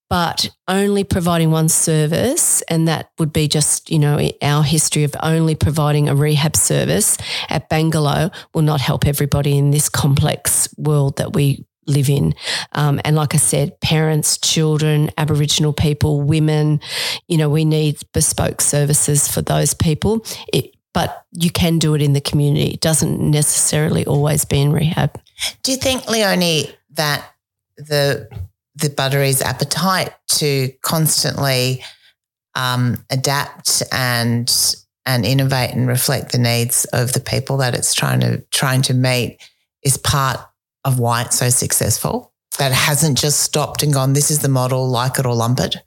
but 0.10 0.50
only 0.68 1.04
providing 1.04 1.50
one 1.50 1.70
service, 1.70 2.62
and 2.70 2.88
that 2.88 3.10
would 3.18 3.34
be 3.34 3.48
just, 3.48 3.90
you 3.90 3.98
know, 3.98 4.30
our 4.42 4.62
history 4.62 5.04
of 5.04 5.16
only 5.24 5.56
providing 5.56 6.08
a 6.08 6.16
rehab 6.16 6.56
service 6.56 7.18
at 7.50 7.68
Bangalow 7.70 8.32
will 8.54 8.62
not 8.62 8.80
help 8.80 9.08
everybody 9.08 9.58
in 9.58 9.72
this 9.72 9.90
complex 9.90 10.70
world 10.78 11.18
that 11.18 11.34
we 11.34 11.66
live 11.88 12.10
in. 12.10 12.36
Um, 12.74 13.02
and 13.04 13.16
like 13.16 13.34
I 13.34 13.40
said, 13.40 13.80
parents, 13.82 14.38
children, 14.38 15.10
Aboriginal 15.18 15.74
people, 15.74 16.22
women, 16.22 16.80
you 17.28 17.38
know, 17.38 17.50
we 17.50 17.66
need 17.66 17.98
bespoke 18.14 18.62
services 18.62 19.28
for 19.28 19.42
those 19.42 19.74
people. 19.74 20.24
It, 20.54 20.76
but 20.94 21.26
you 21.32 21.50
can 21.50 21.80
do 21.80 21.96
it 21.96 22.02
in 22.02 22.14
the 22.14 22.22
community. 22.22 22.72
It 22.74 22.82
doesn't 22.82 23.20
necessarily 23.20 24.06
always 24.06 24.46
be 24.46 24.62
in 24.62 24.72
rehab. 24.72 25.20
Do 25.64 25.72
you 25.72 25.78
think, 25.78 26.08
Leone, 26.10 26.74
that 26.92 27.34
the 27.78 28.30
the 28.76 28.90
Buttery's 28.90 29.42
appetite 29.42 30.14
to 30.28 30.72
constantly 30.82 31.84
um, 32.56 33.04
adapt 33.10 33.84
and 33.92 34.76
and 35.06 35.26
innovate 35.26 35.72
and 35.72 35.88
reflect 35.88 36.32
the 36.32 36.38
needs 36.38 36.86
of 36.86 37.14
the 37.14 37.20
people 37.20 37.58
that 37.58 37.76
it's 37.76 37.94
trying 37.94 38.22
to 38.22 38.42
trying 38.52 38.82
to 38.84 38.94
meet 38.94 39.38
is 39.84 39.98
part 39.98 40.40
of 40.86 41.00
why 41.00 41.24
it's 41.24 41.38
so 41.38 41.50
successful. 41.50 42.32
That 42.60 42.72
it 42.72 42.76
hasn't 42.76 43.18
just 43.18 43.40
stopped 43.40 43.82
and 43.82 43.92
gone. 43.92 44.14
This 44.14 44.30
is 44.30 44.40
the 44.40 44.50
model, 44.50 44.88
like 44.88 45.18
it 45.18 45.26
or 45.26 45.34
lump 45.34 45.60
it. 45.60 45.78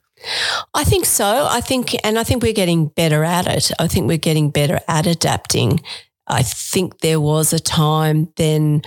I 0.74 0.84
think 0.84 1.04
so. 1.04 1.46
I 1.48 1.60
think, 1.60 1.94
and 2.04 2.18
I 2.18 2.24
think 2.24 2.42
we're 2.42 2.52
getting 2.52 2.88
better 2.88 3.24
at 3.24 3.46
it. 3.46 3.70
I 3.78 3.88
think 3.88 4.06
we're 4.08 4.16
getting 4.16 4.50
better 4.50 4.80
at 4.88 5.06
adapting. 5.06 5.80
I 6.26 6.42
think 6.42 7.00
there 7.00 7.20
was 7.20 7.52
a 7.52 7.60
time 7.60 8.32
then 8.36 8.82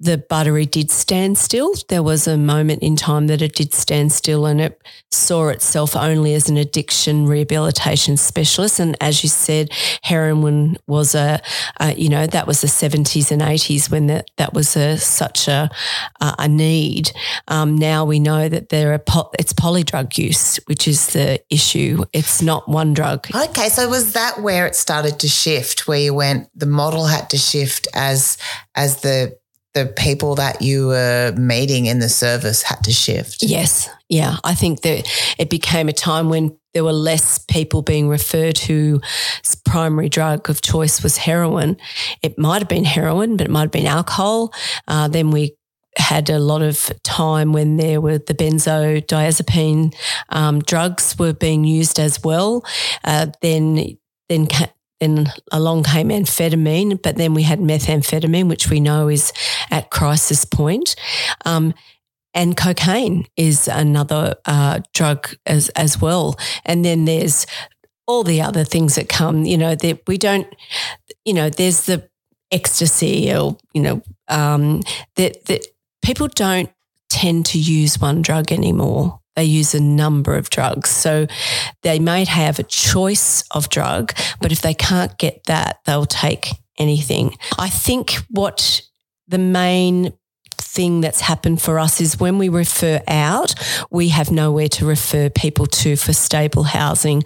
the 0.00 0.18
buttery 0.18 0.66
did 0.66 0.90
stand 0.90 1.38
still. 1.38 1.72
There 1.88 2.02
was 2.02 2.26
a 2.26 2.36
moment 2.36 2.82
in 2.82 2.96
time 2.96 3.28
that 3.28 3.40
it 3.40 3.54
did 3.54 3.72
stand 3.72 4.12
still 4.12 4.44
and 4.44 4.60
it 4.60 4.82
saw 5.10 5.48
itself 5.48 5.94
only 5.94 6.34
as 6.34 6.48
an 6.48 6.56
addiction 6.56 7.26
rehabilitation 7.26 8.16
specialist. 8.16 8.80
And 8.80 8.96
as 9.00 9.22
you 9.22 9.28
said, 9.28 9.70
heroin 10.02 10.76
was 10.88 11.14
a, 11.14 11.40
a 11.78 11.94
you 11.94 12.08
know, 12.08 12.26
that 12.26 12.46
was 12.46 12.60
the 12.60 12.66
70s 12.66 13.30
and 13.30 13.40
80s 13.40 13.90
when 13.90 14.08
that, 14.08 14.30
that 14.36 14.52
was 14.52 14.76
a, 14.76 14.98
such 14.98 15.46
a, 15.46 15.70
a 16.20 16.48
need. 16.48 17.12
Um, 17.46 17.76
now 17.76 18.04
we 18.04 18.18
know 18.18 18.48
that 18.48 18.70
there 18.70 18.92
are, 18.92 18.98
po- 18.98 19.30
it's 19.38 19.52
polydrug 19.52 20.18
use, 20.18 20.56
which 20.66 20.88
is 20.88 21.08
the 21.08 21.40
issue. 21.50 22.04
It's 22.12 22.42
not 22.42 22.68
one 22.68 22.94
drug. 22.94 23.28
Okay. 23.34 23.68
So 23.68 23.88
was 23.88 24.12
that 24.14 24.40
where 24.42 24.66
it 24.66 24.74
started 24.74 25.20
to 25.20 25.28
shift, 25.28 25.86
where 25.86 26.00
you 26.00 26.14
went, 26.14 26.48
the 26.54 26.66
model 26.66 27.06
had 27.06 27.30
to 27.30 27.38
shift 27.38 27.86
as, 27.94 28.36
as 28.74 29.02
the 29.02 29.38
the 29.74 29.86
people 29.96 30.36
that 30.36 30.62
you 30.62 30.88
were 30.88 31.34
meeting 31.36 31.86
in 31.86 31.98
the 31.98 32.08
service 32.08 32.62
had 32.62 32.82
to 32.84 32.92
shift. 32.92 33.42
Yes. 33.42 33.88
Yeah. 34.08 34.36
I 34.44 34.54
think 34.54 34.82
that 34.82 35.08
it 35.38 35.50
became 35.50 35.88
a 35.88 35.92
time 35.92 36.28
when 36.28 36.56
there 36.74 36.84
were 36.84 36.92
less 36.92 37.38
people 37.38 37.82
being 37.82 38.08
referred 38.08 38.56
to 38.56 39.00
primary 39.64 40.08
drug 40.08 40.48
of 40.48 40.62
choice 40.62 41.02
was 41.02 41.16
heroin. 41.16 41.76
It 42.22 42.38
might 42.38 42.60
have 42.60 42.68
been 42.68 42.84
heroin, 42.84 43.36
but 43.36 43.46
it 43.46 43.50
might 43.50 43.62
have 43.62 43.70
been 43.72 43.86
alcohol. 43.86 44.54
Uh, 44.86 45.08
then 45.08 45.32
we 45.32 45.56
had 45.96 46.30
a 46.30 46.38
lot 46.38 46.62
of 46.62 46.92
time 47.02 47.52
when 47.52 47.76
there 47.76 48.00
were 48.00 48.18
the 48.18 48.34
benzodiazepine 48.34 49.94
um, 50.28 50.60
drugs 50.60 51.16
were 51.18 51.32
being 51.32 51.64
used 51.64 51.98
as 51.98 52.22
well. 52.22 52.64
Uh, 53.02 53.26
then 53.42 53.98
then 54.28 54.46
then 55.00 55.32
along 55.52 55.84
came 55.84 56.08
amphetamine, 56.08 57.00
but 57.02 57.16
then 57.16 57.34
we 57.34 57.42
had 57.42 57.58
methamphetamine, 57.58 58.48
which 58.48 58.70
we 58.70 58.80
know 58.80 59.08
is 59.08 59.32
at 59.70 59.90
crisis 59.90 60.44
point. 60.44 60.94
Um, 61.44 61.74
and 62.32 62.56
cocaine 62.56 63.26
is 63.36 63.68
another 63.68 64.34
uh, 64.44 64.80
drug 64.92 65.28
as 65.46 65.68
as 65.70 66.00
well. 66.00 66.36
And 66.64 66.84
then 66.84 67.04
there's 67.04 67.46
all 68.06 68.24
the 68.24 68.42
other 68.42 68.64
things 68.64 68.96
that 68.96 69.08
come. 69.08 69.44
You 69.44 69.56
know 69.56 69.74
that 69.74 70.00
we 70.06 70.18
don't. 70.18 70.46
You 71.24 71.34
know, 71.34 71.48
there's 71.48 71.86
the 71.86 72.08
ecstasy, 72.50 73.32
or 73.34 73.56
you 73.72 73.82
know, 73.82 74.02
um, 74.28 74.82
that 75.16 75.44
that 75.46 75.66
people 76.02 76.28
don't 76.28 76.70
tend 77.08 77.46
to 77.46 77.58
use 77.58 78.00
one 78.00 78.22
drug 78.22 78.50
anymore 78.50 79.20
they 79.36 79.44
use 79.44 79.74
a 79.74 79.80
number 79.80 80.36
of 80.36 80.50
drugs. 80.50 80.90
So 80.90 81.26
they 81.82 81.98
might 81.98 82.28
have 82.28 82.58
a 82.58 82.64
choice 82.64 83.42
of 83.50 83.68
drug, 83.68 84.12
but 84.40 84.52
if 84.52 84.62
they 84.62 84.74
can't 84.74 85.16
get 85.18 85.44
that, 85.44 85.78
they'll 85.84 86.06
take 86.06 86.48
anything. 86.78 87.36
I 87.58 87.68
think 87.68 88.12
what 88.30 88.80
the 89.28 89.38
main 89.38 90.12
thing 90.56 91.00
that's 91.00 91.20
happened 91.20 91.62
for 91.62 91.78
us 91.78 92.00
is 92.00 92.18
when 92.18 92.38
we 92.38 92.48
refer 92.48 93.00
out, 93.08 93.54
we 93.90 94.08
have 94.08 94.30
nowhere 94.30 94.68
to 94.68 94.86
refer 94.86 95.30
people 95.30 95.66
to 95.66 95.96
for 95.96 96.12
stable 96.12 96.64
housing. 96.64 97.22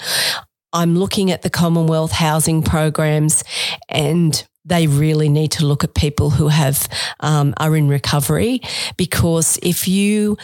I'm 0.72 0.96
looking 0.96 1.30
at 1.30 1.42
the 1.42 1.50
Commonwealth 1.50 2.12
housing 2.12 2.62
programs 2.62 3.42
and 3.88 4.46
they 4.66 4.86
really 4.86 5.30
need 5.30 5.52
to 5.52 5.64
look 5.64 5.82
at 5.82 5.94
people 5.94 6.28
who 6.28 6.48
have 6.48 6.88
um, 7.20 7.54
are 7.56 7.74
in 7.74 7.88
recovery 7.88 8.60
because 8.98 9.58
if 9.62 9.88
you 9.88 10.36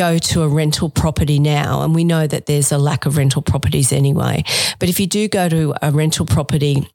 go 0.00 0.16
to 0.16 0.42
a 0.42 0.48
rental 0.48 0.88
property 0.88 1.38
now, 1.38 1.82
and 1.82 1.94
we 1.94 2.04
know 2.04 2.26
that 2.26 2.46
there's 2.46 2.72
a 2.72 2.78
lack 2.78 3.04
of 3.04 3.18
rental 3.18 3.42
properties 3.42 3.92
anyway, 3.92 4.42
but 4.78 4.88
if 4.88 4.98
you 4.98 5.06
do 5.06 5.28
go 5.28 5.46
to 5.46 5.74
a 5.82 5.90
rental 5.90 6.24
property, 6.24 6.88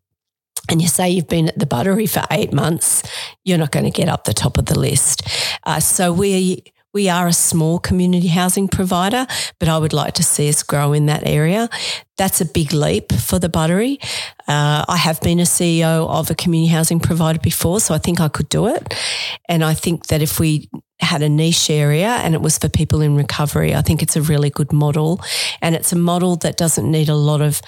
and 0.69 0.81
you 0.81 0.87
say 0.87 1.07
you've 1.07 1.27
been 1.27 1.49
at 1.49 1.59
the 1.59 1.67
buttery 1.67 2.07
for 2.07 2.23
eight 2.31 2.51
months, 2.51 3.03
you're 3.43 3.59
not 3.59 3.71
going 3.71 3.85
to 3.85 3.91
get 3.91 4.09
up 4.09 4.23
the 4.23 4.33
top 4.33 4.57
of 4.57 4.65
the 4.65 4.79
list. 4.79 5.21
Uh, 5.65 5.79
so 5.79 6.11
we 6.11 6.63
we 6.95 7.09
are 7.09 7.27
a 7.27 7.33
small 7.33 7.77
community 7.77 8.29
housing 8.29 8.67
provider, 8.69 9.27
but 9.59 9.67
I 9.67 9.77
would 9.77 9.93
like 9.93 10.13
to 10.13 10.23
see 10.23 10.49
us 10.49 10.63
grow 10.63 10.93
in 10.93 11.05
that 11.07 11.27
area. 11.27 11.69
That's 12.17 12.39
a 12.41 12.45
big 12.45 12.71
leap 12.71 13.11
for 13.11 13.37
the 13.37 13.49
Buttery. 13.49 13.99
Uh, 14.47 14.85
I 14.87 14.97
have 14.97 15.19
been 15.19 15.39
a 15.41 15.43
CEO 15.43 16.07
of 16.07 16.31
a 16.31 16.35
community 16.35 16.71
housing 16.71 17.01
provider 17.01 17.39
before, 17.39 17.81
so 17.81 17.93
I 17.93 17.97
think 17.97 18.21
I 18.21 18.29
could 18.29 18.47
do 18.47 18.67
it. 18.67 18.93
And 19.49 19.61
I 19.63 19.73
think 19.73 20.07
that 20.07 20.21
if 20.21 20.39
we 20.39 20.69
had 21.05 21.21
a 21.21 21.29
niche 21.29 21.69
area 21.69 22.07
and 22.07 22.33
it 22.33 22.41
was 22.41 22.57
for 22.57 22.69
people 22.69 23.01
in 23.01 23.15
recovery, 23.15 23.73
I 23.73 23.81
think 23.81 24.03
it's 24.03 24.15
a 24.15 24.21
really 24.21 24.49
good 24.49 24.73
model. 24.73 25.21
And 25.61 25.75
it's 25.75 25.93
a 25.93 25.97
model 25.97 26.35
that 26.37 26.57
doesn't 26.57 26.89
need 26.89 27.09
a 27.09 27.15
lot 27.15 27.41
of 27.41 27.61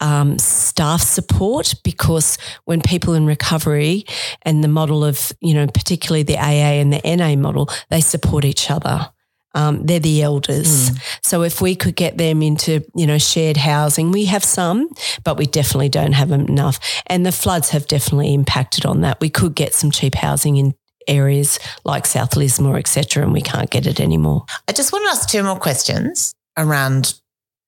um, 0.00 0.38
staff 0.38 1.02
support 1.02 1.74
because 1.84 2.38
when 2.64 2.80
people 2.80 3.14
in 3.14 3.26
recovery 3.26 4.04
and 4.42 4.64
the 4.64 4.68
model 4.68 5.04
of, 5.04 5.32
you 5.40 5.54
know, 5.54 5.66
particularly 5.66 6.22
the 6.22 6.38
AA 6.38 6.80
and 6.80 6.92
the 6.92 7.00
NA 7.04 7.36
model, 7.36 7.68
they 7.90 8.00
support 8.00 8.44
each 8.44 8.70
other. 8.70 9.10
Um, 9.54 9.84
they're 9.84 9.98
the 9.98 10.22
elders. 10.22 10.90
Mm. 10.90 11.18
So 11.22 11.42
if 11.42 11.60
we 11.60 11.74
could 11.74 11.96
get 11.96 12.16
them 12.18 12.40
into, 12.40 12.84
you 12.94 13.06
know, 13.06 13.18
shared 13.18 13.56
housing, 13.56 14.12
we 14.12 14.26
have 14.26 14.44
some, 14.44 14.88
but 15.24 15.36
we 15.36 15.46
definitely 15.46 15.88
don't 15.88 16.12
have 16.12 16.30
enough. 16.30 16.78
And 17.06 17.26
the 17.26 17.32
floods 17.32 17.70
have 17.70 17.88
definitely 17.88 18.32
impacted 18.32 18.86
on 18.86 19.00
that. 19.00 19.20
We 19.20 19.28
could 19.28 19.56
get 19.56 19.74
some 19.74 19.90
cheap 19.90 20.14
housing 20.14 20.56
in 20.56 20.74
areas 21.08 21.58
like 21.84 22.06
South 22.06 22.36
Lismore, 22.36 22.78
etc., 22.78 23.22
and 23.22 23.32
we 23.32 23.42
can't 23.42 23.70
get 23.70 23.86
it 23.86 24.00
anymore. 24.00 24.44
I 24.68 24.72
just 24.72 24.92
want 24.92 25.04
to 25.06 25.10
ask 25.10 25.28
two 25.28 25.42
more 25.42 25.58
questions 25.58 26.34
around 26.56 27.14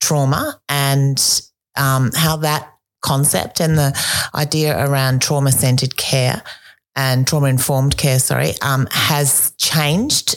trauma 0.01 0.61
and 0.69 1.43
um, 1.77 2.11
how 2.15 2.37
that 2.37 2.69
concept 3.03 3.61
and 3.61 3.77
the 3.77 3.99
idea 4.35 4.77
around 4.87 5.23
trauma 5.23 5.53
centered 5.53 5.97
care 5.97 6.43
and 6.95 7.27
trauma 7.27 7.49
informed 7.49 7.97
care, 7.97 8.19
sorry, 8.19 8.53
um, 8.61 8.87
has 8.91 9.53
changed 9.59 10.37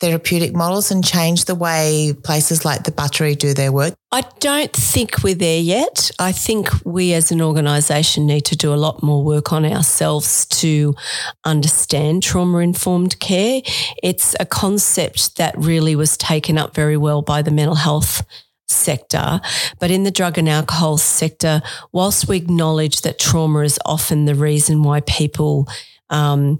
therapeutic 0.00 0.54
models 0.54 0.90
and 0.90 1.04
change 1.04 1.44
the 1.44 1.54
way 1.54 2.14
places 2.22 2.64
like 2.64 2.84
the 2.84 2.92
Buttery 2.92 3.34
do 3.34 3.54
their 3.54 3.72
work? 3.72 3.94
I 4.12 4.22
don't 4.40 4.72
think 4.72 5.22
we're 5.22 5.34
there 5.34 5.60
yet. 5.60 6.10
I 6.18 6.32
think 6.32 6.70
we 6.84 7.12
as 7.14 7.30
an 7.30 7.42
organisation 7.42 8.26
need 8.26 8.44
to 8.46 8.56
do 8.56 8.72
a 8.72 8.76
lot 8.76 9.02
more 9.02 9.22
work 9.24 9.52
on 9.52 9.64
ourselves 9.64 10.46
to 10.46 10.94
understand 11.44 12.22
trauma 12.22 12.58
informed 12.58 13.18
care. 13.20 13.60
It's 14.02 14.34
a 14.40 14.46
concept 14.46 15.36
that 15.36 15.56
really 15.58 15.96
was 15.96 16.16
taken 16.16 16.58
up 16.58 16.74
very 16.74 16.96
well 16.96 17.22
by 17.22 17.42
the 17.42 17.50
mental 17.50 17.76
health 17.76 18.22
sector. 18.68 19.40
But 19.78 19.90
in 19.90 20.04
the 20.04 20.10
drug 20.10 20.38
and 20.38 20.48
alcohol 20.48 20.98
sector, 20.98 21.62
whilst 21.92 22.28
we 22.28 22.36
acknowledge 22.36 23.00
that 23.02 23.18
trauma 23.18 23.60
is 23.60 23.78
often 23.84 24.26
the 24.26 24.34
reason 24.34 24.82
why 24.82 25.00
people 25.00 25.68
um, 26.10 26.58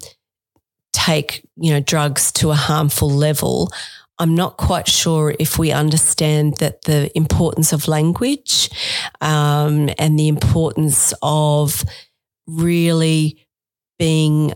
take, 0.92 1.46
you 1.56 1.72
know, 1.72 1.80
drugs 1.80 2.32
to 2.32 2.50
a 2.50 2.54
harmful 2.54 3.10
level, 3.10 3.70
I'm 4.18 4.34
not 4.34 4.56
quite 4.56 4.88
sure 4.88 5.34
if 5.38 5.58
we 5.58 5.70
understand 5.70 6.56
that 6.56 6.82
the 6.82 7.16
importance 7.16 7.72
of 7.72 7.86
language 7.86 8.68
um, 9.20 9.90
and 9.98 10.18
the 10.18 10.28
importance 10.28 11.14
of 11.22 11.84
really 12.46 13.46
being 13.98 14.54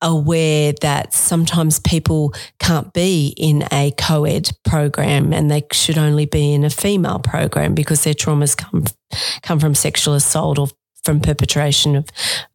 aware 0.00 0.74
that 0.82 1.14
sometimes 1.14 1.80
people 1.80 2.34
can't 2.60 2.92
be 2.92 3.34
in 3.36 3.64
a 3.72 3.92
co 3.98 4.24
ed 4.24 4.50
program 4.64 5.32
and 5.32 5.50
they 5.50 5.64
should 5.72 5.98
only 5.98 6.26
be 6.26 6.52
in 6.52 6.62
a 6.62 6.70
female 6.70 7.18
program 7.18 7.74
because 7.74 8.04
their 8.04 8.14
traumas 8.14 8.56
come, 8.56 8.84
come 9.42 9.58
from 9.58 9.74
sexual 9.74 10.14
assault 10.14 10.58
or 10.58 10.68
from 11.02 11.20
perpetration 11.20 11.96
of 11.96 12.06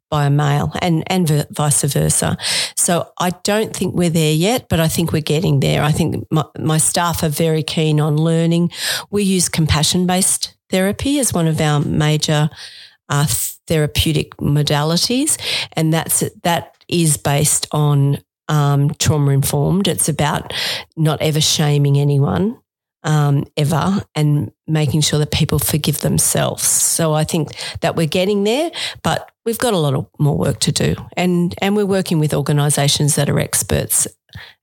by 0.10 0.26
a 0.26 0.30
male 0.30 0.72
and, 0.82 1.04
and 1.08 1.46
vice 1.52 1.84
versa. 1.84 2.38
So 2.76 3.12
I 3.20 3.32
don't 3.44 3.76
think 3.76 3.96
we're 3.96 4.10
there 4.10 4.34
yet, 4.34 4.68
but 4.70 4.80
I 4.80 4.88
think 4.88 5.12
we're 5.12 5.22
getting 5.22 5.60
there. 5.60 5.84
I 5.84 5.92
think 5.92 6.26
my, 6.32 6.46
my 6.58 6.78
staff 6.78 7.24
are 7.24 7.30
very 7.30 7.64
keen 7.64 8.00
on 8.00 8.18
learning. 8.18 8.72
We 9.12 9.24
use 9.24 9.50
compassion 9.50 10.08
based 10.08 10.56
therapy 10.70 11.20
as 11.20 11.34
one 11.34 11.48
of 11.48 11.62
our 11.62 11.80
major 11.80 12.50
uh, 13.10 13.28
therapeutic 13.68 14.36
modalities, 14.38 15.38
and 15.74 15.94
that's 15.94 16.24
that 16.44 16.76
is 16.88 17.18
based 17.18 17.68
on 17.72 18.20
um, 18.48 18.92
trauma 18.96 19.32
informed. 19.32 19.88
It's 19.88 20.10
about 20.10 20.54
not 20.96 21.22
ever 21.22 21.42
shaming 21.42 21.98
anyone 21.98 22.58
um, 23.04 23.46
ever 23.56 24.04
and 24.16 24.52
making 24.68 25.02
sure 25.02 25.20
that 25.20 25.32
people 25.32 25.60
forgive 25.60 26.00
themselves. 26.00 26.64
So 26.64 27.14
I 27.14 27.24
think 27.24 27.50
that 27.82 27.96
we're 27.96 28.08
getting 28.08 28.44
there, 28.44 28.72
but 29.04 29.32
we've 29.46 29.58
got 29.58 29.74
a 29.74 29.78
lot 29.78 29.94
of 29.94 30.08
more 30.20 30.38
work 30.38 30.60
to 30.62 30.72
do. 30.72 30.96
And, 31.16 31.56
and 31.62 31.76
we're 31.76 31.86
working 31.86 32.20
with 32.20 32.34
organisations 32.34 33.16
that 33.16 33.30
are 33.30 33.40
experts 33.40 34.08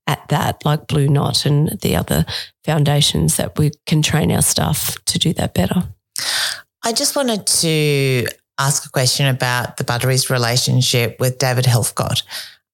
at 0.06 0.28
that, 0.28 0.64
like 0.64 0.86
Blue 0.86 1.08
Knot 1.08 1.46
and 1.46 1.78
the 1.80 1.96
other 1.96 2.24
foundations 2.64 3.36
that 3.36 3.58
we 3.58 3.72
can 3.86 4.02
train 4.02 4.30
our 4.30 4.42
staff 4.42 4.96
to 5.06 5.18
do 5.18 5.32
that 5.34 5.54
better. 5.54 5.88
I 6.84 6.92
just 6.92 7.16
wanted 7.16 7.46
to 7.46 8.26
ask 8.58 8.86
a 8.86 8.90
question 8.90 9.26
about 9.26 9.76
the 9.76 9.84
Buttery's 9.84 10.30
relationship 10.30 11.18
with 11.18 11.38
David 11.38 11.64
Helfgott, 11.64 12.22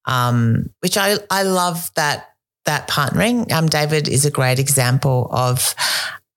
um, 0.05 0.71
which 0.81 0.97
I, 0.99 1.17
I 1.31 1.45
love 1.45 1.91
that 1.95 2.32
that 2.65 2.89
partnering. 2.89 3.51
Um, 3.53 3.69
David 3.69 4.09
is 4.09 4.25
a 4.25 4.31
great 4.31 4.59
example 4.59 5.29
of 5.33 5.75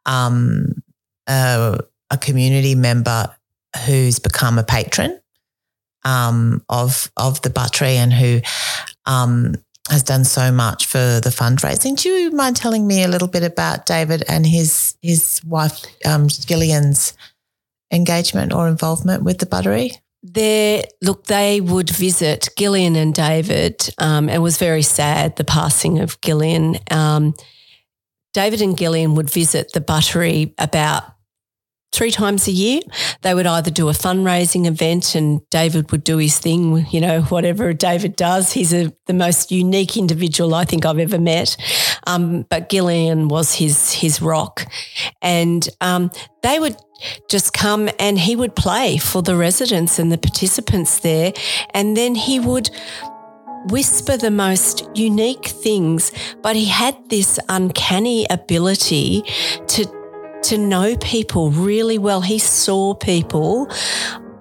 um, 0.05 0.83
a, 1.27 1.79
a, 2.09 2.17
community 2.17 2.75
member 2.75 3.35
who's 3.85 4.19
become 4.19 4.57
a 4.57 4.63
patron 4.63 5.19
um, 6.03 6.63
of 6.69 7.11
of 7.17 7.41
the 7.41 7.49
Buttery 7.49 7.97
and 7.97 8.13
who 8.13 8.41
um, 9.05 9.55
has 9.89 10.03
done 10.03 10.23
so 10.23 10.51
much 10.51 10.85
for 10.85 11.19
the 11.23 11.33
fundraising. 11.35 12.01
Do 12.01 12.09
you 12.09 12.31
mind 12.31 12.55
telling 12.55 12.87
me 12.87 13.03
a 13.03 13.07
little 13.07 13.27
bit 13.27 13.43
about 13.43 13.85
David 13.85 14.23
and 14.27 14.45
his 14.45 14.95
his 15.01 15.41
wife 15.45 15.85
um, 16.05 16.27
Gillian's 16.27 17.13
engagement 17.91 18.53
or 18.53 18.67
involvement 18.67 19.23
with 19.23 19.39
the 19.39 19.45
Buttery? 19.45 19.91
There, 20.27 20.83
look, 21.03 21.25
they 21.25 21.61
would 21.61 21.89
visit 21.89 22.49
Gillian 22.57 22.95
and 22.95 23.13
David. 23.13 23.93
Um, 23.99 24.27
it 24.27 24.39
was 24.39 24.57
very 24.57 24.81
sad 24.81 25.35
the 25.35 25.43
passing 25.43 25.99
of 25.99 26.19
Gillian. 26.21 26.77
Um, 26.89 27.35
David 28.33 28.61
and 28.61 28.75
Gillian 28.75 29.13
would 29.15 29.29
visit 29.29 29.71
the 29.73 29.81
Buttery 29.81 30.55
about 30.57 31.03
three 31.95 32.11
times 32.11 32.47
a 32.47 32.51
year. 32.51 32.81
They 33.21 33.33
would 33.33 33.47
either 33.47 33.71
do 33.71 33.89
a 33.89 33.93
fundraising 33.93 34.65
event 34.67 35.15
and 35.15 35.47
David 35.49 35.91
would 35.91 36.03
do 36.03 36.17
his 36.17 36.37
thing, 36.37 36.85
you 36.91 36.99
know, 36.99 37.21
whatever 37.23 37.73
David 37.73 38.15
does. 38.15 38.51
He's 38.51 38.73
a, 38.73 38.93
the 39.05 39.13
most 39.13 39.51
unique 39.51 39.95
individual 39.95 40.53
I 40.53 40.65
think 40.65 40.85
I've 40.85 40.99
ever 40.99 41.19
met. 41.19 41.55
Um, 42.05 42.43
but 42.49 42.69
Gillian 42.69 43.29
was 43.29 43.55
his, 43.55 43.93
his 43.93 44.21
rock. 44.21 44.65
And 45.21 45.67
um, 45.79 46.11
they 46.43 46.59
would 46.59 46.75
just 47.29 47.53
come 47.53 47.89
and 47.99 48.19
he 48.19 48.35
would 48.35 48.55
play 48.55 48.97
for 48.97 49.21
the 49.21 49.35
residents 49.35 49.97
and 49.97 50.11
the 50.11 50.17
participants 50.17 50.99
there. 50.99 51.33
And 51.73 51.95
then 51.95 52.15
he 52.15 52.39
would 52.39 52.69
whisper 53.69 54.17
the 54.17 54.31
most 54.31 54.87
unique 54.93 55.45
things, 55.45 56.11
but 56.41 56.55
he 56.55 56.65
had 56.65 56.95
this 57.09 57.39
uncanny 57.49 58.25
ability 58.29 59.23
to 59.67 59.85
to 60.49 60.57
know 60.57 60.95
people 60.97 61.51
really 61.51 61.97
well. 61.97 62.21
He 62.21 62.39
saw 62.39 62.93
people. 62.93 63.69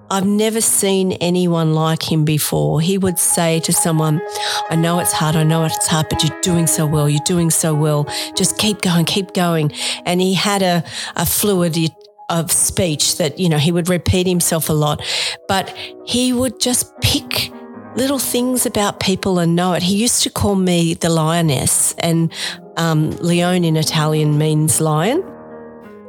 I've 0.09 0.25
never 0.25 0.61
seen 0.61 1.13
anyone 1.13 1.73
like 1.73 2.11
him 2.11 2.25
before. 2.25 2.79
He 2.79 2.97
would 2.97 3.17
say 3.17 3.59
to 3.61 3.73
someone, 3.73 4.21
I 4.69 4.75
know 4.75 4.99
it's 4.99 5.11
hard, 5.11 5.35
I 5.35 5.43
know 5.43 5.65
it's 5.65 5.87
hard, 5.87 6.07
but 6.09 6.23
you're 6.23 6.41
doing 6.41 6.67
so 6.67 6.85
well, 6.85 7.09
you're 7.09 7.19
doing 7.25 7.49
so 7.49 7.73
well. 7.73 8.07
Just 8.37 8.59
keep 8.59 8.81
going, 8.81 9.05
keep 9.05 9.33
going. 9.33 9.71
And 10.05 10.21
he 10.21 10.35
had 10.35 10.61
a, 10.61 10.83
a 11.15 11.25
fluidity 11.25 11.93
of 12.29 12.51
speech 12.51 13.17
that, 13.17 13.39
you 13.39 13.49
know, 13.49 13.57
he 13.57 13.71
would 13.71 13.89
repeat 13.89 14.27
himself 14.27 14.69
a 14.69 14.73
lot, 14.73 15.01
but 15.47 15.75
he 16.05 16.33
would 16.33 16.59
just 16.59 16.93
pick 17.01 17.51
little 17.95 18.19
things 18.19 18.65
about 18.65 18.99
people 18.99 19.39
and 19.39 19.55
know 19.55 19.73
it. 19.73 19.83
He 19.83 19.95
used 19.95 20.21
to 20.23 20.29
call 20.29 20.55
me 20.55 20.93
the 20.93 21.09
lioness, 21.09 21.93
and 21.99 22.31
um, 22.77 23.11
Leone 23.17 23.63
in 23.63 23.75
Italian 23.75 24.37
means 24.37 24.81
lion. 24.81 25.23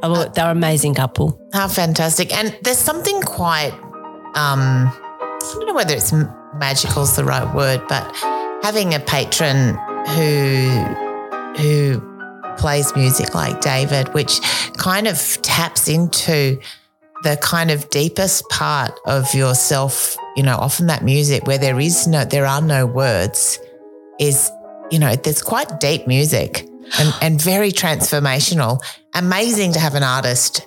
Well, 0.02 0.30
they're 0.30 0.50
an 0.50 0.56
amazing 0.56 0.94
couple. 0.94 1.40
How 1.52 1.68
fantastic. 1.68 2.36
And 2.36 2.56
there's 2.62 2.78
something 2.78 3.20
quite, 3.22 3.72
um, 4.34 4.92
I 4.92 5.52
don't 5.54 5.66
know 5.66 5.74
whether 5.74 5.94
it's 5.94 6.12
magical 6.58 7.02
is 7.02 7.16
the 7.16 7.24
right 7.24 7.52
word, 7.54 7.82
but 7.88 8.14
having 8.62 8.94
a 8.94 9.00
patron 9.00 9.76
who, 10.08 10.68
who 11.60 12.02
plays 12.56 12.94
music 12.94 13.34
like 13.34 13.60
David, 13.60 14.12
which 14.14 14.40
kind 14.76 15.08
of 15.08 15.18
taps 15.42 15.88
into 15.88 16.60
the 17.22 17.36
kind 17.38 17.70
of 17.70 17.88
deepest 17.90 18.48
part 18.50 18.92
of 19.06 19.34
yourself, 19.34 20.16
you 20.36 20.42
know, 20.42 20.56
often 20.56 20.86
that 20.86 21.02
music 21.02 21.46
where 21.46 21.58
there 21.58 21.80
is 21.80 22.06
no, 22.06 22.24
there 22.24 22.46
are 22.46 22.60
no 22.60 22.86
words 22.86 23.58
is, 24.20 24.50
you 24.90 24.98
know, 24.98 25.16
there's 25.16 25.42
quite 25.42 25.80
deep 25.80 26.06
music 26.06 26.68
and, 26.98 27.14
and 27.20 27.42
very 27.42 27.72
transformational. 27.72 28.80
Amazing 29.16 29.72
to 29.72 29.80
have 29.80 29.94
an 29.94 30.02
artist 30.02 30.66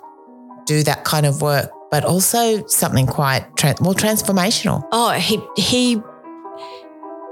do 0.66 0.84
that 0.84 1.04
kind 1.04 1.26
of 1.26 1.42
work, 1.42 1.72
but 1.92 2.04
also 2.04 2.66
something 2.68 3.08
quite 3.08 3.46
tra- 3.56 3.76
more 3.82 3.94
transformational. 3.94 4.88
Oh, 4.92 5.12
he, 5.12 5.40
he, 5.56 5.96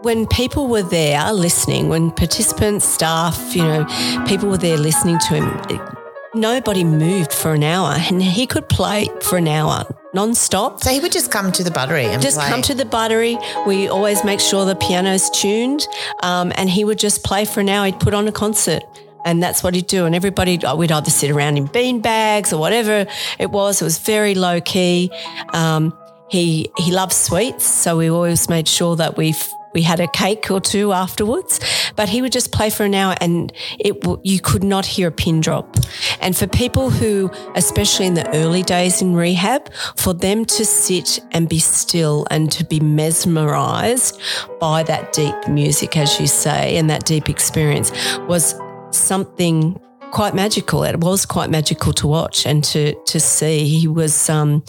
when 0.02 0.28
people 0.28 0.68
were 0.68 0.84
there 0.84 1.34
listening, 1.34 1.90
when 1.90 2.12
participants, 2.12 2.86
staff, 2.86 3.56
you 3.56 3.64
know, 3.64 3.86
people 4.28 4.50
were 4.50 4.58
there 4.58 4.78
listening 4.78 5.20
to 5.28 5.36
him, 5.36 5.88
nobody 6.36 6.84
moved 6.84 7.34
for 7.34 7.54
an 7.54 7.64
hour 7.64 7.96
and 7.98 8.22
he 8.22 8.46
could 8.46 8.70
play 8.70 9.10
for 9.22 9.38
an 9.38 9.48
hour 9.48 9.86
non-stop. 10.14 10.84
So 10.84 10.90
he 10.90 11.00
would 11.00 11.12
just 11.12 11.32
come 11.32 11.52
to 11.52 11.64
the 11.64 11.70
buttery 11.70 12.06
and 12.06 12.22
just 12.22 12.38
play. 12.38 12.50
come 12.50 12.62
to 12.64 12.74
the 12.74 12.86
buttery. 12.86 13.38
We 13.68 13.88
always 13.88 14.24
make 14.24 14.40
sure 14.40 14.66
the 14.66 14.76
piano's 14.76 15.30
tuned 15.30 15.88
um, 16.24 16.52
and 16.56 16.70
he 16.70 16.84
would 16.84 16.98
just 16.98 17.24
play 17.24 17.46
for 17.46 17.60
an 17.60 17.70
hour. 17.70 17.86
He'd 17.86 18.00
put 18.00 18.16
on 18.16 18.28
a 18.28 18.32
concert 18.32 18.84
and 19.28 19.44
that's 19.44 19.62
what 19.62 19.76
he'd 19.76 19.88
do. 19.88 20.06
And 20.06 20.16
everybody, 20.16 20.58
we'd 20.78 20.92
either 20.92 21.12
sit 21.12 21.30
around 21.30 21.58
in 21.58 21.66
bean 21.66 22.00
bags 22.00 22.54
or 22.54 22.60
whatever 22.60 23.06
it 23.38 23.52
was. 23.52 23.82
It 23.82 23.84
was 23.84 24.00
very 24.00 24.36
low 24.36 24.62
key. 24.62 25.12
Um, 25.54 25.96
he 26.30 26.72
he 26.78 26.92
loves 26.92 27.16
sweets, 27.16 27.66
so 27.66 27.98
we 27.98 28.10
always 28.10 28.50
made 28.50 28.68
sure 28.68 28.96
that 28.96 29.18
we 29.18 29.34
we 29.74 29.82
had 29.82 30.00
a 30.00 30.08
cake 30.08 30.50
or 30.50 30.62
two 30.62 30.94
afterwards. 30.94 31.60
But 31.96 32.10
he 32.10 32.22
would 32.22 32.32
just 32.32 32.52
play 32.54 32.70
for 32.70 32.84
an 32.84 32.96
hour, 32.96 33.16
and 33.20 33.52
it 33.80 33.96
you 34.24 34.40
could 34.40 34.64
not 34.64 34.86
hear 34.86 35.10
a 35.10 35.12
pin 35.12 35.42
drop. 35.42 35.76
And 36.22 36.36
for 36.36 36.48
people 36.48 36.90
who, 36.90 37.30
especially 37.56 38.08
in 38.08 38.14
the 38.14 38.28
early 38.34 38.64
days 38.64 39.02
in 39.02 39.14
rehab, 39.14 39.72
for 39.98 40.14
them 40.14 40.46
to 40.46 40.66
sit 40.66 41.20
and 41.32 41.50
be 41.50 41.60
still 41.60 42.26
and 42.32 42.50
to 42.54 42.64
be 42.64 42.80
mesmerized 42.80 44.20
by 44.60 44.84
that 44.84 45.12
deep 45.12 45.36
music, 45.50 45.98
as 45.98 46.18
you 46.20 46.28
say, 46.28 46.78
and 46.78 46.90
that 46.90 47.06
deep 47.06 47.30
experience 47.30 47.92
was 48.28 48.54
something 48.92 49.80
quite 50.12 50.34
magical. 50.34 50.84
It 50.84 51.00
was 51.00 51.26
quite 51.26 51.50
magical 51.50 51.94
to 51.94 52.08
watch 52.08 52.46
and 52.46 52.64
to 52.66 52.94
to 53.06 53.20
see. 53.20 53.68
He 53.68 53.88
was, 53.88 54.30
um, 54.30 54.64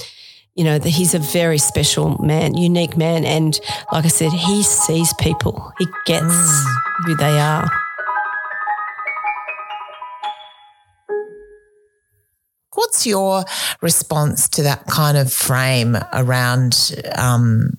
you 0.54 0.64
know, 0.64 0.78
the, 0.78 0.90
he's 0.90 1.14
a 1.14 1.18
very 1.18 1.58
special 1.58 2.18
man, 2.18 2.56
unique 2.56 2.96
man, 2.96 3.24
and 3.24 3.58
like 3.92 4.04
I 4.04 4.08
said, 4.08 4.32
he 4.32 4.62
sees 4.62 5.12
people. 5.14 5.72
He 5.78 5.86
gets 6.06 6.24
mm. 6.24 6.76
who 7.06 7.16
they 7.16 7.38
are. 7.38 7.68
What's 12.74 13.06
your 13.06 13.44
response 13.82 14.48
to 14.50 14.62
that 14.62 14.86
kind 14.86 15.16
of 15.16 15.32
frame 15.32 15.96
around 16.12 16.94
um, 17.16 17.78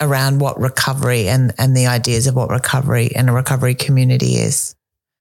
around 0.00 0.40
what 0.40 0.60
recovery 0.60 1.28
and 1.28 1.52
and 1.58 1.76
the 1.76 1.86
ideas 1.86 2.26
of 2.26 2.36
what 2.36 2.50
recovery 2.50 3.10
and 3.16 3.28
a 3.28 3.32
recovery 3.32 3.74
community 3.74 4.34
is? 4.36 4.74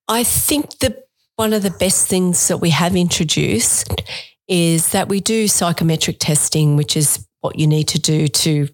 I 0.08 0.24
think 0.24 0.80
the 0.80 1.04
one 1.36 1.54
of 1.54 1.64
the 1.64 1.72
best 1.72 2.08
things 2.08 2.48
that 2.48 2.58
we 2.58 2.70
have 2.70 2.96
introduced 2.96 4.02
is 4.48 4.92
that 4.92 5.10
we 5.10 5.20
do 5.20 5.48
psychometric 5.48 6.18
testing, 6.20 6.76
which 6.76 6.96
is 6.96 7.28
what 7.42 7.58
you 7.58 7.66
need 7.66 7.88
to 7.90 8.00
do 8.00 8.28
to, 8.28 8.68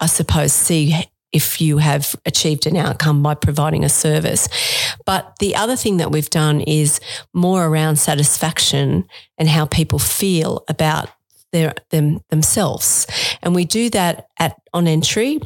I 0.00 0.06
suppose, 0.06 0.52
see 0.52 0.94
if 1.32 1.60
you 1.60 1.78
have 1.78 2.14
achieved 2.26 2.66
an 2.66 2.76
outcome 2.76 3.22
by 3.22 3.34
providing 3.34 3.84
a 3.84 3.88
service. 3.88 4.48
But 5.06 5.34
the 5.38 5.56
other 5.56 5.76
thing 5.76 5.96
that 5.98 6.10
we've 6.10 6.28
done 6.28 6.60
is 6.60 7.00
more 7.32 7.66
around 7.66 7.96
satisfaction 7.96 9.06
and 9.38 9.48
how 9.48 9.66
people 9.66 9.98
feel 9.98 10.64
about 10.68 11.08
their 11.52 11.74
them 11.90 12.20
themselves. 12.28 13.06
And 13.42 13.54
we 13.54 13.64
do 13.64 13.90
that 13.90 14.28
at 14.38 14.56
on 14.72 14.86
entry. 14.86 15.40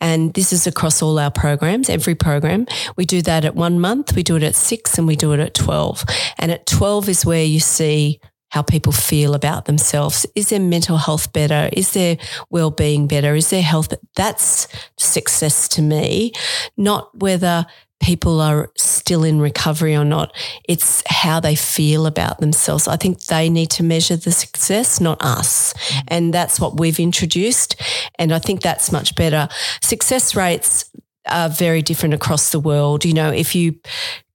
And 0.00 0.34
this 0.34 0.52
is 0.52 0.66
across 0.66 1.00
all 1.00 1.18
our 1.18 1.30
programs, 1.30 1.88
every 1.88 2.14
program. 2.14 2.66
We 2.96 3.06
do 3.06 3.22
that 3.22 3.44
at 3.44 3.54
one 3.54 3.80
month, 3.80 4.14
we 4.14 4.22
do 4.22 4.36
it 4.36 4.42
at 4.42 4.56
six, 4.56 4.98
and 4.98 5.06
we 5.06 5.16
do 5.16 5.32
it 5.32 5.40
at 5.40 5.54
12. 5.54 6.04
And 6.38 6.50
at 6.50 6.66
12 6.66 7.08
is 7.08 7.26
where 7.26 7.44
you 7.44 7.60
see 7.60 8.20
how 8.54 8.62
people 8.62 8.92
feel 8.92 9.34
about 9.34 9.64
themselves. 9.64 10.26
Is 10.36 10.50
their 10.50 10.60
mental 10.60 10.96
health 10.96 11.32
better? 11.32 11.68
Is 11.72 11.92
their 11.92 12.16
well-being 12.50 13.08
better? 13.08 13.34
Is 13.34 13.50
their 13.50 13.62
health? 13.62 13.92
That's 14.14 14.68
success 14.96 15.66
to 15.70 15.82
me, 15.82 16.32
not 16.76 17.10
whether 17.18 17.66
people 18.00 18.40
are 18.40 18.70
still 18.76 19.24
in 19.24 19.40
recovery 19.40 19.96
or 19.96 20.04
not. 20.04 20.34
It's 20.68 21.02
how 21.08 21.40
they 21.40 21.54
feel 21.54 22.06
about 22.06 22.38
themselves. 22.38 22.86
I 22.86 22.96
think 22.96 23.20
they 23.24 23.48
need 23.48 23.70
to 23.70 23.82
measure 23.82 24.16
the 24.16 24.32
success, 24.32 25.00
not 25.00 25.22
us. 25.22 25.74
And 26.08 26.32
that's 26.32 26.60
what 26.60 26.78
we've 26.78 27.00
introduced. 27.00 27.80
And 28.18 28.32
I 28.32 28.38
think 28.38 28.60
that's 28.60 28.92
much 28.92 29.14
better. 29.14 29.48
Success 29.80 30.34
rates 30.36 30.90
are 31.28 31.48
very 31.48 31.82
different 31.82 32.14
across 32.14 32.50
the 32.50 32.60
world. 32.60 33.04
You 33.04 33.14
know, 33.14 33.30
if 33.30 33.54
you 33.54 33.78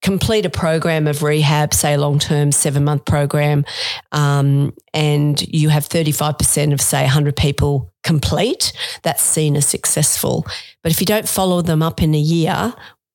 complete 0.01 0.45
a 0.45 0.49
program 0.49 1.07
of 1.07 1.22
rehab, 1.24 1.74
say 1.74 1.93
a 1.93 1.97
long 1.97 2.20
term 2.20 2.51
seven 2.51 2.84
month 2.84 3.05
program, 3.05 3.66
um, 4.12 4.74
and 4.93 5.41
you 5.53 5.70
have 5.70 5.88
35% 5.88 6.74
of, 6.74 6.82
say, 6.82 7.01
100 7.01 7.36
people 7.36 7.93
complete, 8.03 8.74
that's 9.03 9.22
seen 9.22 9.55
as 9.55 9.68
successful. 9.68 10.45
But 10.82 10.91
if 10.91 10.99
you 10.99 11.05
don't 11.05 11.28
follow 11.28 11.62
them 11.62 11.84
up 11.84 12.01
in 12.01 12.16
a 12.16 12.20
year, 12.20 12.74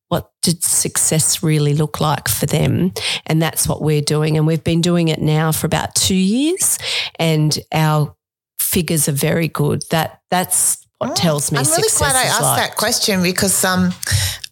what 0.09 0.30
did 0.42 0.62
success 0.62 1.42
really 1.42 1.74
look 1.74 2.00
like 2.00 2.28
for 2.28 2.46
them? 2.46 2.92
And 3.26 3.40
that's 3.40 3.66
what 3.66 3.82
we're 3.82 4.02
doing. 4.02 4.36
And 4.36 4.46
we've 4.46 4.64
been 4.64 4.80
doing 4.80 5.09
it 5.09 5.20
now 5.20 5.52
for 5.52 5.66
about 5.66 5.94
two 5.94 6.14
years, 6.14 6.78
and 7.18 7.59
our 7.72 8.14
figures 8.59 9.09
are 9.09 9.12
very 9.12 9.48
good. 9.48 9.82
That 9.90 10.20
that's 10.30 10.86
what 10.98 11.11
oh, 11.11 11.14
tells 11.14 11.50
me. 11.50 11.59
I'm 11.59 11.66
really 11.66 11.88
glad 11.96 12.16
I 12.16 12.24
asked 12.24 12.42
like. 12.42 12.70
that 12.70 12.76
question 12.76 13.22
because 13.22 13.64
um, 13.64 13.92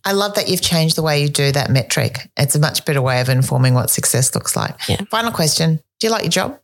I 0.04 0.12
love 0.12 0.34
that 0.34 0.48
you've 0.48 0.62
changed 0.62 0.96
the 0.96 1.02
way 1.02 1.22
you 1.22 1.28
do 1.28 1.52
that 1.52 1.70
metric. 1.70 2.30
It's 2.36 2.54
a 2.54 2.60
much 2.60 2.84
better 2.84 3.02
way 3.02 3.20
of 3.20 3.28
informing 3.28 3.74
what 3.74 3.90
success 3.90 4.34
looks 4.34 4.56
like. 4.56 4.76
Yeah. 4.88 5.02
Final 5.10 5.32
question: 5.32 5.80
Do 6.00 6.06
you 6.06 6.10
like 6.10 6.22
your 6.22 6.30
job? 6.30 6.60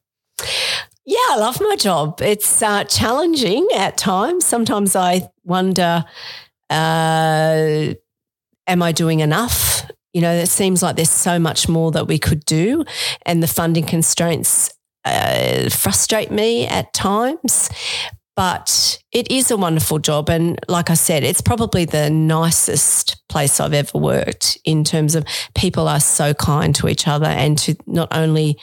Yeah, 1.05 1.16
I 1.30 1.36
love 1.39 1.59
my 1.59 1.74
job. 1.76 2.20
It's 2.20 2.62
uh, 2.62 2.84
challenging 2.84 3.66
at 3.74 3.97
times. 3.97 4.45
Sometimes 4.45 4.95
I 4.95 5.30
wonder, 5.43 6.05
uh, 6.68 7.95
am 8.69 8.83
I 8.83 8.93
doing 8.93 9.21
enough? 9.21 9.91
You 10.12 10.21
know, 10.21 10.33
it 10.33 10.49
seems 10.49 10.83
like 10.83 10.97
there's 10.97 11.11
so 11.11 11.39
much 11.39 11.69
more 11.69 11.91
that 11.93 12.07
we 12.07 12.19
could 12.19 12.45
do, 12.45 12.85
and 13.27 13.43
the 13.43 13.49
funding 13.49 13.85
constraints 13.85 14.71
uh, 15.05 15.69
frustrate 15.71 16.31
me 16.31 16.66
at 16.66 16.93
times 16.93 17.71
but 18.39 19.03
it 19.11 19.29
is 19.33 19.51
a 19.51 19.57
wonderful 19.57 19.99
job. 19.99 20.31
And 20.31 20.61
like 20.69 20.91
I 20.91 20.95
said, 20.95 21.25
it's 21.25 21.41
probably 21.41 21.85
the 21.85 22.09
nicest 22.09 23.21
place 23.29 23.59
I've 23.59 23.73
ever 23.73 23.99
worked 23.99 24.57
in 24.64 24.85
terms 24.85 25.16
of 25.16 25.25
people 25.57 25.89
are 25.89 25.99
so 25.99 26.35
kind 26.35 26.73
to 26.77 26.87
each 26.87 27.09
other 27.09 27.27
and 27.27 27.59
to 27.59 27.75
not 27.89 28.07
only, 28.12 28.57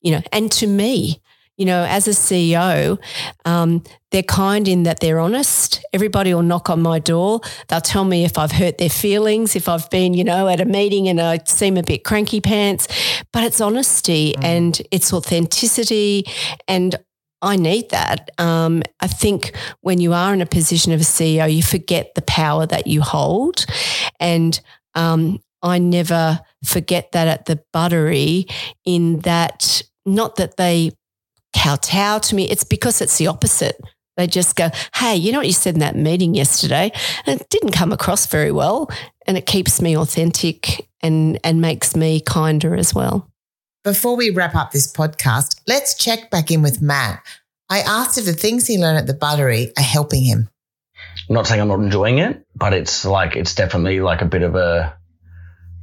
you 0.00 0.12
know, 0.12 0.22
and 0.32 0.50
to 0.52 0.66
me. 0.66 1.20
You 1.58 1.66
know, 1.66 1.84
as 1.84 2.08
a 2.08 2.12
CEO, 2.12 2.98
um, 3.44 3.82
they're 4.10 4.22
kind 4.22 4.66
in 4.66 4.84
that 4.84 5.00
they're 5.00 5.18
honest. 5.18 5.84
Everybody 5.92 6.32
will 6.32 6.42
knock 6.42 6.70
on 6.70 6.80
my 6.80 6.98
door. 6.98 7.40
They'll 7.68 7.80
tell 7.80 8.04
me 8.04 8.24
if 8.24 8.38
I've 8.38 8.52
hurt 8.52 8.78
their 8.78 8.88
feelings, 8.88 9.54
if 9.54 9.68
I've 9.68 9.90
been, 9.90 10.14
you 10.14 10.24
know, 10.24 10.48
at 10.48 10.60
a 10.60 10.64
meeting 10.64 11.08
and 11.08 11.20
I 11.20 11.40
seem 11.44 11.76
a 11.76 11.82
bit 11.82 12.04
cranky 12.04 12.40
pants. 12.40 12.88
But 13.32 13.44
it's 13.44 13.60
honesty 13.60 14.34
mm. 14.38 14.44
and 14.44 14.80
it's 14.90 15.12
authenticity. 15.12 16.24
And 16.66 16.96
I 17.42 17.56
need 17.56 17.90
that. 17.90 18.30
Um, 18.38 18.82
I 19.00 19.06
think 19.06 19.52
when 19.80 20.00
you 20.00 20.12
are 20.12 20.32
in 20.32 20.40
a 20.40 20.46
position 20.46 20.92
of 20.92 21.00
a 21.00 21.04
CEO, 21.04 21.52
you 21.52 21.62
forget 21.62 22.14
the 22.14 22.22
power 22.22 22.66
that 22.66 22.86
you 22.86 23.02
hold. 23.02 23.66
And 24.18 24.58
um, 24.94 25.40
I 25.62 25.78
never 25.78 26.40
forget 26.64 27.12
that 27.12 27.28
at 27.28 27.46
the 27.46 27.62
Buttery, 27.72 28.46
in 28.84 29.20
that, 29.20 29.82
not 30.04 30.36
that 30.36 30.56
they 30.56 30.92
kowtow 31.54 32.18
to 32.18 32.34
me, 32.34 32.48
it's 32.48 32.64
because 32.64 33.00
it's 33.00 33.18
the 33.18 33.26
opposite. 33.26 33.80
They 34.16 34.26
just 34.26 34.56
go, 34.56 34.70
hey, 34.96 35.14
you 35.14 35.30
know 35.30 35.38
what 35.38 35.46
you 35.46 35.52
said 35.52 35.74
in 35.74 35.80
that 35.80 35.94
meeting 35.96 36.34
yesterday? 36.34 36.90
And 37.24 37.40
it 37.40 37.48
didn't 37.50 37.70
come 37.70 37.92
across 37.92 38.26
very 38.26 38.50
well. 38.50 38.90
And 39.26 39.36
it 39.38 39.46
keeps 39.46 39.80
me 39.80 39.96
authentic 39.96 40.88
and, 41.00 41.38
and 41.44 41.60
makes 41.60 41.94
me 41.94 42.20
kinder 42.20 42.74
as 42.74 42.92
well. 42.92 43.30
Before 43.84 44.16
we 44.16 44.30
wrap 44.30 44.56
up 44.56 44.72
this 44.72 44.92
podcast, 44.92 45.60
let's 45.68 45.94
check 45.94 46.30
back 46.30 46.50
in 46.50 46.62
with 46.62 46.82
Matt. 46.82 47.22
I 47.70 47.80
asked 47.80 48.18
if 48.18 48.24
the 48.24 48.32
things 48.32 48.66
he 48.66 48.78
learned 48.78 48.98
at 48.98 49.06
the 49.06 49.14
Buttery 49.14 49.72
are 49.76 49.82
helping 49.82 50.24
him. 50.24 50.48
I'm 51.28 51.34
not 51.34 51.46
saying 51.46 51.60
I'm 51.60 51.68
not 51.68 51.80
enjoying 51.80 52.18
it, 52.18 52.44
but 52.56 52.72
it's 52.72 53.04
like 53.04 53.36
it's 53.36 53.54
definitely 53.54 54.00
like 54.00 54.20
a 54.20 54.24
bit 54.24 54.42
of 54.42 54.56
a 54.56 54.96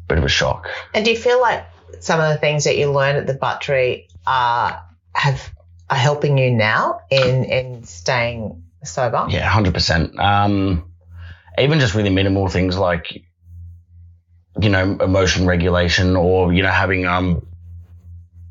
bit 0.08 0.18
of 0.18 0.24
a 0.24 0.30
shock. 0.30 0.68
And 0.94 1.06
do 1.06 1.12
you 1.12 1.18
feel 1.18 1.40
like 1.40 1.66
some 2.00 2.20
of 2.20 2.30
the 2.30 2.38
things 2.38 2.66
that 2.66 2.78
you 2.78 2.92
learned 2.92 3.18
at 3.18 3.28
the 3.28 3.34
Buttery 3.34 4.08
are 4.28 4.84
have 5.14 5.55
are 5.90 5.98
helping 5.98 6.38
you 6.38 6.52
now 6.52 7.02
in 7.10 7.44
in 7.46 7.84
staying 7.84 8.64
sober? 8.84 9.28
Yeah, 9.30 9.48
hundred 9.48 9.70
um, 9.70 9.74
percent. 9.74 10.14
Even 11.58 11.80
just 11.80 11.96
really 11.96 12.10
minimal 12.10 12.50
things 12.50 12.78
like 12.78 13.24
you 14.62 14.70
know 14.70 14.98
emotion 15.00 15.46
regulation 15.46 16.16
or 16.16 16.54
you 16.54 16.64
know 16.64 16.72
having 16.72 17.06
um 17.06 17.46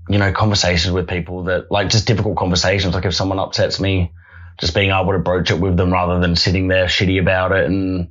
you 0.09 0.19
know, 0.19 0.33
conversations 0.33 0.93
with 0.93 1.09
people 1.09 1.45
that 1.45 1.71
like 1.71 1.89
just 1.89 2.07
difficult 2.07 2.37
conversations. 2.37 2.95
Like 2.95 3.05
if 3.05 3.15
someone 3.15 3.39
upsets 3.39 3.81
me, 3.81 4.13
just 4.59 4.75
being 4.75 4.91
able 4.91 5.13
to 5.13 5.19
broach 5.19 5.51
it 5.51 5.59
with 5.59 5.77
them 5.77 5.93
rather 5.93 6.21
than 6.21 6.37
sitting 6.37 6.69
there 6.69 6.87
shitty 6.87 7.21
about 7.21 7.53
it 7.53 7.67
and 7.67 8.11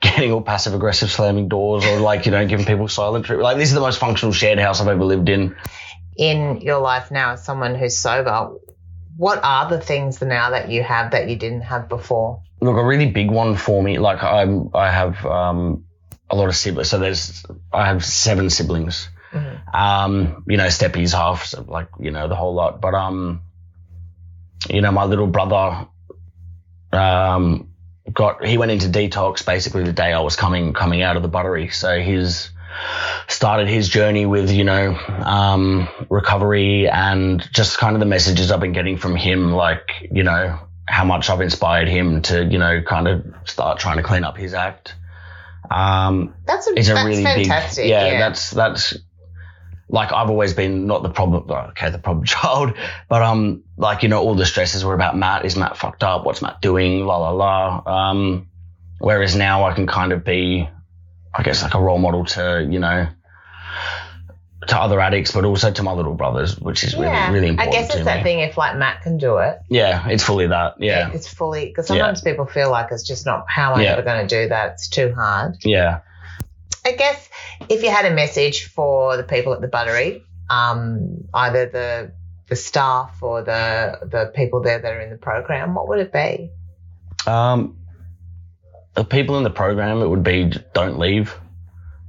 getting 0.00 0.32
all 0.32 0.42
passive 0.42 0.74
aggressive, 0.74 1.10
slamming 1.10 1.48
doors 1.48 1.84
or 1.84 1.98
like, 1.98 2.26
you 2.26 2.32
know, 2.32 2.46
giving 2.46 2.66
people 2.66 2.88
silent 2.88 3.24
treatment. 3.24 3.44
Like 3.44 3.56
this 3.56 3.68
is 3.68 3.74
the 3.74 3.80
most 3.80 3.98
functional 3.98 4.32
shared 4.32 4.58
house 4.58 4.80
I've 4.80 4.88
ever 4.88 5.04
lived 5.04 5.28
in. 5.28 5.56
In 6.18 6.60
your 6.60 6.80
life 6.80 7.10
now 7.10 7.32
as 7.32 7.44
someone 7.44 7.76
who's 7.76 7.96
sober, 7.96 8.56
what 9.16 9.40
are 9.42 9.70
the 9.70 9.80
things 9.80 10.20
now 10.20 10.50
that 10.50 10.68
you 10.68 10.82
have 10.82 11.12
that 11.12 11.30
you 11.30 11.36
didn't 11.36 11.62
have 11.62 11.88
before? 11.88 12.42
Look, 12.60 12.76
a 12.76 12.84
really 12.84 13.08
big 13.10 13.30
one 13.30 13.56
for 13.56 13.82
me, 13.82 13.98
like 13.98 14.22
I'm, 14.22 14.70
I 14.74 14.90
have, 14.90 15.24
um, 15.24 15.84
a 16.28 16.34
lot 16.34 16.48
of 16.48 16.56
siblings. 16.56 16.90
So 16.90 16.98
there's, 16.98 17.46
I 17.72 17.86
have 17.86 18.04
seven 18.04 18.50
siblings. 18.50 19.08
Mm-hmm. 19.32 19.76
Um, 19.76 20.44
you 20.48 20.56
know, 20.56 20.68
Steppy's 20.68 21.12
half, 21.12 21.44
so 21.44 21.64
like, 21.68 21.88
you 22.00 22.10
know, 22.10 22.28
the 22.28 22.34
whole 22.34 22.52
lot. 22.52 22.80
But, 22.80 22.94
um, 22.94 23.42
you 24.68 24.80
know, 24.80 24.90
my 24.90 25.04
little 25.04 25.28
brother, 25.28 25.86
um, 26.92 27.68
got, 28.12 28.44
he 28.44 28.58
went 28.58 28.72
into 28.72 28.88
detox 28.88 29.46
basically 29.46 29.84
the 29.84 29.92
day 29.92 30.12
I 30.12 30.20
was 30.20 30.34
coming, 30.34 30.72
coming 30.72 31.02
out 31.02 31.16
of 31.16 31.22
the 31.22 31.28
buttery. 31.28 31.68
So 31.68 32.00
he's 32.00 32.50
started 33.28 33.68
his 33.68 33.88
journey 33.88 34.26
with, 34.26 34.50
you 34.50 34.64
know, 34.64 34.94
um, 34.94 35.88
recovery 36.08 36.88
and 36.88 37.46
just 37.52 37.78
kind 37.78 37.94
of 37.94 38.00
the 38.00 38.06
messages 38.06 38.50
I've 38.50 38.60
been 38.60 38.72
getting 38.72 38.98
from 38.98 39.16
him, 39.16 39.52
like, 39.52 40.08
you 40.10 40.22
know, 40.22 40.58
how 40.86 41.04
much 41.04 41.30
I've 41.30 41.40
inspired 41.40 41.88
him 41.88 42.22
to, 42.22 42.44
you 42.44 42.58
know, 42.58 42.82
kind 42.82 43.08
of 43.08 43.24
start 43.44 43.78
trying 43.78 43.98
to 43.98 44.02
clean 44.02 44.24
up 44.24 44.36
his 44.36 44.54
act. 44.54 44.94
Um, 45.70 46.34
that's 46.46 46.68
a, 46.70 46.74
that's 46.74 46.88
really 46.90 47.24
fantastic. 47.24 47.84
big, 47.84 47.90
yeah, 47.90 48.06
yeah, 48.06 48.18
that's, 48.18 48.50
that's, 48.50 48.96
like 49.90 50.12
I've 50.12 50.30
always 50.30 50.54
been 50.54 50.86
not 50.86 51.02
the 51.02 51.08
problem, 51.08 51.50
okay, 51.50 51.90
the 51.90 51.98
problem 51.98 52.24
child, 52.26 52.74
but 53.08 53.22
um, 53.22 53.64
like 53.76 54.02
you 54.02 54.08
know, 54.08 54.20
all 54.20 54.34
the 54.34 54.46
stresses 54.46 54.84
were 54.84 54.94
about 54.94 55.16
Matt. 55.16 55.44
Is 55.44 55.56
Matt 55.56 55.76
fucked 55.76 56.04
up? 56.04 56.24
What's 56.24 56.42
Matt 56.42 56.60
doing? 56.60 57.06
La 57.06 57.16
la 57.16 57.30
la. 57.30 58.10
Um, 58.10 58.48
whereas 58.98 59.34
now 59.34 59.64
I 59.64 59.74
can 59.74 59.86
kind 59.86 60.12
of 60.12 60.24
be, 60.24 60.68
I 61.38 61.42
guess, 61.44 61.62
like 61.62 61.74
a 61.74 61.80
role 61.80 61.98
model 61.98 62.24
to 62.24 62.66
you 62.68 62.80
know, 62.80 63.06
to 64.66 64.76
other 64.76 65.00
addicts, 65.00 65.30
but 65.30 65.44
also 65.44 65.70
to 65.70 65.82
my 65.84 65.92
little 65.92 66.14
brothers, 66.14 66.58
which 66.58 66.82
is 66.82 66.94
yeah. 66.94 67.28
really 67.30 67.34
really 67.34 67.48
important. 67.48 67.74
I 67.74 67.78
guess 67.78 67.94
it's 67.94 68.04
that 68.04 68.18
me. 68.18 68.22
thing. 68.24 68.40
If 68.40 68.58
like 68.58 68.76
Matt 68.76 69.02
can 69.02 69.18
do 69.18 69.38
it, 69.38 69.60
yeah, 69.68 70.08
it's 70.08 70.24
fully 70.24 70.48
that. 70.48 70.74
Yeah, 70.80 71.12
it's 71.12 71.32
fully 71.32 71.66
because 71.66 71.86
sometimes 71.86 72.22
yeah. 72.24 72.32
people 72.32 72.46
feel 72.46 72.70
like 72.72 72.88
it's 72.90 73.06
just 73.06 73.24
not 73.24 73.46
how 73.48 73.72
am 73.72 73.78
I 73.78 73.84
yeah. 73.84 73.92
ever 73.92 74.02
going 74.02 74.26
to 74.26 74.42
do 74.42 74.48
that. 74.48 74.72
It's 74.72 74.88
too 74.88 75.14
hard. 75.14 75.58
Yeah. 75.64 76.00
I 76.84 76.92
guess 76.92 77.28
if 77.68 77.82
you 77.82 77.90
had 77.90 78.06
a 78.06 78.14
message 78.14 78.64
for 78.64 79.16
the 79.16 79.22
people 79.22 79.52
at 79.52 79.60
the 79.60 79.68
Buttery, 79.68 80.24
um, 80.50 81.28
either 81.32 81.66
the 81.66 82.12
the 82.48 82.56
staff 82.56 83.22
or 83.22 83.42
the 83.42 84.00
the 84.02 84.32
people 84.34 84.62
there 84.62 84.80
that 84.80 84.92
are 84.92 85.00
in 85.00 85.10
the 85.10 85.18
program, 85.18 85.74
what 85.74 85.86
would 85.88 86.00
it 86.00 86.12
be? 86.12 86.50
Um, 87.26 87.76
the 88.98 89.04
people 89.04 89.38
in 89.38 89.44
the 89.44 89.50
program, 89.50 90.02
it 90.02 90.08
would 90.08 90.24
be 90.24 90.50
don't 90.74 90.98
leave. 90.98 91.32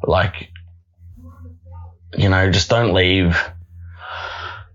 Like, 0.01 0.49
you 2.17 2.29
know, 2.29 2.49
just 2.49 2.67
don't 2.67 2.95
leave. 2.95 3.39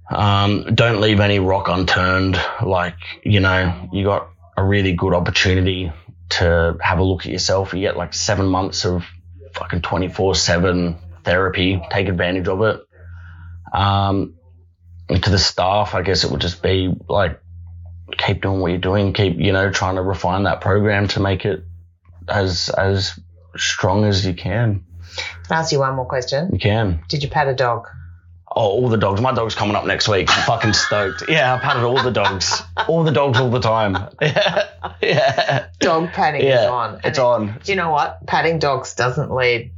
Um, 0.09 0.77
don't 0.77 1.01
leave 1.01 1.19
any 1.19 1.41
rock 1.41 1.67
unturned. 1.67 2.41
Like, 2.65 2.99
you 3.25 3.41
know, 3.41 3.89
you 3.93 4.05
got 4.05 4.29
a 4.57 4.63
really 4.63 4.93
good 4.93 5.13
opportunity 5.13 5.91
to 6.29 6.77
have 6.81 7.01
a 7.01 7.03
look 7.03 7.27
at 7.27 7.33
yourself. 7.33 7.75
You 7.75 7.81
get 7.81 7.97
like 7.97 8.15
seven 8.15 8.47
months 8.47 8.85
of 8.85 9.05
fucking 9.53 9.83
24 9.83 10.37
7 10.37 10.97
therapy. 11.25 11.83
Take 11.91 12.09
advantage 12.09 12.47
of 12.47 12.63
it. 12.63 12.81
Um, 13.73 14.37
to 15.09 15.31
the 15.31 15.39
staff, 15.39 15.97
I 15.97 16.03
guess 16.03 16.23
it 16.23 16.31
would 16.31 16.41
just 16.41 16.63
be 16.63 16.95
like, 17.09 17.41
keep 18.17 18.41
doing 18.41 18.61
what 18.61 18.71
you're 18.71 18.79
doing. 18.79 19.13
Keep, 19.13 19.41
you 19.41 19.53
know, 19.53 19.73
trying 19.73 19.97
to 19.97 20.03
refine 20.03 20.45
that 20.45 20.61
program 20.61 21.09
to 21.09 21.21
make 21.21 21.45
it 21.45 21.65
as, 22.29 22.69
as 22.71 23.19
strong 23.57 24.05
as 24.05 24.25
you 24.27 24.35
can. 24.35 24.85
Can 25.17 25.57
I 25.57 25.61
ask 25.61 25.73
you 25.73 25.79
one 25.81 25.95
more 25.95 26.07
question? 26.07 26.51
You 26.53 26.59
can. 26.59 27.03
Did 27.09 27.23
you 27.23 27.29
pat 27.29 27.49
a 27.49 27.55
dog? 27.55 27.87
Oh, 28.57 28.63
all 28.69 28.89
the 28.89 28.97
dogs. 28.97 29.21
My 29.21 29.33
dog's 29.33 29.55
coming 29.57 29.75
up 29.75 29.85
next 29.85 30.07
week. 30.09 30.29
I'm 30.31 30.45
fucking 30.47 30.75
stoked. 30.75 31.25
Yeah, 31.29 31.55
I 31.55 31.59
patted 31.59 31.83
all 31.83 32.01
the 32.01 32.11
dogs. 32.13 32.63
All 32.89 33.03
the 33.03 33.11
dogs 33.11 33.39
all 33.41 33.51
the 33.51 33.61
time. 33.61 33.97
Yeah. 34.21 34.69
Yeah. 35.03 35.67
Dog 35.81 36.13
patting 36.13 36.43
Yeah, 36.47 36.65
is 36.65 36.71
on. 36.71 36.95
And 36.97 37.05
it's 37.05 37.19
it- 37.19 37.25
on. 37.25 37.59
Do 37.65 37.73
you 37.73 37.77
know 37.77 37.91
what? 37.91 38.27
Patting 38.27 38.59
dogs 38.59 38.95
doesn't 38.95 39.31
lead 39.35 39.73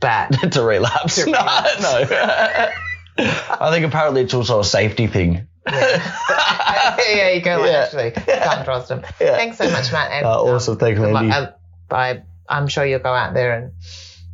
back. 0.00 0.30
to 0.50 0.62
relapse. 0.62 1.16
To 1.16 1.26
no, 1.30 1.38
relapse. 1.38 1.80
no. 1.82 2.70
I 3.18 3.70
think 3.70 3.86
apparently 3.86 4.22
it's 4.22 4.34
also 4.34 4.60
a 4.60 4.64
safety 4.64 5.06
thing. 5.06 5.46
yeah, 5.66 7.30
you 7.30 7.40
go 7.40 7.58
like, 7.58 7.70
Yeah. 7.70 7.82
actually. 7.84 8.10
Can't 8.10 8.64
trust 8.64 8.88
them. 8.88 9.02
Yeah. 9.20 9.36
Thanks 9.36 9.58
so 9.58 9.70
much, 9.70 9.90
Matt. 9.92 10.10
And, 10.12 10.26
Uh, 10.26 10.42
awesome. 10.42 10.76
Thanks, 10.78 11.00
luck. 11.00 11.12
Mandy. 11.24 11.52
I, 11.92 12.10
I, 12.10 12.22
I'm 12.48 12.68
sure 12.68 12.84
you'll 12.84 13.00
go 13.00 13.14
out 13.14 13.34
there 13.34 13.56
and 13.56 13.72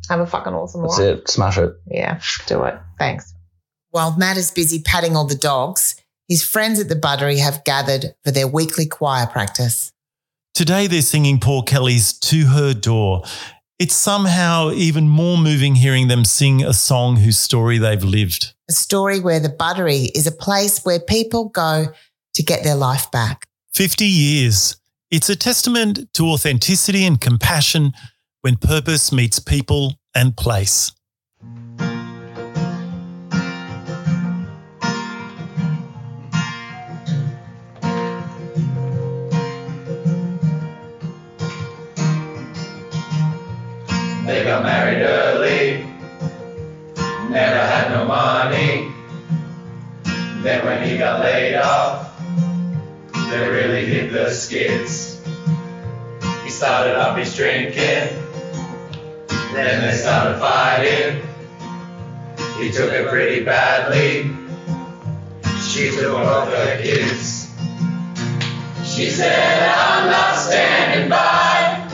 have 0.09 0.19
a 0.19 0.27
fucking 0.27 0.53
awesome 0.53 0.81
one. 0.81 0.89
That's 0.89 0.99
life. 0.99 1.19
it. 1.19 1.29
Smash 1.29 1.57
it. 1.57 1.73
Yeah, 1.89 2.19
do 2.47 2.63
it. 2.63 2.75
Thanks. 2.97 3.33
While 3.91 4.17
Matt 4.17 4.37
is 4.37 4.51
busy 4.51 4.81
patting 4.81 5.15
all 5.15 5.25
the 5.25 5.35
dogs, 5.35 5.95
his 6.27 6.43
friends 6.43 6.79
at 6.79 6.89
the 6.89 6.95
Buttery 6.95 7.37
have 7.37 7.63
gathered 7.63 8.13
for 8.23 8.31
their 8.31 8.47
weekly 8.47 8.85
choir 8.85 9.27
practice. 9.27 9.91
Today 10.53 10.87
they're 10.87 11.01
singing 11.01 11.39
Paul 11.39 11.63
Kelly's 11.63 12.13
To 12.13 12.47
Her 12.47 12.73
Door. 12.73 13.23
It's 13.79 13.95
somehow 13.95 14.71
even 14.71 15.07
more 15.07 15.37
moving 15.37 15.75
hearing 15.75 16.07
them 16.07 16.25
sing 16.25 16.63
a 16.63 16.73
song 16.73 17.17
whose 17.17 17.37
story 17.37 17.77
they've 17.77 18.03
lived. 18.03 18.53
A 18.67 18.73
story 18.73 19.19
where 19.19 19.39
the 19.39 19.49
Buttery 19.49 20.05
is 20.15 20.25
a 20.25 20.31
place 20.31 20.83
where 20.83 20.99
people 20.99 21.49
go 21.49 21.85
to 22.33 22.43
get 22.43 22.63
their 22.63 22.75
life 22.75 23.09
back. 23.11 23.47
50 23.73 24.05
years. 24.05 24.77
It's 25.09 25.29
a 25.29 25.37
testament 25.37 26.13
to 26.15 26.25
authenticity 26.25 27.05
and 27.05 27.21
compassion 27.21 27.93
when 28.41 28.57
purpose 28.57 29.13
meets 29.13 29.39
people 29.39 29.93
and 30.13 30.35
place. 30.35 30.91
They 44.25 44.43
got 44.43 44.63
married 44.63 45.03
early, 45.03 45.85
never 47.29 47.65
had 47.65 47.91
no 47.91 48.03
money. 48.03 48.91
Then 50.43 50.65
when 50.65 50.85
he 50.85 50.97
got 50.97 51.21
laid 51.21 51.55
off, 51.55 52.06
they 53.29 53.49
really 53.49 53.85
hit 53.85 54.11
the 54.11 54.29
skids. 54.31 55.21
He 56.43 56.49
started 56.49 56.95
up 56.95 57.17
his 57.17 57.35
drinking, 57.35 58.09
then 59.53 59.81
they 59.81 59.97
started 59.97 60.39
fighting. 60.39 61.21
He 62.59 62.71
took 62.71 62.91
it 62.91 63.07
pretty 63.09 63.43
badly. 63.43 64.31
She 65.61 65.91
took 65.91 66.13
both 66.13 66.49
her 66.49 66.81
kids. 66.81 67.53
She 68.85 69.09
said, 69.09 69.69
I'm 69.69 70.09
not 70.09 70.35
standing 70.37 71.09
by 71.09 71.87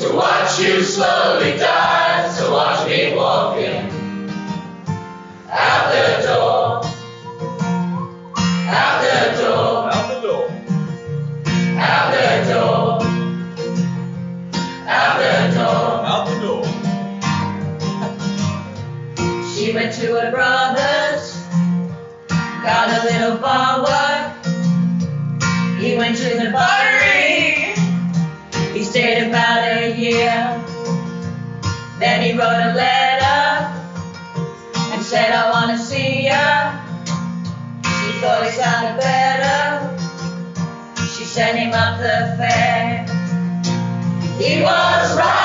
to 0.00 0.14
watch 0.16 0.58
you 0.60 0.82
slowly 0.82 1.58
die. 1.58 2.30
So 2.30 2.52
watch 2.52 2.88
me 2.88 3.14
walking 3.14 3.90
out 5.50 5.92
the 5.92 6.11
To 20.02 20.14
her 20.16 20.32
brother's, 20.32 21.46
got 22.64 22.90
a 22.90 23.04
little 23.04 23.38
work. 23.38 24.34
He 25.78 25.96
went 25.96 26.16
to 26.16 26.24
the 26.24 26.50
buttery. 26.50 27.76
He 28.72 28.82
stayed 28.82 29.28
about 29.28 29.62
a 29.62 29.94
year. 29.96 30.60
Then 32.00 32.20
he 32.20 32.32
wrote 32.32 32.58
a 32.58 32.74
letter 32.74 33.70
and 34.90 35.00
said, 35.04 35.30
I 35.30 35.48
want 35.52 35.70
to 35.70 35.78
see 35.78 36.24
ya. 36.26 36.74
She 37.84 38.20
thought 38.20 38.42
he 38.42 38.50
sounded 38.50 38.96
better. 38.98 39.86
She 41.14 41.22
sent 41.22 41.58
him 41.58 41.74
up 41.74 42.00
the 42.00 42.34
fare. 42.40 43.06
He 44.36 44.62
was 44.62 45.16
riding 45.16 45.41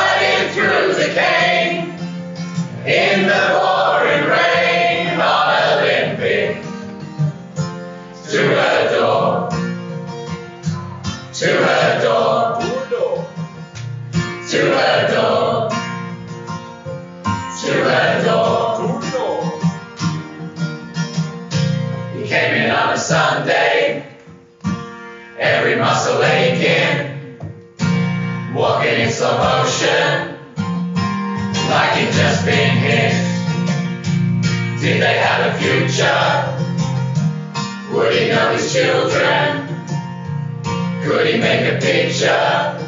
picture 42.28 42.84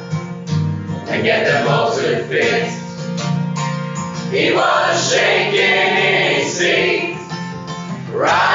and 1.11 1.23
get 1.23 1.45
them 1.45 1.67
to 1.95 2.23
fit? 2.27 2.69
He 4.31 4.53
was 4.53 5.11
shaking 5.11 5.59
in 5.59 6.35
his 6.35 6.53
seat, 6.53 7.17
riding 8.11 8.48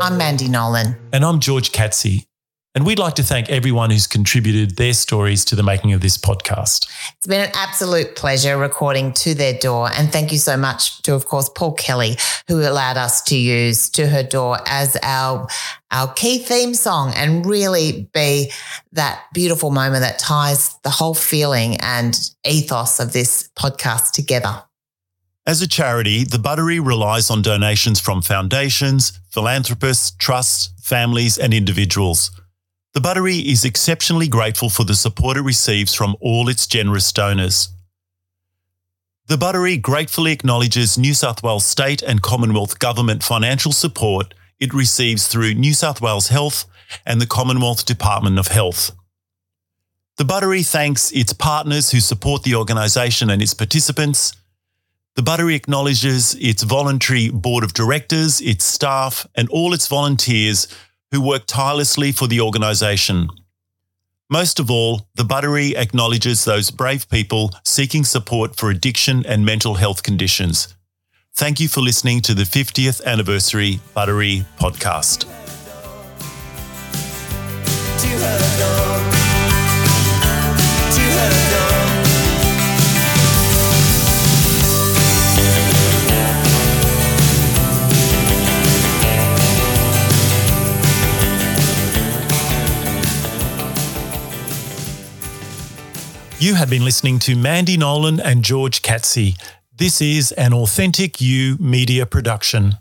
I'm 0.00 0.16
Mandy 0.16 0.48
Nolan. 0.48 0.96
And 1.12 1.26
I'm 1.26 1.40
George 1.40 1.72
Katsy. 1.72 2.24
And 2.74 2.86
we'd 2.86 2.98
like 2.98 3.16
to 3.16 3.22
thank 3.22 3.50
everyone 3.50 3.90
who's 3.90 4.06
contributed 4.06 4.76
their 4.76 4.94
stories 4.94 5.44
to 5.46 5.56
the 5.56 5.62
making 5.62 5.92
of 5.92 6.00
this 6.00 6.16
podcast. 6.16 6.88
It's 7.18 7.26
been 7.26 7.42
an 7.42 7.50
absolute 7.52 8.16
pleasure 8.16 8.56
recording 8.56 9.12
to 9.14 9.34
their 9.34 9.52
door. 9.52 9.90
And 9.92 10.10
thank 10.10 10.32
you 10.32 10.38
so 10.38 10.56
much 10.56 11.02
to, 11.02 11.14
of 11.14 11.26
course, 11.26 11.50
Paul 11.50 11.74
Kelly, 11.74 12.16
who 12.48 12.60
allowed 12.60 12.96
us 12.96 13.20
to 13.24 13.36
use 13.36 13.90
To 13.90 14.06
Her 14.06 14.22
Door 14.22 14.60
as 14.66 14.96
our, 15.02 15.46
our 15.90 16.10
key 16.14 16.38
theme 16.38 16.72
song 16.72 17.12
and 17.14 17.44
really 17.44 18.08
be 18.14 18.52
that 18.92 19.22
beautiful 19.34 19.70
moment 19.70 20.00
that 20.00 20.18
ties 20.18 20.76
the 20.82 20.90
whole 20.90 21.14
feeling 21.14 21.76
and 21.80 22.18
ethos 22.46 23.00
of 23.00 23.12
this 23.12 23.50
podcast 23.54 24.12
together. 24.12 24.62
As 25.50 25.60
a 25.60 25.66
charity, 25.66 26.22
the 26.22 26.38
Buttery 26.38 26.78
relies 26.78 27.28
on 27.28 27.42
donations 27.42 27.98
from 27.98 28.22
foundations, 28.22 29.18
philanthropists, 29.30 30.12
trusts, 30.12 30.70
families, 30.80 31.36
and 31.38 31.52
individuals. 31.52 32.30
The 32.94 33.00
Buttery 33.00 33.38
is 33.38 33.64
exceptionally 33.64 34.28
grateful 34.28 34.70
for 34.70 34.84
the 34.84 34.94
support 34.94 35.36
it 35.36 35.40
receives 35.40 35.92
from 35.92 36.14
all 36.20 36.48
its 36.48 36.68
generous 36.68 37.12
donors. 37.12 37.68
The 39.26 39.36
Buttery 39.36 39.76
gratefully 39.76 40.30
acknowledges 40.30 40.96
New 40.96 41.14
South 41.14 41.42
Wales 41.42 41.66
State 41.66 42.00
and 42.00 42.22
Commonwealth 42.22 42.78
Government 42.78 43.24
financial 43.24 43.72
support 43.72 44.34
it 44.60 44.72
receives 44.72 45.26
through 45.26 45.54
New 45.54 45.74
South 45.74 46.00
Wales 46.00 46.28
Health 46.28 46.64
and 47.04 47.20
the 47.20 47.26
Commonwealth 47.26 47.84
Department 47.84 48.38
of 48.38 48.46
Health. 48.46 48.92
The 50.16 50.24
Buttery 50.24 50.62
thanks 50.62 51.10
its 51.10 51.32
partners 51.32 51.90
who 51.90 51.98
support 51.98 52.44
the 52.44 52.54
organisation 52.54 53.30
and 53.30 53.42
its 53.42 53.54
participants. 53.54 54.36
The 55.20 55.24
Buttery 55.24 55.54
acknowledges 55.54 56.34
its 56.36 56.62
voluntary 56.62 57.28
board 57.28 57.62
of 57.62 57.74
directors, 57.74 58.40
its 58.40 58.64
staff, 58.64 59.26
and 59.34 59.50
all 59.50 59.74
its 59.74 59.86
volunteers 59.86 60.66
who 61.10 61.20
work 61.20 61.42
tirelessly 61.46 62.10
for 62.10 62.26
the 62.26 62.40
organisation. 62.40 63.28
Most 64.30 64.58
of 64.58 64.70
all, 64.70 65.08
the 65.16 65.24
Buttery 65.24 65.76
acknowledges 65.76 66.46
those 66.46 66.70
brave 66.70 67.06
people 67.10 67.50
seeking 67.66 68.02
support 68.02 68.56
for 68.56 68.70
addiction 68.70 69.26
and 69.26 69.44
mental 69.44 69.74
health 69.74 70.02
conditions. 70.02 70.74
Thank 71.34 71.60
you 71.60 71.68
for 71.68 71.82
listening 71.82 72.22
to 72.22 72.32
the 72.32 72.44
50th 72.44 73.04
anniversary 73.04 73.78
Buttery 73.92 74.46
podcast. 74.58 75.26
You 96.40 96.54
have 96.54 96.70
been 96.70 96.86
listening 96.86 97.18
to 97.18 97.36
Mandy 97.36 97.76
Nolan 97.76 98.18
and 98.18 98.42
George 98.42 98.80
Katsy. 98.80 99.38
This 99.76 100.00
is 100.00 100.32
an 100.32 100.54
Authentic 100.54 101.20
You 101.20 101.58
media 101.60 102.06
production. 102.06 102.78